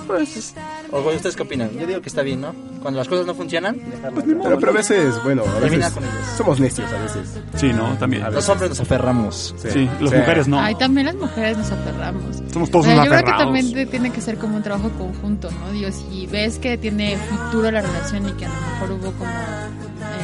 Pues, 0.06 0.54
o 0.90 1.02
bueno, 1.02 1.16
¿ustedes 1.16 1.36
qué 1.36 1.42
opinan? 1.42 1.70
Yo 1.78 1.86
digo 1.86 2.00
que 2.00 2.08
está 2.08 2.22
bien, 2.22 2.40
¿no? 2.40 2.54
Cuando 2.82 2.98
las 2.98 3.08
cosas 3.08 3.26
no 3.26 3.34
funcionan, 3.34 3.76
dejarlas. 3.90 4.24
Pero, 4.24 4.58
pero 4.58 4.70
a 4.72 4.74
veces, 4.74 5.14
bueno, 5.24 5.42
a 5.44 5.58
veces 5.60 5.90
con 5.90 6.04
ellos. 6.04 6.14
somos 6.36 6.60
necios 6.60 6.92
a 6.92 6.98
veces. 7.00 7.38
Sí, 7.56 7.72
¿no? 7.72 7.96
También. 7.98 8.22
Los 8.32 8.48
hombres 8.48 8.70
nos 8.70 8.80
aferramos. 8.80 9.54
Sí, 9.56 9.88
las 10.00 10.12
mujeres 10.12 10.46
no. 10.48 10.60
Ay, 10.60 10.74
también 10.74 11.06
las 11.06 11.16
mujeres 11.16 11.56
nos 11.56 11.70
aferramos. 11.70 12.36
Somos 12.52 12.70
todos 12.70 12.84
O 12.84 12.88
sea, 12.88 12.94
unos 12.96 13.06
yo 13.06 13.10
creo 13.12 13.24
que 13.24 13.30
aferrados. 13.30 13.54
también 13.54 13.90
tiene 13.90 14.10
que 14.10 14.20
ser 14.20 14.36
como 14.38 14.56
un 14.56 14.62
trabajo 14.62 14.90
conjunto, 14.98 15.48
¿no? 15.50 15.72
Digo, 15.72 15.90
si 15.90 16.26
ves 16.26 16.58
que 16.58 16.76
tiene 16.76 17.16
futuro 17.16 17.70
la 17.70 17.80
relación 17.80 18.28
y 18.28 18.32
que 18.32 18.44
a 18.44 18.48
lo 18.48 18.54
mejor 18.54 18.90
hubo 18.92 19.12
como 19.18 19.32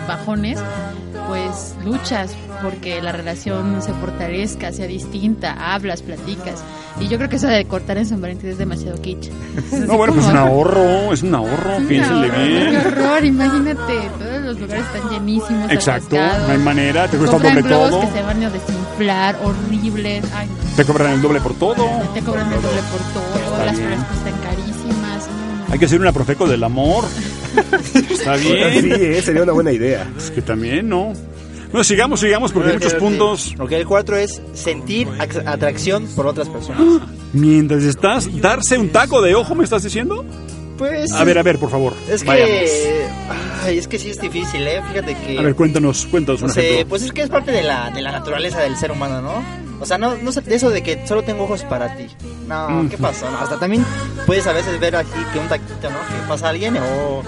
bajones, 0.07 0.59
pues 1.29 1.75
luchas 1.85 2.35
porque 2.63 3.01
la 3.01 3.13
relación 3.13 3.81
se 3.83 3.93
fortalezca, 3.95 4.73
sea 4.73 4.87
distinta, 4.87 5.75
hablas, 5.75 6.03
platicas. 6.03 6.63
Y 6.99 7.09
yo 7.09 7.17
creo 7.17 7.31
que 7.31 7.37
eso 7.37 7.47
de 7.47 7.65
cortar 7.65 7.97
en 7.99 8.07
San 8.07 8.21
Valentín 8.21 8.51
es 8.51 8.59
demasiado 8.59 9.01
kitsch. 9.01 9.31
Es 9.73 9.87
No, 9.87 9.97
bueno, 9.97 10.13
pues 10.15 10.27
un 10.27 10.37
ahorro, 10.37 11.13
es 11.13 11.23
un 11.23 11.35
ahorro, 11.35 11.73
Es 11.75 11.79
un 11.81 11.87
piénsenle 11.87 12.27
ahorro, 12.29 12.45
bien. 12.45 12.71
Qué 12.71 12.89
horror, 12.89 13.25
imagínate, 13.25 14.11
todos 14.19 14.43
los 14.43 14.61
lugares 14.61 14.85
están 14.93 15.11
llenísimos. 15.11 15.71
Exacto, 15.71 16.17
atascados. 16.17 16.49
no 16.49 16.53
hay 16.55 16.59
manera, 16.59 17.09
te 17.09 17.17
cuesta 17.17 17.39
doble 17.39 17.63
todo. 17.63 18.01
que 18.01 18.07
se 18.09 18.23
van 18.23 18.43
a 18.43 18.51
desinflar, 18.51 19.37
horribles. 19.43 20.25
Ay, 20.35 20.49
no. 20.49 20.77
Te 20.77 20.85
cobran 20.85 21.13
el 21.13 21.23
doble 21.23 21.41
por 21.41 21.55
todo. 21.55 21.87
Te 22.15 22.21
cobran 22.23 22.53
el 22.53 22.63
doble 22.63 22.81
por 22.91 23.01
todo, 23.13 23.45
Está 23.45 23.65
las 23.65 23.77
flores 23.77 23.99
cuestan 24.05 24.41
carísimas. 24.43 25.29
Hay 25.71 25.79
que 25.79 25.85
hacer 25.85 26.01
una 26.01 26.13
profeco 26.13 26.49
del 26.49 26.65
amor. 26.65 27.05
Está 28.11 28.39
Sí, 28.39 28.53
bien. 28.53 28.93
eh, 28.93 29.23
sería 29.23 29.43
una 29.43 29.53
buena 29.53 29.73
idea. 29.73 30.09
Es 30.17 30.31
que 30.31 30.43
también, 30.43 30.89
¿no? 30.89 31.13
Bueno, 31.71 31.85
sigamos, 31.85 32.19
sigamos, 32.21 32.51
porque 32.53 32.71
hay 32.71 32.75
muchos 32.77 32.95
puntos. 32.95 33.55
Ok, 33.59 33.73
el 33.73 33.87
cuatro 33.87 34.17
es 34.17 34.41
sentir 34.55 35.07
ac- 35.19 35.43
atracción 35.47 36.07
por 36.17 36.27
otras 36.27 36.49
personas. 36.49 36.83
Mientras 37.33 37.85
estás, 37.85 38.41
darse 38.41 38.77
un 38.77 38.89
taco 38.89 39.23
de 39.23 39.35
ojo, 39.37 39.55
¿me 39.55 39.63
estás 39.65 39.85
diciendo? 39.85 40.25
Pues. 40.79 41.13
A 41.13 41.23
ver, 41.25 41.39
a 41.39 41.43
ver, 41.45 41.59
por 41.59 41.71
favor. 41.71 41.93
Es 42.11 42.25
vayamos. 42.25 42.51
que. 42.51 43.07
Ay, 43.65 43.79
es 43.79 43.87
que 43.87 43.99
sí 43.99 44.11
es 44.11 44.21
difícil, 44.21 44.67
¿eh? 44.67 44.81
Fíjate 44.89 45.15
que. 45.15 45.39
A 45.39 45.43
ver, 45.43 45.55
cuéntanos, 45.55 46.07
cuéntanos 46.07 46.41
un 46.43 46.49
No 46.49 46.55
sé, 46.55 46.61
ejemplo. 46.67 46.89
pues 46.89 47.03
es 47.03 47.13
que 47.13 47.21
es 47.23 47.29
parte 47.29 47.53
de 47.53 47.63
la, 47.63 47.91
de 47.91 48.01
la 48.01 48.11
naturaleza 48.13 48.61
del 48.63 48.77
ser 48.77 48.91
humano, 48.91 49.21
¿no? 49.23 49.45
O 49.81 49.87
sea, 49.87 49.97
no, 49.99 50.15
no 50.17 50.31
sé, 50.31 50.43
de 50.43 50.55
eso 50.55 50.69
de 50.71 50.83
que 50.83 51.07
solo 51.07 51.23
tengo 51.23 51.45
ojos 51.45 51.63
para 51.65 51.97
ti. 51.97 52.07
No, 52.47 52.87
¿qué 52.91 52.97
Ujú. 52.97 53.03
pasa? 53.05 53.31
No, 53.31 53.39
hasta 53.39 53.59
también 53.59 53.85
puedes 54.27 54.47
a 54.47 54.53
veces 54.53 54.79
ver 54.79 54.95
aquí 54.97 55.09
que 55.33 55.39
un 55.39 55.49
taquito, 55.49 55.89
¿no? 55.91 55.99
Que 56.01 56.29
pasa 56.29 56.49
alguien 56.51 56.77
o... 56.77 57.23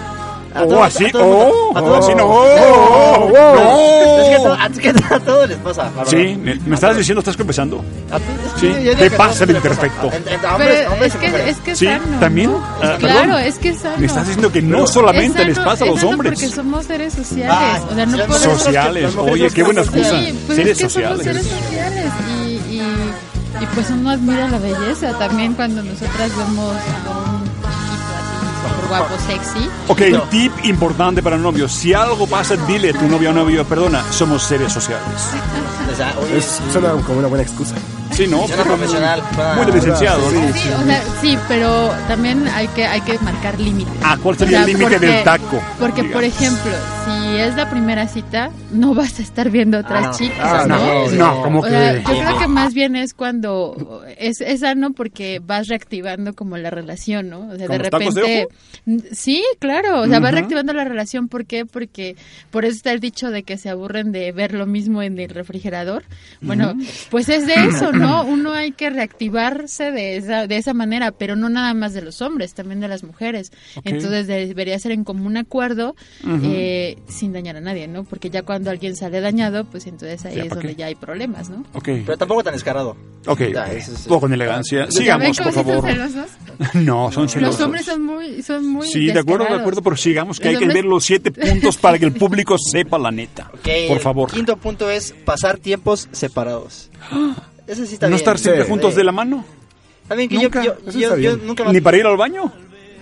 a 0.53 0.61
Oh, 0.61 0.67
todo- 0.67 0.83
así, 0.83 1.05
a 1.07 1.11
todo 1.11 1.23
mundo- 1.23 1.51
oh, 1.73 1.77
a 1.77 1.81
todo 1.81 1.95
así 1.95 2.13
no, 2.13 2.25
oh, 2.27 3.31
oh, 3.33 3.33
oh, 3.35 4.21
Es 4.21 4.29
que, 4.29 4.37
no. 4.37 4.43
to- 4.43 4.63
es 4.71 4.79
que 4.79 5.13
a 5.15 5.19
todos 5.19 5.49
les 5.49 5.57
pasa, 5.57 5.91
la 5.97 6.05
Sí, 6.05 6.37
me, 6.39 6.53
me 6.57 6.75
estás 6.75 6.95
diciendo, 6.95 7.21
estás 7.21 7.35
confesando. 7.35 7.83
A 8.11 8.19
todos- 8.19 8.59
Sí, 8.61 8.67
te 8.71 8.95
que 9.09 9.15
a 9.15 9.17
pasa 9.17 9.45
el 9.45 9.49
imperfecto. 9.55 10.11
Es 10.11 11.15
y 11.15 11.17
que, 11.17 11.27
mujeres. 11.27 11.47
es 11.47 11.57
que 11.63 11.71
es 11.71 11.79
Sí, 11.79 11.85
sano. 11.87 12.19
¿también? 12.19 12.51
¿no? 12.51 12.57
Ah, 12.63 12.79
perdón. 12.81 12.99
claro, 12.99 13.37
es 13.39 13.55
que 13.57 13.69
es 13.69 13.79
sano. 13.79 13.97
Me 13.97 14.05
estás 14.05 14.27
diciendo 14.27 14.51
que 14.51 14.61
no 14.61 14.83
Es 14.83 14.91
solamente 14.91 15.37
sano- 15.39 15.49
les 15.49 15.57
pasa 15.59 15.83
a 15.85 15.87
los 15.87 15.97
es 15.97 16.03
hombres. 16.03 16.33
porque 16.39 16.47
somos 16.55 16.85
seres 16.85 17.13
sociales. 17.13 17.49
Ah, 17.57 17.79
o 17.89 17.95
sea, 17.95 18.05
no 18.05 18.17
las 18.17 18.27
podemos... 18.27 18.61
Sociales, 18.61 19.15
oye, 19.17 19.49
qué 19.49 19.63
buena 19.63 19.83
sociales. 19.83 20.11
excusa. 20.11 20.27
Sí, 20.29 20.39
pues 20.45 20.55
Seres 20.57 20.71
es 20.71 20.77
que 20.83 20.89
somos 20.89 21.17
sociales. 21.17 21.45
seres 21.47 21.63
sociales 21.63 22.05
y, 23.61 23.65
pues 23.67 23.89
uno 23.89 24.09
admira 24.09 24.47
la 24.47 24.57
belleza 24.59 25.17
también 25.17 25.53
cuando 25.53 25.83
nosotras 25.83 26.31
vemos 26.37 26.75
a 26.75 27.09
un 27.19 27.43
por 28.63 28.87
guapo, 28.87 29.15
sexy. 29.27 29.69
Ok, 29.87 30.29
tip 30.29 30.51
importante 30.63 31.21
para 31.21 31.37
novios. 31.37 31.71
Si 31.71 31.93
algo 31.93 32.27
pasa, 32.27 32.55
dile 32.55 32.91
a 32.91 32.93
tu 32.93 33.07
novia 33.07 33.31
o 33.31 33.33
novio, 33.33 33.65
perdona, 33.65 34.03
somos 34.11 34.43
seres 34.43 34.71
sociales. 34.71 35.07
O 35.91 35.95
sea, 35.95 36.15
oye, 36.23 36.37
Es, 36.39 36.45
sí. 36.45 36.63
suena 36.71 36.89
como 37.05 37.19
una 37.19 37.27
buena 37.27 37.43
excusa. 37.43 37.75
Sí, 38.13 38.27
¿no? 38.27 38.47
Suena 38.47 38.63
profesional. 38.63 39.23
Muy 39.57 39.65
de 39.65 39.71
licenciado, 39.73 40.31
¿no? 40.31 40.53
Sí, 40.53 40.69
o 40.69 40.83
sea, 40.85 41.01
sí, 41.21 41.37
pero 41.47 41.89
también 42.07 42.47
hay 42.47 42.67
que 42.69 42.85
hay 42.85 43.01
que 43.01 43.17
marcar 43.19 43.59
límites. 43.59 43.93
Ah, 44.03 44.17
¿cuál 44.21 44.37
sería 44.37 44.61
O 44.61 44.63
sea, 44.65 44.71
el 44.71 44.77
límite 44.79 44.99
del 44.99 45.23
taco? 45.23 45.61
Porque, 45.79 46.03
por 46.05 46.23
ejemplo, 46.23 46.71
si 47.05 47.37
es 47.37 47.55
la 47.55 47.69
primera 47.69 48.07
cita, 48.07 48.49
no 48.71 48.93
vas 48.93 49.19
a 49.19 49.21
estar 49.23 49.49
viendo 49.49 49.79
otras 49.79 50.03
Ah, 50.05 50.07
no. 50.11 50.17
chicas, 50.17 50.39
Ah, 50.41 50.65
¿no? 50.67 50.77
no, 50.77 51.11
No, 51.11 51.41
como 51.41 51.59
O 51.61 51.67
sea, 51.67 51.93
que... 51.95 52.01
yo 52.13 52.19
creo 52.23 52.37
que 52.39 52.47
más 52.47 52.73
bien 52.73 52.95
es 52.95 53.13
cuando 53.13 54.03
es, 54.17 54.41
es 54.41 54.59
sano 54.61 54.91
porque 54.93 55.41
vas 55.43 55.67
reactivando 55.67 56.33
como 56.33 56.57
la 56.57 56.69
relación, 56.69 57.29
¿no? 57.29 57.47
O 57.49 57.55
sea, 57.57 57.67
de 57.67 57.77
¿Como 57.77 57.89
tacos 57.89 58.13
de 58.15 58.21
repente 58.21 58.47
sí, 59.11 59.43
claro, 59.59 60.01
o 60.01 60.07
sea, 60.07 60.19
vas 60.19 60.31
reactivando 60.33 60.73
la 60.73 60.83
relación, 60.83 61.27
¿por 61.29 61.45
qué? 61.45 61.65
Porque 61.65 62.15
por 62.51 62.65
eso 62.65 62.75
está 62.75 62.91
el 62.91 62.99
dicho 62.99 63.31
de 63.31 63.43
que 63.43 63.57
se 63.57 63.69
aburren 63.69 64.11
de 64.11 64.31
ver 64.31 64.53
lo 64.53 64.65
mismo 64.65 65.01
en 65.01 65.19
el 65.19 65.29
refrigerador. 65.29 66.03
Bueno, 66.41 66.73
pues 67.09 67.29
es 67.29 67.47
de 67.47 67.53
eso, 67.55 67.91
¿no? 67.91 68.02
Uno 68.25 68.53
hay 68.53 68.71
que 68.71 68.89
reactivarse 68.89 69.91
de 69.91 70.17
esa 70.17 70.47
de 70.47 70.57
esa 70.57 70.73
manera, 70.73 71.11
pero 71.11 71.35
no 71.35 71.49
nada 71.49 71.73
más 71.73 71.93
de 71.93 72.01
los 72.01 72.21
hombres, 72.21 72.53
también 72.53 72.79
de 72.79 72.87
las 72.87 73.03
mujeres. 73.03 73.51
Entonces 73.83 74.27
debería 74.27 74.77
ser 74.79 74.91
en 74.91 75.03
común 75.03 75.37
acuerdo 75.37 75.95
eh, 76.43 76.97
sin 77.07 77.33
dañar 77.33 77.55
a 77.57 77.61
nadie, 77.61 77.87
¿no? 77.87 78.03
Porque 78.03 78.29
ya 78.29 78.43
cuando 78.43 78.69
alguien 78.69 78.95
sale 78.95 79.21
dañado, 79.21 79.65
pues 79.65 79.87
entonces 79.87 80.25
ahí 80.25 80.35
Ya, 80.35 80.41
es 80.43 80.49
¿para 80.49 80.61
donde 80.61 80.75
qué? 80.75 80.79
ya 80.79 80.85
hay 80.87 80.95
problemas, 80.95 81.49
¿no? 81.49 81.63
Ok, 81.73 81.85
Pero 82.05 82.17
tampoco 82.17 82.43
tan 82.43 82.53
descarado. 82.53 82.95
ok. 83.27 83.41
Ya, 83.53 83.65
eso 83.71 83.93
es- 83.93 84.03
Todo 84.05 84.19
con 84.21 84.33
elegancia. 84.33 84.85
¿Ya 84.85 84.91
Sigamos, 84.91 85.37
por 85.39 85.51
favor. 85.53 85.83
celosos? 85.83 86.27
No, 86.75 87.11
son 87.11 87.27
celosos. 87.29 87.59
Los 87.59 87.65
hombres 87.65 87.85
son 87.85 88.01
muy 88.03 88.41
son 88.43 88.67
muy 88.67 88.87
Sí, 88.87 89.07
de 89.07 89.19
acuerdo, 89.19 89.45
de 89.45 89.55
acuerdo, 89.55 89.81
pero 89.81 89.95
sigamos 89.97 90.39
que 90.39 90.51
Los 90.51 90.61
hay 90.61 90.67
que 90.67 90.73
ver 90.73 90.85
los 90.85 91.03
siete 91.03 91.31
puntos 91.31 91.77
para 91.77 91.97
que 91.99 92.05
el 92.05 92.13
público 92.13 92.55
sepa 92.57 92.97
la 92.99 93.11
neta. 93.11 93.49
Ok, 93.53 93.63
Por 93.87 93.97
el 93.97 93.99
favor. 93.99 94.31
Quinto 94.31 94.55
punto 94.57 94.89
es 94.89 95.13
pasar 95.25 95.57
tiempos 95.57 96.07
separados. 96.11 96.89
Eso 97.67 97.85
sí 97.85 97.93
está 97.95 98.07
¿No 98.07 98.11
bien. 98.11 98.17
estar 98.19 98.37
siempre 98.39 98.63
Sí, 98.63 98.69
juntos 98.69 98.91
sí. 98.91 98.97
de 98.97 99.03
la 99.03 99.11
mano? 99.11 99.45
Que 100.09 100.27
Nunca. 100.27 100.63
yo, 100.63 100.75
yo, 100.91 101.17
yo 101.17 101.37
nunca. 101.37 101.71
¿Ni 101.71 101.79
para 101.81 101.97
ir 101.97 102.05
al 102.05 102.17
baño? 102.17 102.51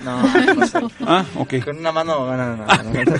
No, 0.03 0.21
no 0.55 0.67
sé. 0.67 0.79
Ah, 1.01 1.25
ok. 1.35 1.63
Con 1.63 1.77
una 1.77 1.91
mano... 1.91 2.25
No, 2.25 2.37
no, 2.37 2.57
no. 2.57 2.65
no, 2.65 2.83
no. 2.83 3.17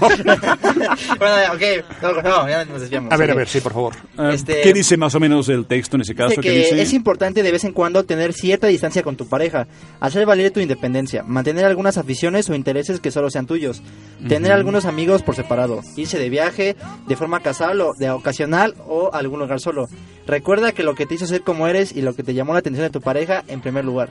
bueno, 1.19 1.36
ya, 1.38 1.51
ok. 1.53 1.86
No, 2.01 2.21
no, 2.21 2.49
ya 2.49 2.65
nos 2.65 2.82
desviamos. 2.82 3.11
A 3.13 3.17
ver, 3.17 3.32
a 3.32 3.36
ver, 3.36 3.47
sí, 3.47 3.61
por 3.61 3.73
favor. 3.73 3.95
Este- 4.32 4.61
¿Qué 4.61 4.73
dice 4.73 4.97
más 4.97 5.13
o 5.15 5.19
menos 5.19 5.47
el 5.49 5.65
texto 5.65 5.95
en 5.97 6.01
ese 6.01 6.15
caso? 6.15 6.29
Dice 6.29 6.41
¿Qué 6.41 6.49
que 6.49 6.57
dice? 6.59 6.82
es 6.82 6.93
importante 6.93 7.43
de 7.43 7.51
vez 7.51 7.63
en 7.63 7.73
cuando 7.73 8.03
tener 8.03 8.34
cierta 8.34 8.67
distancia 8.67 9.03
con 9.03 9.15
tu 9.15 9.27
pareja, 9.27 9.67
hacer 9.99 10.25
valer 10.25 10.51
tu 10.51 10.59
independencia, 10.59 11.23
mantener 11.23 11.65
algunas 11.65 11.97
aficiones 11.97 12.49
o 12.49 12.55
intereses 12.55 12.99
que 12.99 13.11
solo 13.11 13.29
sean 13.29 13.45
tuyos, 13.47 13.82
tener 14.27 14.51
algunos 14.51 14.86
amigos 14.86 15.23
por 15.23 15.36
separado, 15.36 15.82
irse 15.95 16.17
de 16.19 16.29
viaje 16.29 16.75
de 17.07 17.15
forma 17.15 17.39
casual 17.41 17.82
o 17.82 17.93
de 17.93 18.09
ocasional 18.09 18.75
o 18.88 19.09
a 19.13 19.19
algún 19.19 19.39
lugar 19.39 19.59
solo. 19.59 19.88
Recuerda 20.27 20.71
que 20.71 20.84
lo 20.84 20.95
que 20.95 21.05
te 21.05 21.15
hizo 21.15 21.25
ser 21.25 21.41
como 21.41 21.67
eres 21.67 21.91
y 21.95 22.01
lo 22.01 22.15
que 22.15 22.23
te 22.23 22.34
llamó 22.34 22.53
la 22.53 22.59
atención 22.59 22.84
de 22.86 22.89
tu 22.91 23.01
pareja 23.01 23.43
en 23.47 23.61
primer 23.61 23.86
lugar. 23.86 24.09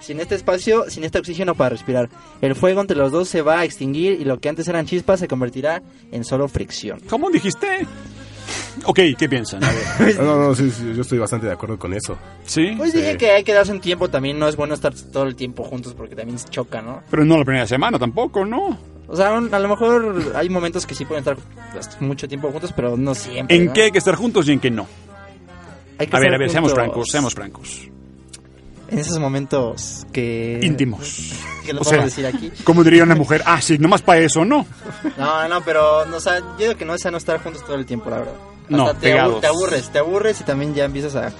Sin 0.00 0.20
este 0.20 0.34
espacio, 0.34 0.84
sin 0.88 1.04
este 1.04 1.18
oxígeno 1.18 1.54
para 1.54 1.70
respirar, 1.70 2.08
el 2.40 2.54
fuego 2.54 2.80
entre 2.80 2.96
los 2.96 3.10
dos 3.12 3.28
se 3.28 3.42
va 3.42 3.60
a 3.60 3.64
extinguir 3.64 4.20
y 4.20 4.24
lo 4.24 4.38
que 4.38 4.48
antes 4.48 4.68
eran 4.68 4.86
chispas 4.86 5.18
se 5.20 5.26
convertirá 5.28 5.82
en 6.12 6.24
solo 6.24 6.46
fricción. 6.48 7.00
¿Cómo 7.08 7.30
dijiste? 7.30 7.86
Ok, 8.84 9.00
¿qué 9.18 9.28
piensan? 9.28 9.64
A 9.64 9.72
ver. 9.98 10.16
No, 10.20 10.38
no, 10.38 10.54
sí, 10.54 10.70
sí, 10.70 10.92
yo 10.94 11.02
estoy 11.02 11.18
bastante 11.18 11.46
de 11.46 11.52
acuerdo 11.52 11.78
con 11.78 11.92
eso. 11.94 12.16
¿Sí? 12.44 12.74
Pues 12.76 12.92
dije 12.92 13.16
que 13.16 13.30
hay 13.32 13.42
que 13.42 13.52
darse 13.54 13.72
un 13.72 13.80
tiempo 13.80 14.08
también, 14.08 14.38
no 14.38 14.46
es 14.48 14.54
bueno 14.56 14.74
estar 14.74 14.94
todo 14.94 15.24
el 15.24 15.34
tiempo 15.34 15.64
juntos 15.64 15.94
porque 15.94 16.14
también 16.14 16.38
se 16.38 16.48
choca, 16.50 16.82
¿no? 16.82 17.02
Pero 17.10 17.24
no 17.24 17.38
la 17.38 17.44
primera 17.44 17.66
semana 17.66 17.98
tampoco, 17.98 18.44
¿no? 18.44 18.78
O 19.08 19.16
sea, 19.16 19.32
un- 19.32 19.52
a 19.52 19.58
lo 19.58 19.68
mejor 19.68 20.32
hay 20.36 20.48
momentos 20.50 20.84
que 20.86 20.94
sí 20.94 21.04
pueden 21.04 21.20
estar 21.22 21.36
pues, 21.72 22.00
mucho 22.00 22.28
tiempo 22.28 22.50
juntos, 22.52 22.72
pero 22.76 22.96
no 22.96 23.14
siempre. 23.14 23.56
¿En 23.56 23.66
¿no? 23.66 23.72
qué 23.72 23.84
hay 23.84 23.90
que 23.92 23.98
estar 23.98 24.14
juntos 24.14 24.46
y 24.48 24.52
en 24.52 24.60
qué 24.60 24.70
no? 24.70 24.86
Hay 25.98 26.06
que 26.06 26.16
A 26.16 26.20
ver, 26.20 26.34
a 26.34 26.38
ver, 26.38 26.50
seamos 26.50 26.72
francos, 26.74 27.08
seamos 27.10 27.34
francos. 27.34 27.88
En 28.88 28.98
esos 28.98 29.18
momentos 29.18 30.06
que... 30.12 30.60
Íntimos. 30.62 31.32
Que 31.66 31.72
lo 31.72 31.80
O 31.80 31.84
sea, 31.84 32.04
decir 32.04 32.24
aquí. 32.24 32.52
Como 32.62 32.84
diría 32.84 33.02
una 33.02 33.16
mujer, 33.16 33.42
ah, 33.44 33.60
sí, 33.60 33.76
nomás 33.76 34.00
para 34.00 34.20
eso, 34.20 34.44
¿no? 34.44 34.64
No, 35.18 35.48
no, 35.48 35.60
pero 35.64 36.06
no, 36.06 36.18
o 36.18 36.20
sea, 36.20 36.38
yo 36.38 36.54
digo 36.58 36.76
que 36.76 36.84
no 36.84 36.94
es 36.94 37.02
sano 37.02 37.16
estar 37.18 37.42
juntos 37.42 37.64
todo 37.64 37.74
el 37.74 37.84
tiempo, 37.84 38.08
la 38.08 38.18
verdad. 38.18 38.34
No, 38.68 38.86
Hasta 38.86 39.00
te, 39.00 39.18
abu- 39.18 39.40
te 39.40 39.48
aburres, 39.48 39.88
te 39.90 39.98
aburres 39.98 40.40
y 40.40 40.44
también 40.44 40.76
ya 40.76 40.84
empiezas 40.84 41.16
a, 41.16 41.32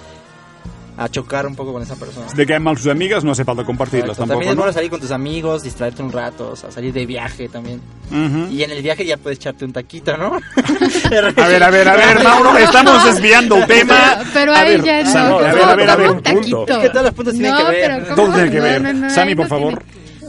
a 0.99 1.09
chocar 1.09 1.47
un 1.47 1.55
poco 1.55 1.73
con 1.73 1.83
esa 1.83 1.95
persona. 1.97 2.27
De 2.35 2.47
que 2.47 2.55
hay 2.55 2.61
mal 2.61 2.77
sus 2.77 2.87
amigas, 2.87 3.23
no 3.25 3.33
hace 3.33 3.45
falta 3.45 3.65
compartirlas 3.65 4.17
tampoco, 4.17 4.29
También 4.35 4.51
es 4.51 4.57
¿no? 4.57 4.63
bueno 4.63 4.73
salir 4.73 4.91
con 4.91 5.01
tus 5.01 5.11
amigos, 5.11 5.63
distraerte 5.63 6.03
un 6.03 6.11
rato, 6.13 6.51
o 6.53 6.57
sea, 6.57 6.71
salir 6.71 6.93
de 6.93 7.05
viaje 7.07 7.49
también. 7.49 7.81
Ujú. 8.11 8.53
Y 8.53 8.63
en 8.63 8.71
el 8.71 8.83
viaje 8.83 9.05
ya 9.05 9.17
puedes 9.17 9.39
echarte 9.39 9.65
un 9.65 9.73
taquito, 9.73 10.17
¿no? 10.17 10.39
A 11.37 11.49
ver, 11.49 11.63
a 11.63 11.71
ver, 11.71 11.89
a 11.89 11.97
ver, 11.97 12.23
Mauro, 12.25 12.57
estamos 12.59 13.05
desviando 13.05 13.57
el 13.57 13.67
tema. 13.67 13.95
Pero, 14.19 14.31
pero 14.33 14.53
A 14.55 14.61
ahí 14.61 14.69
ver, 14.71 14.85
ya 14.85 15.03
no. 15.03 15.11
Sammy, 15.13 15.35
a 15.35 15.39
ver, 15.53 15.59
¿cómo- 15.59 15.71
a 15.71 15.75
ver, 15.77 15.91
a 15.91 15.97
ver, 15.97 16.11
un 16.11 16.23
taquito? 16.23 16.67
Es 16.69 16.79
que 16.79 16.89
todos 16.91 17.05
los 17.07 17.15
puntos 17.15 17.35
tienen 17.35 17.53
no, 17.53 17.59
que 17.59 17.65
ver. 17.65 17.91
Pero 17.91 18.05
¿cómo? 18.05 18.17
Todos 18.17 18.35
tienen 18.35 18.53
que 18.53 18.61
ver. 18.61 18.83
no, 18.83 18.93
no, 18.93 19.11
Sammy, 19.11 19.29
ahí 19.31 19.35
por 19.37 19.45
no 19.45 19.49
favor. 19.49 19.83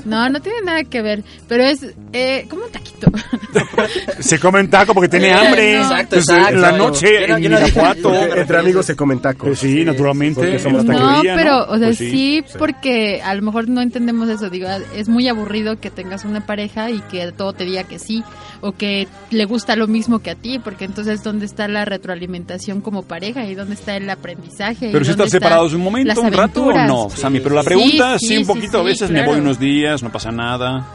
No, 0.08 0.30
no 0.30 0.40
tiene 0.42 0.62
nada 0.64 0.84
que 0.84 1.02
ver. 1.02 1.24
Pero 1.48 1.64
es 1.64 1.86
eh, 2.14 2.46
como 2.50 2.66
un 2.66 2.72
taquito. 2.72 3.12
Se 4.20 4.40
come 4.40 4.60
un 4.62 4.70
taco 4.70 4.94
porque 4.94 5.10
tiene 5.10 5.28
Eh, 5.30 5.34
hambre. 5.34 5.74
no. 5.76 5.82
Exacto, 5.84 6.16
Entonces, 6.18 6.36
exacto. 6.38 6.56
En 6.56 6.62
la 6.62 6.72
noche, 6.72 7.08
Yo 7.22 7.28
no- 7.28 7.38
en 7.38 7.44
yo 7.44 7.50
Irapuato. 7.50 8.36
Entre 8.36 8.58
amigos 8.58 8.86
se 8.86 8.96
comen 8.96 9.20
tacos. 9.20 9.48
Pues 9.48 9.60
sí, 9.60 9.84
naturalmente. 9.86 10.40
porque 10.42 10.60
somos 10.60 10.84
No, 10.86 11.22
pero, 11.24 11.66
o 11.70 11.78
sea, 11.78 11.88
Pues 11.88 11.98
sí, 11.98 12.44
porque 12.58 13.22
a 13.24 13.34
lo 13.36 13.42
mejor 13.42 13.68
no 13.70 13.82
entendemos 13.82 14.30
eso. 14.30 14.50
Digo, 14.50 14.68
es 14.96 15.10
muy 15.10 15.28
aburrido 15.28 15.80
que 15.80 15.90
tengas 15.90 16.26
una 16.26 16.46
pareja 16.46 16.90
y 16.90 17.00
que 17.02 17.32
todo 17.32 17.54
te 17.54 17.66
diga 17.66 17.84
que 17.84 18.00
sí, 18.00 18.24
o 18.62 18.72
que 18.72 19.08
le 19.32 19.46
gusta 19.46 19.76
lo 19.76 19.88
mismo 19.88 20.20
que 20.20 20.32
a 20.32 20.36
ti, 20.36 20.60
porque 20.60 20.86
entonces, 20.86 21.24
¿dónde 21.24 21.46
está 21.46 21.68
la 21.68 21.86
retroalimentación 21.86 22.82
como 22.82 23.04
pareja? 23.04 23.46
¿Y 23.46 23.56
dónde 23.56 23.76
está 23.76 23.96
el 23.98 24.10
aprendizaje? 24.10 24.90
¿Y 24.90 24.92
Pero 24.92 25.06
si 25.06 25.12
están 25.12 25.30
separados 25.30 25.74
un 25.74 25.82
momento, 25.82 26.22
un 26.22 26.32
rato, 26.34 26.72
no, 26.74 27.10
Sí. 27.10 27.22
Sammy. 27.22 27.40
Pero 27.40 27.56
la 27.56 27.64
pregunta, 27.64 28.18
sí, 28.20 28.28
sí, 28.28 28.38
un 28.38 28.46
sí, 28.46 28.54
poquito, 28.54 28.80
a 28.80 28.84
veces 28.84 29.10
me 29.10 29.26
voy 29.26 29.40
unos 29.40 29.60
días, 29.60 29.97
no 30.04 30.12
pasa 30.12 30.32
nada. 30.32 30.86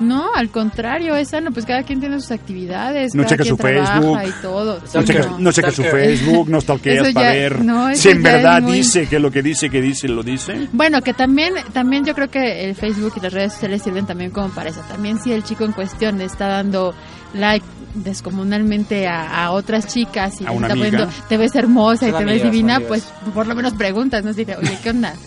No, 0.00 0.34
al 0.34 0.50
contrario, 0.50 1.14
es 1.14 1.28
sano, 1.28 1.52
pues 1.52 1.66
cada 1.66 1.84
quien 1.84 2.00
tiene 2.00 2.18
sus 2.20 2.32
actividades, 2.32 3.14
No 3.14 3.22
checa 3.24 3.44
su 3.44 3.56
Facebook. 3.56 4.18
y 4.26 4.42
todo. 4.42 4.80
No 4.92 5.02
no 5.38 5.52
su. 5.52 5.82
Facebook, 5.84 6.48
no 6.48 6.60
stalkeas 6.60 7.12
para 7.12 7.30
ver 7.30 7.64
no, 7.64 7.94
si 7.94 8.10
en 8.10 8.22
verdad 8.22 8.60
muy- 8.60 8.72
dice 8.78 9.06
que 9.06 9.20
lo 9.20 9.30
que 9.30 9.40
dice, 9.42 9.70
que 9.70 9.80
dice, 9.80 10.08
lo 10.08 10.24
dice. 10.24 10.68
Bueno, 10.72 11.00
que 11.00 11.14
también, 11.14 11.54
también 11.72 12.04
yo 12.04 12.12
creo 12.14 12.28
que 12.28 12.64
el 12.64 12.74
Facebook 12.74 13.12
y 13.16 13.20
las 13.20 13.32
redes 13.32 13.52
sociales 13.52 13.82
sirven 13.82 14.04
también 14.04 14.32
como 14.32 14.48
para 14.48 14.70
eso. 14.70 14.80
También 14.88 15.20
si 15.20 15.32
el 15.32 15.44
chico 15.44 15.64
en 15.64 15.70
cuestión 15.70 16.18
le 16.18 16.24
está 16.24 16.48
dando 16.48 16.92
like 17.32 17.64
descomunalmente 17.94 19.06
a, 19.06 19.44
a 19.44 19.52
otras 19.52 19.86
chicas 19.86 20.40
y 20.40 20.46
A 20.46 20.50
una 20.50 20.66
está 20.66 20.76
poniendo, 20.76 21.08
te 21.28 21.36
ves 21.36 21.54
hermosa 21.54 22.08
y 22.08 22.12
te 22.12 22.24
ves 22.24 22.42
divina, 22.42 22.80
pues 22.80 23.04
por 23.32 23.46
lo 23.46 23.54
menos 23.54 23.74
preguntas, 23.74 24.24
¿no? 24.24 24.32
Dice, 24.32 24.56
oye, 24.56 24.76
¿qué 24.82 24.90
onda? 24.90 25.14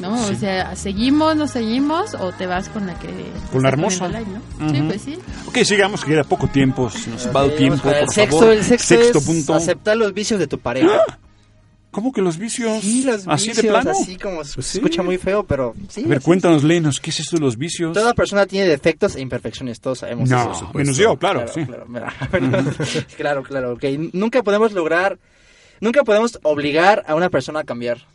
¿No? 0.00 0.14
O 0.14 0.34
sea, 0.34 0.76
¿seguimos, 0.76 1.36
no 1.36 1.46
seguimos 1.48 2.14
o 2.14 2.32
te 2.32 2.46
vas 2.46 2.68
con 2.68 2.86
la 2.86 2.98
que... 2.98 3.08
Con 3.52 3.62
la 3.62 3.68
hermosa. 3.70 4.08
like, 4.08 4.30
¿no? 4.30 4.70
Sí, 4.70 4.78
Ujú. 4.78 4.88
pues 4.88 5.02
sí. 5.02 5.18
Ok, 5.46 5.58
sigamos, 5.64 6.04
que 6.04 6.12
queda 6.12 6.24
poco 6.24 6.46
tiempo, 6.48 6.88
se 6.90 7.10
nos 7.10 7.34
va 7.34 7.44
el 7.44 7.56
tiempo, 7.56 7.82
por 7.82 7.94
el 7.94 8.08
sexto, 8.08 8.38
favor. 8.38 8.54
el 8.54 8.64
sexto, 8.64 8.94
Sexto 8.94 9.18
es 9.18 9.24
punto. 9.24 9.54
aceptar 9.54 9.96
los 9.96 10.14
vicios 10.14 10.38
de 10.38 10.46
tu 10.46 10.58
pareja. 10.58 11.00
¿Cómo 11.90 12.12
que 12.12 12.20
los 12.20 12.36
vicios? 12.36 12.82
Sí, 12.82 13.02
los 13.02 13.26
¿Así 13.26 13.48
vicios, 13.48 13.64
de 13.64 13.70
plano? 13.72 13.90
así 13.90 14.16
como 14.16 14.44
se 14.44 14.54
Pues 14.54 14.66
sí. 14.66 14.78
escucha 14.78 15.02
muy 15.02 15.16
feo, 15.16 15.42
pero 15.44 15.74
sí. 15.88 16.04
A 16.04 16.08
ver, 16.08 16.20
cuéntanos, 16.20 16.62
léenos, 16.62 17.00
¿qué 17.00 17.10
es 17.10 17.18
esto 17.20 17.36
de 17.36 17.42
los 17.42 17.56
vicios? 17.56 17.94
Toda 17.94 18.12
persona 18.14 18.44
tiene 18.46 18.66
defectos 18.68 19.16
e 19.16 19.20
imperfecciones, 19.22 19.80
todos 19.80 20.00
sabemos 20.00 20.28
No, 20.28 20.52
eso. 20.52 20.70
menos 20.74 20.96
yo, 20.98 21.16
claro, 21.16 21.46
sí. 21.52 21.64
Claro, 21.64 21.86
claro, 21.86 22.12
claro, 23.16 23.42
claro, 23.42 23.72
ok. 23.72 23.84
Nunca 24.12 24.42
podemos 24.42 24.72
lograr, 24.72 25.18
nunca 25.80 26.04
podemos 26.04 26.38
obligar 26.42 27.04
a 27.08 27.14
una 27.14 27.30
persona 27.30 27.60
a 27.60 27.64
cambiar. 27.64 28.06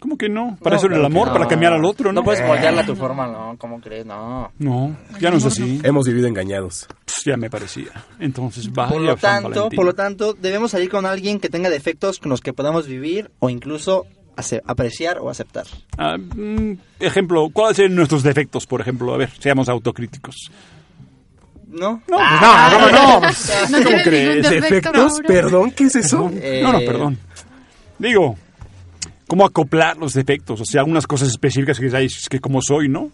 ¿Cómo 0.00 0.18
que 0.18 0.28
no? 0.28 0.58
Para 0.62 0.74
No, 0.74 0.78
eso 0.78 0.86
era 0.86 0.96
el 0.96 1.00
claro 1.02 1.06
amor, 1.14 1.28
no. 1.28 1.32
para 1.34 1.46
cambiar 1.48 1.72
al 1.72 1.84
otro, 1.84 2.12
¿no? 2.12 2.20
No 2.20 2.24
puedes 2.24 2.46
moldearla 2.46 2.82
a 2.82 2.86
tu 2.86 2.94
forma, 2.94 3.26
no, 3.26 3.56
¿cómo 3.58 3.80
crees? 3.80 4.04
No. 4.04 4.52
No, 4.58 4.94
ya 5.18 5.30
no 5.30 5.38
es 5.38 5.44
así. 5.46 5.80
Hemos 5.82 6.06
vivido 6.06 6.26
engañados. 6.28 6.86
Ya 7.24 7.38
me 7.38 7.48
parecía. 7.48 7.88
Entonces, 8.20 8.70
vaya 8.70 8.90
Por 8.92 9.00
lo 9.00 9.16
San 9.16 9.44
tanto, 9.44 9.70
por 9.70 9.86
lo 9.86 9.94
tanto, 9.94 10.34
debemos 10.34 10.72
salir 10.72 10.90
con 10.90 11.06
alguien 11.06 11.40
que 11.40 11.48
tenga 11.48 11.70
defectos 11.70 12.18
con 12.18 12.28
los 12.28 12.42
que 12.42 12.52
podamos 12.52 12.86
vivir 12.86 13.30
o 13.38 13.48
incluso 13.48 14.04
apreciar 14.66 15.18
o 15.20 15.30
aceptar. 15.30 15.64
Ah, 15.96 16.16
mm, 16.18 16.72
ejemplo, 17.00 17.48
¿cuáles 17.50 17.76
serían 17.78 17.94
nuestros 17.96 18.22
defectos, 18.22 18.66
por 18.66 18.82
ejemplo? 18.82 19.14
A 19.14 19.16
ver, 19.16 19.30
seamos 19.38 19.70
autocríticos. 19.70 20.50
¿No? 21.66 22.02
No, 22.08 22.18
pues 22.18 22.40
no, 22.40 22.78
no, 22.78 22.90
no, 22.90 23.20
pues, 23.20 23.52
No 23.70 23.76
¿cómo 23.78 23.86
tienes 23.88 24.04
crees? 24.06 24.28
ningún 24.36 24.42
defecto, 24.50 24.66
¿Efectos? 24.90 25.12
Mauro. 25.12 25.26
Perdón, 25.28 25.70
¿qué 25.70 25.84
es 25.84 25.96
eso? 25.96 26.30
Eh, 26.34 26.60
No, 26.62 26.72
no, 26.72 26.78
perdón. 26.80 27.18
Digo, 27.98 28.36
¿cómo 29.34 29.46
acoplar 29.46 29.96
los 29.96 30.12
defectos? 30.14 30.60
O 30.60 30.64
sea, 30.64 30.80
algunas 30.82 31.06
cosas 31.06 31.28
específicas 31.28 31.78
que 31.80 31.86
dices, 31.86 32.28
que 32.28 32.38
como 32.40 32.60
soy, 32.62 32.88
¿no? 32.88 33.10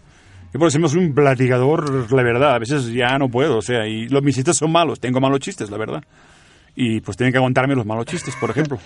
Yo 0.53 0.59
por 0.59 0.67
ejemplo 0.67 0.87
soy 0.89 0.99
un 0.99 1.13
platigador, 1.15 2.11
la 2.11 2.23
verdad, 2.23 2.53
a 2.55 2.59
veces 2.59 2.87
ya 2.93 3.17
no 3.17 3.29
puedo, 3.29 3.57
o 3.57 3.61
sea, 3.61 3.87
y 3.87 4.07
los 4.09 4.21
mis 4.21 4.35
chistes 4.35 4.57
son 4.57 4.71
malos, 4.71 4.99
tengo 4.99 5.19
malos 5.19 5.39
chistes, 5.39 5.69
la 5.71 5.77
verdad. 5.77 6.03
Y 6.75 6.99
pues 7.01 7.17
tienen 7.17 7.31
que 7.31 7.37
aguantarme 7.37 7.73
los 7.75 7.85
malos 7.85 8.05
chistes, 8.05 8.35
por 8.39 8.49
ejemplo. 8.51 8.77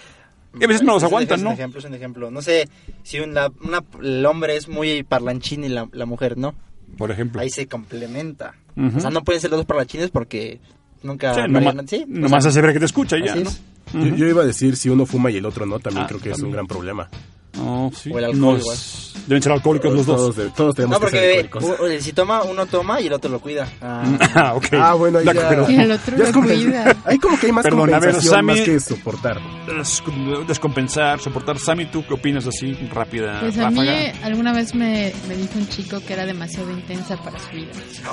Y 0.59 0.63
a 0.63 0.67
veces 0.67 0.83
no 0.83 0.93
los 0.93 1.03
Es 1.03 1.07
un 1.09 1.13
aguantan, 1.13 1.43
¿no? 1.43 1.49
Es 1.49 1.53
un 1.55 1.59
ejemplo, 1.59 1.79
es 1.79 1.86
un 1.86 1.93
ejemplo. 1.93 2.31
No 2.31 2.41
sé 2.41 2.69
si 3.03 3.19
un- 3.19 3.33
la- 3.33 3.51
una- 3.61 3.83
el 4.01 4.25
hombre 4.25 4.55
es 4.55 4.69
muy 4.69 5.03
parlanchín 5.03 5.63
y 5.65 5.69
la, 5.69 5.89
la 5.91 6.05
mujer 6.05 6.38
no. 6.38 6.55
por 6.97 7.11
ejemplo. 7.11 7.41
Ahí 7.41 7.49
se 7.49 7.67
complementa. 7.67 8.53
Ujú. 8.77 8.97
O 8.97 8.99
sea, 9.01 9.09
no 9.09 9.23
pueden 9.23 9.41
ser 9.41 9.49
los 9.51 9.57
dos 9.59 9.65
parlanchines 9.65 10.09
porque 10.11 10.59
nunca... 11.03 11.33
Sí, 11.33 11.41
nomás, 11.49 11.75
¿sí? 11.88 12.03
O 12.05 12.07
nomás 12.07 12.43
sea, 12.43 12.51
hace 12.51 12.61
ver 12.61 12.71
que 12.73 12.79
te 12.79 12.86
escucha 12.86 13.17
ya, 13.17 13.36
¿no? 13.36 13.41
es. 13.49 13.61
Yo, 13.93 14.05
yo 14.15 14.27
iba 14.27 14.43
a 14.43 14.45
decir 14.45 14.75
si 14.75 14.89
uno 14.89 15.05
fuma 15.05 15.31
y 15.31 15.38
el 15.38 15.45
otro 15.45 15.65
no, 15.65 15.79
también 15.79 16.05
Ah, 16.05 16.07
creo 16.07 16.19
que 16.19 16.31
es 16.31 16.39
un 16.39 16.51
gran 16.51 16.67
problema. 16.67 17.09
No, 17.57 17.89
sí. 17.95 18.11
O 18.13 18.17
el 18.19 18.25
alcohol 18.25 18.41
No 18.41 18.57
igual. 18.57 18.75
es- 18.75 19.13
Deben 19.27 19.41
ser 19.41 19.51
alcohólicos 19.53 19.93
los 19.93 20.05
dos. 20.05 20.17
Todos, 20.17 20.36
de- 20.36 20.49
todos 20.49 20.75
tenemos 20.75 20.99
No, 20.99 21.05
que 21.07 21.11
ser 21.11 21.47
porque 21.49 21.65
alcohólicos. 21.69 22.03
si 22.03 22.11
toma, 22.11 22.43
uno 22.43 22.65
toma 22.65 22.99
y 22.99 23.07
el 23.07 23.13
otro 23.13 23.31
lo 23.31 23.39
cuida. 23.39 23.65
Ah, 23.81 24.03
Ah, 24.36 24.53
ok. 24.55 24.65
Ah, 24.73 24.93
bueno, 24.95 25.19
ahí 25.19 25.25
ya. 25.25 25.65
Y 25.69 25.75
el 25.77 25.91
otro 25.91 26.17
lo 26.17 26.33
cuida. 26.41 26.95
Ahí 27.05 27.17
como 27.17 27.39
que 27.39 27.45
hay 27.45 27.51
más 27.53 27.63
Perdón, 27.63 27.81
a 27.93 27.99
ver, 27.99 28.11
compensación 28.11 28.33
Sammy- 28.33 28.45
más 28.57 28.61
que 28.61 28.79
soportar. 28.81 29.39
Des- 29.67 30.03
Descompensar, 30.47 31.19
soportar. 31.21 31.57
Sammy, 31.57 31.86
¿tú 31.86 32.03
qué 32.05 32.13
opinas 32.13 32.45
así? 32.45 32.73
Rápida 32.93 33.39
Pues 33.39 33.57
a 33.57 33.69
mí 33.71 33.79
ráfaga. 33.86 34.25
alguna 34.25 34.51
vez 34.53 34.75
me, 34.75 35.13
me 35.29 35.36
dijo 35.38 35.53
un 35.57 35.67
chico 35.69 36.01
que 36.05 36.11
era 36.13 36.25
demasiado 36.25 36.69
intensa 36.71 37.15
para 37.17 37.39
su 37.39 37.51
vida. 37.55 37.71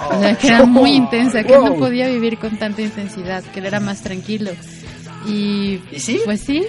O 0.09 0.21
sea, 0.21 0.37
que 0.39 0.47
era 0.47 0.65
muy 0.65 0.93
intensa, 0.93 1.43
que 1.43 1.59
no 1.59 1.75
podía 1.75 2.07
vivir 2.09 2.39
con 2.39 2.57
tanta 2.59 2.81
intensidad, 2.81 3.43
que 3.53 3.59
él 3.61 3.67
era 3.67 3.81
más 3.81 4.03
tranquilo. 4.03 4.53
Y, 5.27 5.81
¿Y 5.93 5.99
sí? 6.01 6.21
pues 6.25 6.41
sí. 6.41 6.65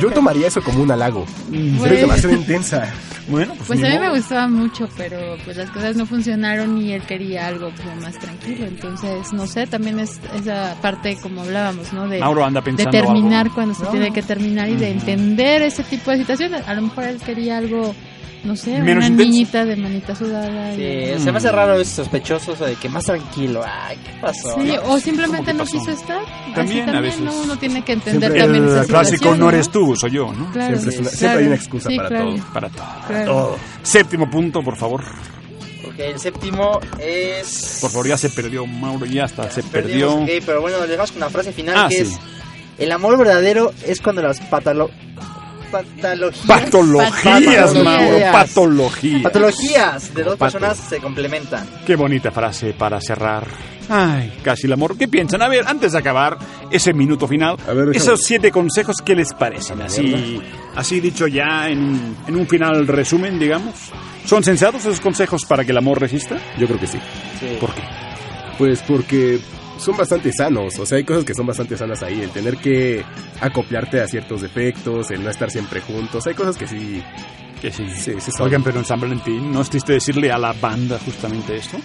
Yo 0.00 0.10
tomaría 0.10 0.48
eso 0.48 0.62
como 0.62 0.82
un 0.82 0.90
halago. 0.90 1.24
Pues- 1.48 1.84
Eres 1.90 2.00
demasiado 2.02 2.34
intensa. 2.34 2.92
Bueno, 3.28 3.54
pues, 3.54 3.68
Pues 3.68 3.84
a 3.84 3.88
mí 3.88 3.94
modo. 3.98 4.10
me 4.10 4.18
gustaba 4.18 4.48
mucho, 4.48 4.88
pero 4.96 5.36
pues 5.44 5.56
las 5.56 5.70
cosas 5.70 5.94
no 5.96 6.06
funcionaron 6.06 6.76
y 6.78 6.92
él 6.92 7.02
quería 7.02 7.46
algo 7.46 7.70
como 7.76 7.94
más 8.02 8.18
tranquilo. 8.18 8.66
Entonces, 8.66 9.32
no 9.32 9.46
sé, 9.46 9.66
también 9.68 10.00
es 10.00 10.20
esa 10.34 10.76
parte 10.82 11.16
como 11.22 11.42
hablábamos, 11.42 11.92
¿no? 11.92 12.08
De, 12.08 12.18
Mauro 12.18 12.44
anda 12.44 12.60
de 12.60 12.64
pensando 12.64 12.90
terminar 12.90 13.42
algo. 13.46 13.54
cuando 13.54 13.74
se 13.74 13.86
tiene 13.86 14.12
que 14.12 14.22
terminar 14.22 14.68
y 14.68 14.74
de 14.74 14.90
entender 14.90 15.62
ese 15.62 15.84
tipo 15.84 16.10
de 16.10 16.18
situaciones. 16.18 16.66
A 16.66 16.74
lo 16.74 16.82
mejor 16.82 17.04
él 17.04 17.18
quería 17.24 17.58
algo, 17.58 17.94
no 18.44 18.56
sé, 18.56 18.70
Menos 18.80 18.96
una 18.96 19.06
intenso. 19.06 19.22
niñita 19.32 19.64
de 19.64 19.76
manita 19.76 20.14
sudada. 20.16 20.74
y- 20.74 21.14
Sí, 21.16 21.22
se 21.24 21.30
me 21.32 21.38
hace 21.38 21.52
raro, 21.52 21.78
es 21.78 21.88
sospechoso 21.88 22.52
eso 22.52 22.64
de 22.66 22.74
que 22.76 22.88
más 22.88 23.04
tranquilo. 23.04 23.62
Ay, 23.64 23.96
¿qué 24.04 24.10
pasó? 24.20 24.54
Sí, 24.60 24.72
no? 24.74 24.92
o 24.92 24.98
simplemente 24.98 25.52
¿Cómo 25.52 25.64
no 25.64 25.70
quiso 25.70 25.90
estar. 25.90 26.20
Así 26.22 26.52
También, 26.54 26.88
a 26.90 27.00
veces. 27.00 27.20
¿no? 27.20 27.32
Uno 27.34 27.56
tiene 27.56 27.82
que 27.84 27.92
entender 27.92 28.30
Siempre 28.32 28.40
también 28.42 28.68
esa 28.68 28.80
El 28.82 28.86
clásico 28.86 29.36
no 29.36 29.48
eres 29.48 29.70
tú, 29.70 29.94
soy 29.96 30.10
yo, 30.10 30.32
¿no? 30.32 30.50
Claro, 30.52 30.76
Siempre, 30.78 30.98
una- 31.00 31.10
sí, 31.10 31.16
siempre 31.16 31.40
hay 31.40 31.46
una 31.46 31.56
excusa 31.56 31.88
Sí, 31.90 31.96
para 31.96 32.08
claro. 32.08 32.24
todo. 32.34 32.44
Para 32.52 32.68
todo. 32.68 32.84
Claro. 33.06 33.32
Todo. 33.32 33.58
Séptimo 33.82 34.30
punto, 34.30 34.62
por 34.62 34.76
favor. 34.76 35.02
Ok, 35.86 35.98
el 35.98 36.18
séptimo 36.18 36.80
es... 37.00 37.78
Por 37.80 37.90
favor, 37.90 38.08
ya 38.08 38.16
se 38.16 38.30
perdió 38.30 38.64
Mauro, 38.66 39.04
ya 39.04 39.24
hasta 39.24 39.50
se 39.50 39.62
Perdimos, 39.62 40.14
perdió. 40.14 40.38
ok, 40.38 40.42
pero 40.46 40.60
bueno, 40.62 40.80
le 40.80 40.86
dejamos 40.86 41.10
con 41.12 41.18
una 41.22 41.30
frase 41.30 41.52
final 41.52 41.74
Ah, 41.76 41.88
que 41.88 41.96
sí. 41.96 42.02
es... 42.12 42.18
El 42.78 42.90
amor 42.92 43.18
verdadero 43.18 43.72
es 43.86 44.00
cuando 44.00 44.22
las 44.22 44.40
patalo... 44.40 44.90
Patologías... 45.72 46.46
Patologías, 46.46 47.22
Patologías. 47.22 47.74
Mauro, 47.84 48.18
patologías. 48.32 49.22
Patologías 49.22 50.14
de 50.14 50.22
dos 50.22 50.36
pato. 50.36 50.52
personas 50.52 50.76
se 50.78 50.98
complementan. 51.00 51.66
Qué 51.86 51.96
bonita 51.96 52.30
frase 52.30 52.74
para 52.74 53.00
cerrar. 53.00 53.46
Ay, 53.88 54.32
casi 54.44 54.66
el 54.66 54.72
amor. 54.74 54.96
¿Qué 54.96 55.08
piensan? 55.08 55.42
A 55.42 55.48
ver, 55.48 55.64
antes 55.66 55.92
de 55.92 55.98
acabar 55.98 56.38
ese 56.70 56.92
minuto 56.92 57.26
final, 57.26 57.56
A 57.66 57.72
ver, 57.72 57.86
déjame- 57.88 57.96
esos 57.96 58.22
siete 58.22 58.50
consejos, 58.52 58.96
¿qué 59.04 59.14
les 59.16 59.32
parecen? 59.34 59.82
Así, 59.82 60.40
así 60.76 61.00
dicho 61.00 61.26
ya 61.26 61.68
en, 61.68 62.16
en 62.26 62.36
un 62.36 62.46
final 62.46 62.86
resumen, 62.86 63.38
digamos. 63.38 63.74
¿Son 64.24 64.44
sensatos 64.44 64.82
esos 64.82 65.00
consejos 65.00 65.44
para 65.44 65.64
que 65.64 65.72
el 65.72 65.78
amor 65.78 66.00
resista? 66.00 66.36
Yo 66.58 66.66
creo 66.68 66.78
que 66.78 66.86
sí. 66.86 66.98
¿Por 67.60 67.74
qué? 67.74 67.82
Pues 68.56 68.82
porque 68.86 69.40
son 69.82 69.96
bastante 69.96 70.32
sanos, 70.32 70.78
o 70.78 70.86
sea, 70.86 70.98
hay 70.98 71.04
cosas 71.04 71.24
que 71.24 71.34
son 71.34 71.46
bastante 71.46 71.76
sanas 71.76 72.02
ahí, 72.02 72.20
el 72.20 72.30
tener 72.30 72.56
que 72.56 73.04
acoplarte 73.40 74.00
a 74.00 74.08
ciertos 74.08 74.42
defectos, 74.42 75.10
el 75.10 75.22
no 75.22 75.30
estar 75.30 75.50
siempre 75.50 75.80
juntos, 75.80 76.26
hay 76.26 76.34
cosas 76.34 76.56
que 76.56 76.66
sí, 76.66 77.02
Que 77.60 77.70
sí. 77.70 77.84
sí, 77.94 78.14
sí. 78.18 78.30
Oigan, 78.40 78.62
pero 78.62 78.78
en 78.78 78.84
San 78.84 79.00
Valentín, 79.00 79.52
¿no 79.52 79.60
es 79.60 79.70
triste 79.70 79.92
decirle 79.92 80.32
a 80.32 80.38
la 80.38 80.52
banda 80.52 80.98
justamente 80.98 81.56
esto? 81.56 81.78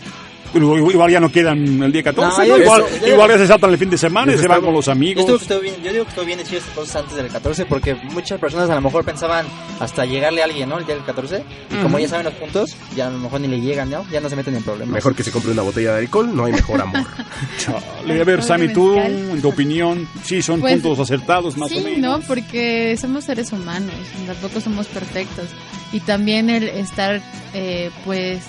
Igual 0.54 1.12
ya 1.12 1.20
no 1.20 1.32
quedan 1.32 1.84
el 1.84 1.92
día 1.92 2.04
14, 2.04 2.30
No, 2.30 2.38
¿no? 2.38 2.58
yo- 2.58 2.64
igual, 2.64 2.84
yo- 3.02 3.08
igual 3.08 3.30
ya 3.32 3.38
se 3.38 3.48
saltan 3.48 3.72
el 3.72 3.78
fin 3.78 3.90
de 3.90 3.98
semana 3.98 4.32
y 4.32 4.36
Eso 4.36 4.44
se 4.44 4.48
van 4.48 4.62
con 4.62 4.74
los 4.74 4.88
amigos. 4.88 5.26
bien, 5.62 5.76
yo 5.84 5.92
digo 5.92 6.04
que 6.06 6.10
estuvo 6.10 6.26
bien 6.26 6.40
decir 6.40 6.58
esas 6.60 6.70
cosas 6.74 6.96
antes 6.98 7.16
del 7.18 7.28
14 7.28 7.66
porque 7.66 7.96
muchas 7.96 8.40
personas 8.40 8.70
a 8.70 8.76
lo 8.76 8.82
mejor 8.82 9.04
pensaban 9.06 9.46
hasta 9.80 10.06
llegarle 10.06 10.42
a 10.42 10.46
alguien, 10.46 10.70
¿no? 10.70 10.78
El 10.78 10.86
día 10.86 10.96
del 10.96 11.04
14. 11.04 11.44
Y 11.72 11.76
como 11.82 12.00
ya 12.00 12.08
saben 12.08 12.26
los 12.26 12.34
puntos, 12.36 12.76
ya 12.96 13.08
a 13.08 13.10
lo 13.10 13.20
mejor 13.20 13.42
ni 13.42 13.48
le 13.48 13.60
llegan, 13.62 13.90
¿no? 13.90 14.06
Ya 14.10 14.20
no 14.22 14.30
se 14.30 14.36
meten 14.36 14.56
en 14.56 14.64
problemas. 14.64 14.94
Mejor 14.96 15.16
que 15.16 15.24
se 15.24 15.32
compre 15.32 15.52
una 15.52 15.62
botella 15.64 15.94
de 15.94 16.00
alcohol, 16.00 16.36
no 16.36 16.46
hay 16.46 16.54
mejor 16.54 16.82
amor. 16.82 17.02
Chale, 17.60 18.22
a 18.22 18.24
ver, 18.24 18.44
Sammy, 18.44 18.70
tú, 18.74 18.98
en 18.98 19.42
tu 19.42 19.50
opinión, 19.50 20.08
sí 20.24 20.42
son 20.42 20.62
Pues, 20.62 20.74
puntos 20.82 21.00
acertados 21.00 21.58
más 21.58 21.70
sí, 21.70 21.80
o 21.80 21.84
menos. 21.84 22.00
¿no? 22.22 22.28
Porque 22.28 22.98
somos 23.00 23.26
seres 23.26 23.52
humanos, 23.52 23.94
tampoco 24.26 24.62
somos 24.62 24.88
perfectos. 24.88 25.46
Y 25.94 26.00
también 26.02 26.50
el 26.50 26.64
estar, 26.68 27.22
eh, 27.54 27.90
pues, 28.06 28.42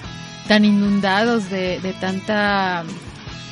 tan 0.49 0.65
inundados 0.65 1.51
de, 1.51 1.79
de 1.81 1.93
tanta... 1.93 2.85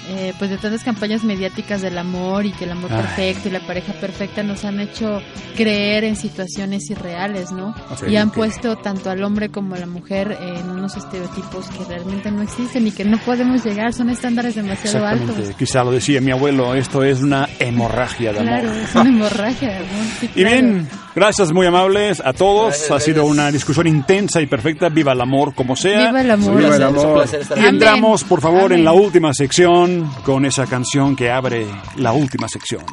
eh, 0.09 0.33
pues 0.39 0.51
de 0.51 0.59
tantas 0.59 0.85
campañas 0.85 1.25
mediáticas 1.25 1.83
del 1.83 1.99
amor 1.99 2.47
y 2.47 2.53
que 2.53 2.65
el 2.65 2.73
amor 2.73 2.91
Ay. 2.93 3.03
perfecto 3.03 3.49
y 3.49 3.53
la 3.53 3.61
pareja 3.67 3.93
perfecta 3.95 4.43
nos 4.43 4.65
han 4.65 4.81
hecho 4.81 5.21
creer 5.57 6.05
en 6.05 6.17
situaciones 6.17 6.89
irreales, 6.91 7.51
¿no? 7.53 7.75
Sí, 7.99 8.07
y 8.11 8.17
han 8.17 8.31
que- 8.31 8.37
puesto 8.37 8.77
tanto 8.77 9.11
al 9.11 9.23
hombre 9.25 9.49
como 9.51 9.75
a 9.75 9.79
la 9.79 9.87
mujer 9.87 10.37
en 10.41 10.71
unos 10.71 10.97
estereotipos 10.97 11.69
que 11.71 11.85
realmente 11.85 12.31
no 12.31 12.43
existen 12.43 12.87
y 12.87 12.91
que 12.93 13.05
no 13.05 13.19
podemos 13.19 13.65
llegar, 13.65 13.93
son 13.93 14.11
estándares 14.11 14.55
demasiado 14.55 15.07
altos. 15.07 15.37
Quizá 15.59 15.83
lo 15.85 15.91
decía 15.93 16.21
mi 16.21 16.31
abuelo, 16.31 16.75
esto 16.75 17.03
es 17.03 17.21
una 17.23 17.49
hemorragia 17.59 18.33
de 18.33 18.39
amor. 18.41 18.49
Claro, 18.61 18.73
es 18.75 18.95
una 18.95 19.09
hemorragia 19.09 19.69
de 19.69 19.77
amor. 19.77 20.05
sí, 20.21 20.31
Y 20.35 20.45
bien, 20.45 20.89
gracias 21.15 21.53
muy 21.53 21.67
amables 21.67 22.23
a 22.25 22.33
todos. 22.33 22.69
Gracias, 22.69 22.91
ha 22.91 23.01
sido 23.01 23.17
gracias. 23.25 23.33
una 23.33 23.51
discusión 23.53 23.87
intensa 23.87 24.41
y 24.41 24.47
perfecta. 24.47 24.89
Viva 24.89 25.13
el 25.13 25.21
amor 25.21 25.55
como 25.55 25.75
sea. 25.75 26.07
Viva 26.09 26.21
el 26.21 26.31
amor. 26.31 26.57
Viva 26.59 26.77
el 26.77 26.83
Es 26.83 26.89
un 26.91 26.97
amor. 26.99 27.15
placer 27.15 27.41
estar 27.41 27.59
Y 27.59 27.65
entramos, 27.67 28.25
por 28.25 28.41
favor, 28.41 28.73
en 28.73 28.85
la 28.85 28.93
última 28.93 29.33
sección 29.35 29.96
con 30.25 30.45
esa 30.45 30.67
canción 30.67 31.17
que 31.17 31.31
abre 31.31 31.67
la 31.97 32.13
última 32.13 32.49
sección. 32.49 32.85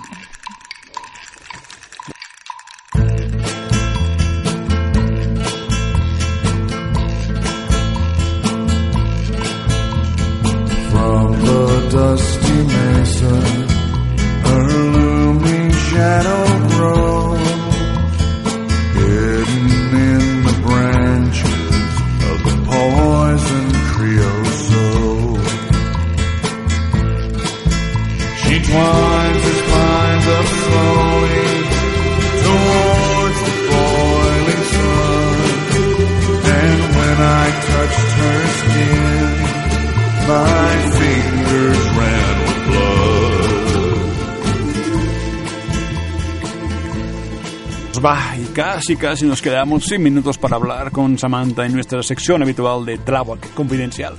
Va, 48.04 48.36
y 48.38 48.44
casi, 48.48 48.98
casi 48.98 49.26
nos 49.26 49.42
quedamos 49.42 49.86
sin 49.86 50.04
minutos 50.04 50.38
para 50.38 50.58
hablar 50.58 50.92
con 50.92 51.18
Samantha 51.18 51.66
en 51.66 51.74
nuestra 51.74 52.04
sección 52.04 52.42
habitual 52.44 52.84
de 52.84 52.98
Tláhuac 52.98 53.54
Confidencial. 53.54 54.16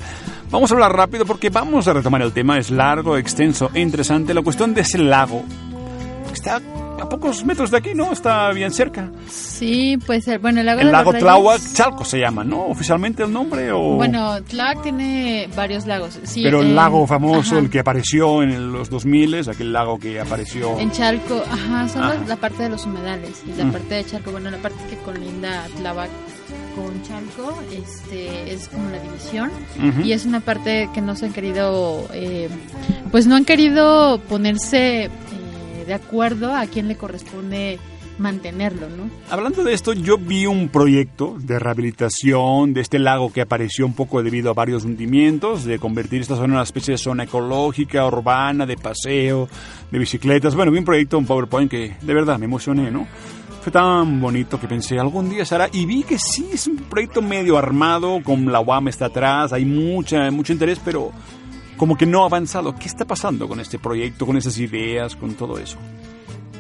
Vamos 0.54 0.70
a 0.70 0.74
hablar 0.74 0.92
rápido 0.96 1.26
porque 1.26 1.50
vamos 1.50 1.88
a 1.88 1.92
retomar 1.92 2.22
el 2.22 2.32
tema. 2.32 2.58
Es 2.58 2.70
largo, 2.70 3.16
extenso 3.16 3.72
e 3.74 3.80
interesante. 3.80 4.32
La 4.32 4.40
cuestión 4.40 4.72
de 4.72 4.82
ese 4.82 4.98
lago. 4.98 5.42
Está 6.32 6.60
a 7.00 7.08
pocos 7.08 7.44
metros 7.44 7.72
de 7.72 7.78
aquí, 7.78 7.90
¿no? 7.92 8.12
Está 8.12 8.52
bien 8.52 8.70
cerca. 8.70 9.10
Sí, 9.28 9.98
pues 10.06 10.28
el, 10.28 10.38
bueno, 10.38 10.60
el 10.60 10.66
lago 10.66 10.80
El 10.80 10.86
de 10.86 10.92
lago 10.92 11.12
Tláhuac, 11.12 11.60
Chalco 11.72 12.04
se 12.04 12.20
llama, 12.20 12.44
¿no? 12.44 12.66
Oficialmente 12.66 13.24
el 13.24 13.32
nombre 13.32 13.72
o... 13.72 13.96
Bueno, 13.96 14.40
Tláhuac 14.44 14.82
tiene 14.84 15.48
varios 15.56 15.86
lagos. 15.86 16.20
Sí, 16.22 16.42
Pero 16.44 16.60
el 16.60 16.68
en- 16.68 16.76
lago 16.76 17.04
famoso, 17.08 17.56
ajá, 17.56 17.58
el 17.64 17.68
que 17.68 17.80
apareció 17.80 18.40
en 18.44 18.70
los 18.72 18.88
2000, 18.90 19.48
aquel 19.50 19.72
lago 19.72 19.98
que 19.98 20.20
apareció... 20.20 20.78
En 20.78 20.92
Chalco, 20.92 21.42
ajá, 21.50 21.88
son 21.88 22.04
Ajá. 22.04 22.14
las- 22.14 22.28
la 22.28 22.36
parte 22.36 22.62
de 22.62 22.68
los 22.68 22.86
humedales. 22.86 23.42
Y 23.44 23.58
la 23.58 23.64
Mm. 23.64 23.72
parte 23.72 23.94
de 23.96 24.04
Chalco, 24.04 24.30
bueno, 24.30 24.50
la 24.52 24.58
parte 24.58 24.78
que 24.88 24.96
colinda 24.98 25.66
Tláhuac 25.78 26.10
con 26.74 27.02
Chalco 27.02 27.58
este, 27.72 28.52
es 28.52 28.68
como 28.68 28.90
la 28.90 29.00
división. 29.00 29.50
Y 30.04 30.12
es 30.12 30.24
una 30.24 30.40
parte 30.40 30.88
que 30.92 31.00
no 31.00 31.16
se 31.16 31.26
han 31.26 31.32
querido, 31.32 32.06
eh, 32.12 32.48
pues 33.10 33.26
no 33.26 33.36
han 33.36 33.44
querido 33.44 34.20
ponerse 34.28 35.04
eh, 35.04 35.10
de 35.86 35.94
acuerdo 35.94 36.54
a 36.54 36.66
quién 36.66 36.88
le 36.88 36.96
corresponde 36.96 37.78
mantenerlo, 38.18 38.88
¿no? 38.88 39.10
Hablando 39.30 39.64
de 39.64 39.72
esto, 39.72 39.92
yo 39.92 40.18
vi 40.18 40.46
un 40.46 40.68
proyecto 40.68 41.36
de 41.38 41.58
rehabilitación 41.58 42.72
de 42.72 42.80
este 42.80 42.98
lago 42.98 43.32
que 43.32 43.40
apareció 43.40 43.86
un 43.86 43.94
poco 43.94 44.22
debido 44.22 44.50
a 44.50 44.54
varios 44.54 44.84
hundimientos, 44.84 45.64
de 45.64 45.78
convertir 45.78 46.20
esta 46.20 46.34
zona 46.34 46.46
en 46.46 46.52
una 46.52 46.62
especie 46.62 46.92
de 46.92 46.98
zona 46.98 47.24
ecológica, 47.24 48.06
urbana, 48.06 48.66
de 48.66 48.76
paseo, 48.76 49.48
de 49.90 49.98
bicicletas. 49.98 50.54
Bueno, 50.54 50.70
vi 50.70 50.78
un 50.78 50.84
proyecto, 50.84 51.18
un 51.18 51.26
PowerPoint 51.26 51.70
que 51.70 51.96
de 52.00 52.14
verdad 52.14 52.38
me 52.38 52.44
emocioné, 52.44 52.90
¿no? 52.90 53.06
Fue 53.64 53.72
tan 53.72 54.20
bonito 54.20 54.60
que 54.60 54.68
pensé, 54.68 54.98
algún 54.98 55.30
día 55.30 55.42
será. 55.46 55.70
Y 55.72 55.86
vi 55.86 56.02
que 56.02 56.18
sí, 56.18 56.50
es 56.52 56.66
un 56.66 56.76
proyecto 56.76 57.22
medio 57.22 57.56
armado, 57.56 58.22
con 58.22 58.52
la 58.52 58.60
UAM 58.60 58.88
está 58.88 59.06
atrás, 59.06 59.54
hay 59.54 59.64
mucha, 59.64 60.30
mucho 60.30 60.52
interés, 60.52 60.78
pero 60.84 61.12
como 61.78 61.96
que 61.96 62.04
no 62.04 62.24
ha 62.24 62.26
avanzado. 62.26 62.74
¿Qué 62.74 62.88
está 62.88 63.06
pasando 63.06 63.48
con 63.48 63.60
este 63.60 63.78
proyecto, 63.78 64.26
con 64.26 64.36
esas 64.36 64.58
ideas, 64.58 65.16
con 65.16 65.32
todo 65.32 65.58
eso? 65.58 65.78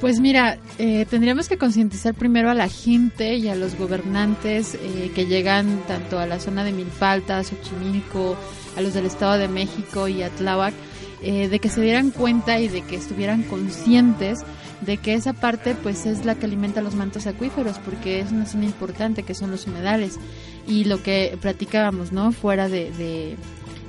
Pues 0.00 0.18
mira, 0.18 0.56
eh, 0.78 1.04
tendríamos 1.04 1.46
que 1.46 1.58
concientizar 1.58 2.14
primero 2.14 2.48
a 2.48 2.54
la 2.54 2.68
gente 2.68 3.34
y 3.34 3.48
a 3.48 3.54
los 3.54 3.76
gobernantes 3.76 4.74
eh, 4.74 5.12
que 5.14 5.26
llegan 5.26 5.82
tanto 5.86 6.18
a 6.18 6.24
la 6.24 6.40
zona 6.40 6.64
de 6.64 6.72
Milpalta, 6.72 7.44
Xochimilco, 7.44 8.34
a 8.78 8.80
los 8.80 8.94
del 8.94 9.04
Estado 9.04 9.36
de 9.36 9.48
México 9.48 10.08
y 10.08 10.22
a 10.22 10.30
Tláhuac, 10.30 10.72
eh, 11.20 11.48
de 11.48 11.58
que 11.58 11.68
se 11.68 11.82
dieran 11.82 12.10
cuenta 12.12 12.58
y 12.60 12.68
de 12.68 12.80
que 12.80 12.96
estuvieran 12.96 13.42
conscientes 13.42 14.42
de 14.84 14.98
que 14.98 15.14
esa 15.14 15.32
parte 15.32 15.74
pues 15.74 16.06
es 16.06 16.24
la 16.24 16.34
que 16.34 16.46
alimenta 16.46 16.82
los 16.82 16.94
mantos 16.94 17.26
acuíferos 17.26 17.78
porque 17.78 18.20
es 18.20 18.32
una 18.32 18.46
zona 18.46 18.64
importante 18.64 19.22
que 19.22 19.34
son 19.34 19.50
los 19.50 19.66
humedales. 19.66 20.18
Y 20.66 20.84
lo 20.84 21.02
que 21.02 21.36
platicábamos 21.40 22.12
no 22.12 22.32
fuera 22.32 22.68
de, 22.68 22.90
de, 22.92 23.36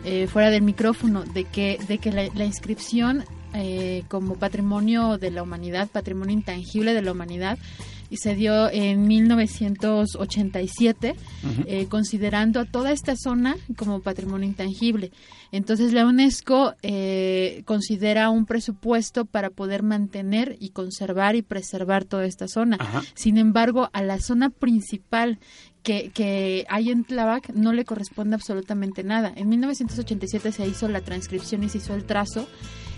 eh, 0.04 0.28
fuera 0.28 0.50
del 0.50 0.62
micrófono 0.62 1.24
de 1.24 1.46
que 1.46 1.80
de 1.88 1.98
que 1.98 2.12
la, 2.12 2.28
la 2.36 2.46
inscripción 2.46 3.24
eh, 3.54 4.04
como 4.10 4.36
patrimonio 4.36 5.18
de 5.18 5.32
la 5.32 5.42
humanidad 5.42 5.88
patrimonio 5.88 6.34
intangible 6.34 6.94
de 6.94 7.02
la 7.02 7.14
humanidad 7.14 7.58
y 8.10 8.18
se 8.18 8.36
dio 8.36 8.70
en 8.70 9.08
1987, 9.08 11.16
eh, 11.66 11.88
considerando 11.88 12.60
a 12.60 12.66
toda 12.66 12.92
esta 12.92 13.16
zona 13.16 13.56
como 13.78 14.02
patrimonio 14.02 14.48
intangible. 14.48 15.12
Entonces 15.52 15.94
la 15.94 16.06
UNESCO 16.06 16.74
eh, 16.82 17.64
considera 17.66 18.30
un 18.30 18.46
presupuesto 18.46 19.26
para 19.26 19.50
poder 19.50 19.84
mantener 19.84 20.58
y 20.60 20.70
conservar 20.70 21.36
y 21.36 21.42
preservar 21.42 22.06
toda 22.06 22.26
esta 22.26 22.48
zona. 22.48 22.78
Sin 23.14 23.38
embargo, 23.38 23.90
a 23.94 24.02
la 24.02 24.20
zona 24.20 24.50
principal 24.50 25.40
que, 25.84 26.10
que 26.14 26.66
hay 26.68 26.90
en 26.90 27.04
Tláhuac 27.04 27.54
no 27.54 27.72
le 27.72 27.86
corresponde 27.86 28.36
absolutamente 28.36 29.04
nada. 29.04 29.32
En 29.36 29.50
1987 29.50 30.52
se 30.52 30.68
hizo 30.68 30.90
la 30.90 31.02
transcripción 31.02 31.64
y 31.64 31.70
se 31.70 31.78
hizo 31.78 31.94
el 31.94 32.06
trazo 32.06 32.48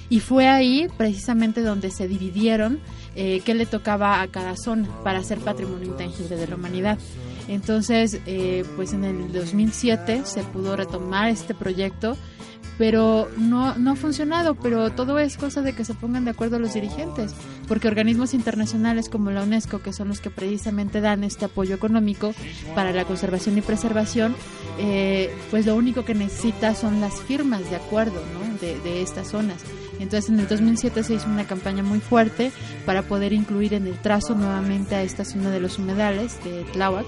y 0.10 0.20
fue 0.20 0.47
ahí 0.47 0.88
precisamente 0.97 1.62
donde 1.62 1.91
se 1.91 2.08
dividieron 2.08 2.80
eh, 3.16 3.41
qué 3.43 3.53
le 3.53 3.66
tocaba 3.66 4.22
a 4.22 4.28
cada 4.28 4.55
zona 4.55 4.88
para 5.03 5.24
ser 5.24 5.39
patrimonio 5.39 5.88
intangible 5.88 6.38
de 6.38 6.47
la 6.47 6.55
humanidad. 6.55 6.97
Entonces, 7.47 8.20
eh, 8.26 8.66
pues 8.76 8.93
en 8.93 9.03
el 9.03 9.32
2007 9.32 10.22
se 10.26 10.43
pudo 10.43 10.76
retomar 10.76 11.30
este 11.30 11.53
proyecto, 11.53 12.18
pero 12.78 13.28
no, 13.38 13.76
no 13.76 13.91
ha 13.91 13.95
funcionado, 13.95 14.55
pero 14.55 14.91
todo 14.91 15.18
es 15.18 15.38
cosa 15.38 15.62
de 15.62 15.74
que 15.74 15.84
se 15.84 15.93
pongan 15.93 16.26
de 16.26 16.32
acuerdo 16.32 16.60
los 16.60 16.74
dirigentes, 16.74 17.34
porque 17.68 17.88
organismos 17.88 18.34
internacionales 18.34 19.10
como 19.10 19.32
la 19.32 19.43
UNESCO, 19.43 19.82
que 19.82 19.93
son 19.93 20.10
los 20.10 20.22
que 20.22 20.30
precisamente 20.30 21.01
dan 21.01 21.24
este 21.24 21.45
apoyo 21.45 21.74
económico 21.74 22.34
para 22.76 22.91
la 22.91 23.05
conservación 23.05 23.58
y 23.58 23.62
preservación, 23.62 24.36
eh, 24.78 25.34
pues 25.49 25.66
lo 25.66 25.76
único 25.76 26.05
que 26.05 26.14
necesita 26.14 26.76
son 26.76 27.01
las 27.01 27.20
firmas 27.22 27.68
de 27.70 27.78
acuerdo 27.78 28.22
¿no? 28.34 28.58
de, 28.60 28.80
de 28.82 29.01
estas 29.01 29.30
zonas. 29.30 29.64
Entonces 29.99 30.29
en 30.29 30.39
el 30.39 30.47
2007 30.47 31.03
se 31.03 31.15
hizo 31.15 31.27
una 31.27 31.45
campaña 31.45 31.83
muy 31.83 31.99
fuerte 31.99 32.51
para 32.85 33.01
poder 33.03 33.33
incluir 33.33 33.73
en 33.73 33.87
el 33.87 33.95
trazo 33.99 34.35
nuevamente 34.35 34.95
a 34.95 35.01
esta 35.03 35.25
zona 35.25 35.49
de 35.49 35.59
los 35.59 35.79
humedales 35.79 36.37
de 36.43 36.63
Tláhuac 36.73 37.05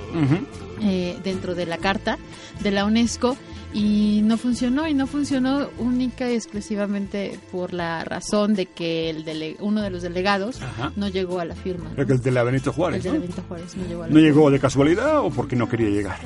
eh, 0.81 1.17
dentro 1.23 1.55
de 1.55 1.65
la 1.65 1.77
carta 1.77 2.17
de 2.61 2.71
la 2.71 2.85
UNESCO 2.85 3.37
y 3.71 4.21
no 4.23 4.37
funcionó 4.37 4.87
y 4.87 4.95
no 4.95 5.05
funcionó 5.05 5.69
única 5.77 6.29
y 6.31 6.33
exclusivamente 6.35 7.39
por 7.51 7.73
la 7.73 8.03
razón 8.03 8.55
de 8.55 8.65
que 8.65 9.11
el 9.11 9.23
dele- 9.25 9.57
uno 9.59 9.81
de 9.81 9.91
los 9.91 10.01
delegados 10.01 10.59
Ajá. 10.61 10.91
no 10.95 11.07
llegó 11.07 11.39
a 11.39 11.45
la 11.45 11.53
firma. 11.55 11.91
El 11.95 12.07
de 12.19 12.31
la 12.31 12.43
Benito 12.43 12.73
Juárez. 12.73 13.05
El 13.05 13.11
de 13.11 13.19
la 13.19 13.21
Benito 13.25 13.43
Juárez 13.47 13.75
no 13.77 13.85
llegó 13.87 14.03
a 14.03 14.07
la 14.07 14.13
¿No 14.13 14.15
firma. 14.19 14.27
llegó 14.27 14.49
de 14.51 14.59
casualidad 14.59 15.19
o 15.19 15.29
porque 15.29 15.55
no 15.55 15.69
quería 15.69 15.89
llegar? 15.89 16.17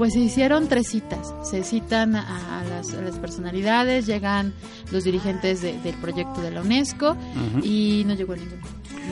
Pues 0.00 0.14
se 0.14 0.20
hicieron 0.20 0.66
tres 0.66 0.86
citas. 0.88 1.34
Se 1.42 1.62
citan 1.62 2.16
a, 2.16 2.60
a 2.60 2.64
las, 2.64 2.94
a 2.94 3.02
las 3.02 3.16
personalidades, 3.18 4.06
llegan 4.06 4.54
los 4.90 5.04
dirigentes 5.04 5.60
de- 5.60 5.78
del 5.82 5.94
proyecto 5.96 6.40
de 6.40 6.50
la 6.50 6.62
UNESCO 6.62 7.10
Ujú. 7.10 7.60
y 7.62 8.04
no 8.06 8.14
llegó 8.14 8.34
ninguno. 8.34 8.62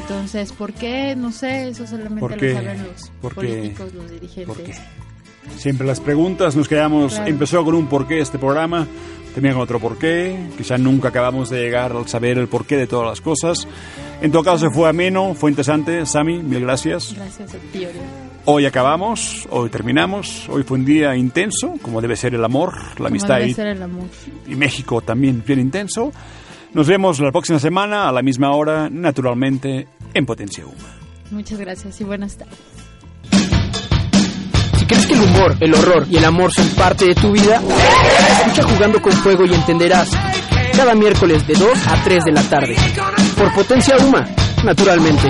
Entonces, 0.01 0.51
¿por 0.53 0.73
qué? 0.73 1.15
No 1.15 1.31
sé, 1.31 1.69
eso 1.69 1.87
solamente 1.87 2.21
¿Por 2.21 2.43
lo 2.43 2.55
saben 2.55 2.85
los 2.85 3.33
políticos, 3.35 3.93
los 3.93 4.11
dirigentes. 4.11 4.81
Siempre 5.59 5.87
las 5.87 6.01
preguntas, 6.01 6.57
nos 6.57 6.67
quedamos, 6.69 7.13
Claro. 7.17 7.29
empezó 7.31 7.63
con 7.67 7.75
un 7.75 7.87
porqué 7.87 8.21
este 8.21 8.39
programa, 8.39 8.87
tenía 9.35 9.59
otro 9.59 9.79
porqué, 9.81 10.39
quizá 10.57 10.79
nunca 10.79 11.09
acabamos 11.09 11.51
de 11.51 11.61
llegar 11.65 11.93
al 11.93 12.09
saber 12.09 12.39
el 12.39 12.49
porqué 12.49 12.77
de 12.79 12.87
todas 12.87 13.09
las 13.09 13.21
cosas. 13.21 13.69
En 14.23 14.33
todo 14.33 14.43
caso 14.43 14.71
fue 14.71 14.89
ameno, 14.89 15.35
fue 15.35 15.51
interesante, 15.51 16.07
Sami, 16.07 16.43
mil 16.43 16.61
gracias. 16.61 17.13
Gracias 17.15 17.55
a 17.55 17.59
ti, 17.73 17.85
Oriol. 17.85 18.05
Hoy 18.51 18.65
acabamos, 18.65 19.47
hoy 19.51 19.69
terminamos, 19.69 20.49
hoy 20.49 20.63
fue 20.63 20.79
un 20.79 20.85
día 20.87 21.15
intenso, 21.15 21.75
como 21.83 22.01
debe 22.01 22.17
ser 22.17 22.35
el 22.35 22.43
amor, 22.43 22.75
la 22.75 22.95
Como 22.95 23.09
amistad 23.09 23.35
debe 23.35 23.49
y, 23.51 23.53
ser 23.55 23.67
el 23.67 23.83
amor. 23.83 24.07
y 24.47 24.55
México 24.57 25.03
también 25.03 25.43
bien 25.47 25.61
intenso. 25.61 26.13
Nos 26.73 26.87
vemos 26.87 27.21
la 27.21 27.31
próxima 27.31 27.59
semana 27.59 28.09
a 28.09 28.13
la 28.13 28.23
misma 28.23 28.53
hora, 28.53 28.89
naturalmente, 28.91 29.87
en 30.15 30.25
Potencia 30.25 30.65
Uma. 30.65 30.97
Muchas 31.31 31.59
gracias 31.59 32.01
y 32.01 32.05
buenas 32.05 32.39
tardes. 32.39 32.57
Si 34.79 34.87
crees 34.87 35.07
que 35.07 35.13
el 35.13 35.21
humor, 35.21 35.55
el 35.61 35.75
horror 35.75 36.07
y 36.11 36.17
el 36.17 36.25
amor 36.25 36.51
son 36.51 36.69
parte 36.71 37.05
de 37.05 37.15
tu 37.17 37.31
vida, 37.33 37.61
escucha 38.47 38.63
Jugando 38.67 39.03
con 39.03 39.13
Fuego 39.13 39.45
y 39.45 39.53
entenderás. 39.53 40.11
Cada 40.75 40.95
miércoles 40.95 41.47
de 41.47 41.53
2 41.53 41.87
a 41.87 42.03
3 42.03 42.25
de 42.25 42.33
la 42.33 42.43
tarde. 42.45 42.77
Por 43.37 43.53
Potencia 43.53 43.99
Uma, 43.99 44.27
naturalmente. 44.65 45.29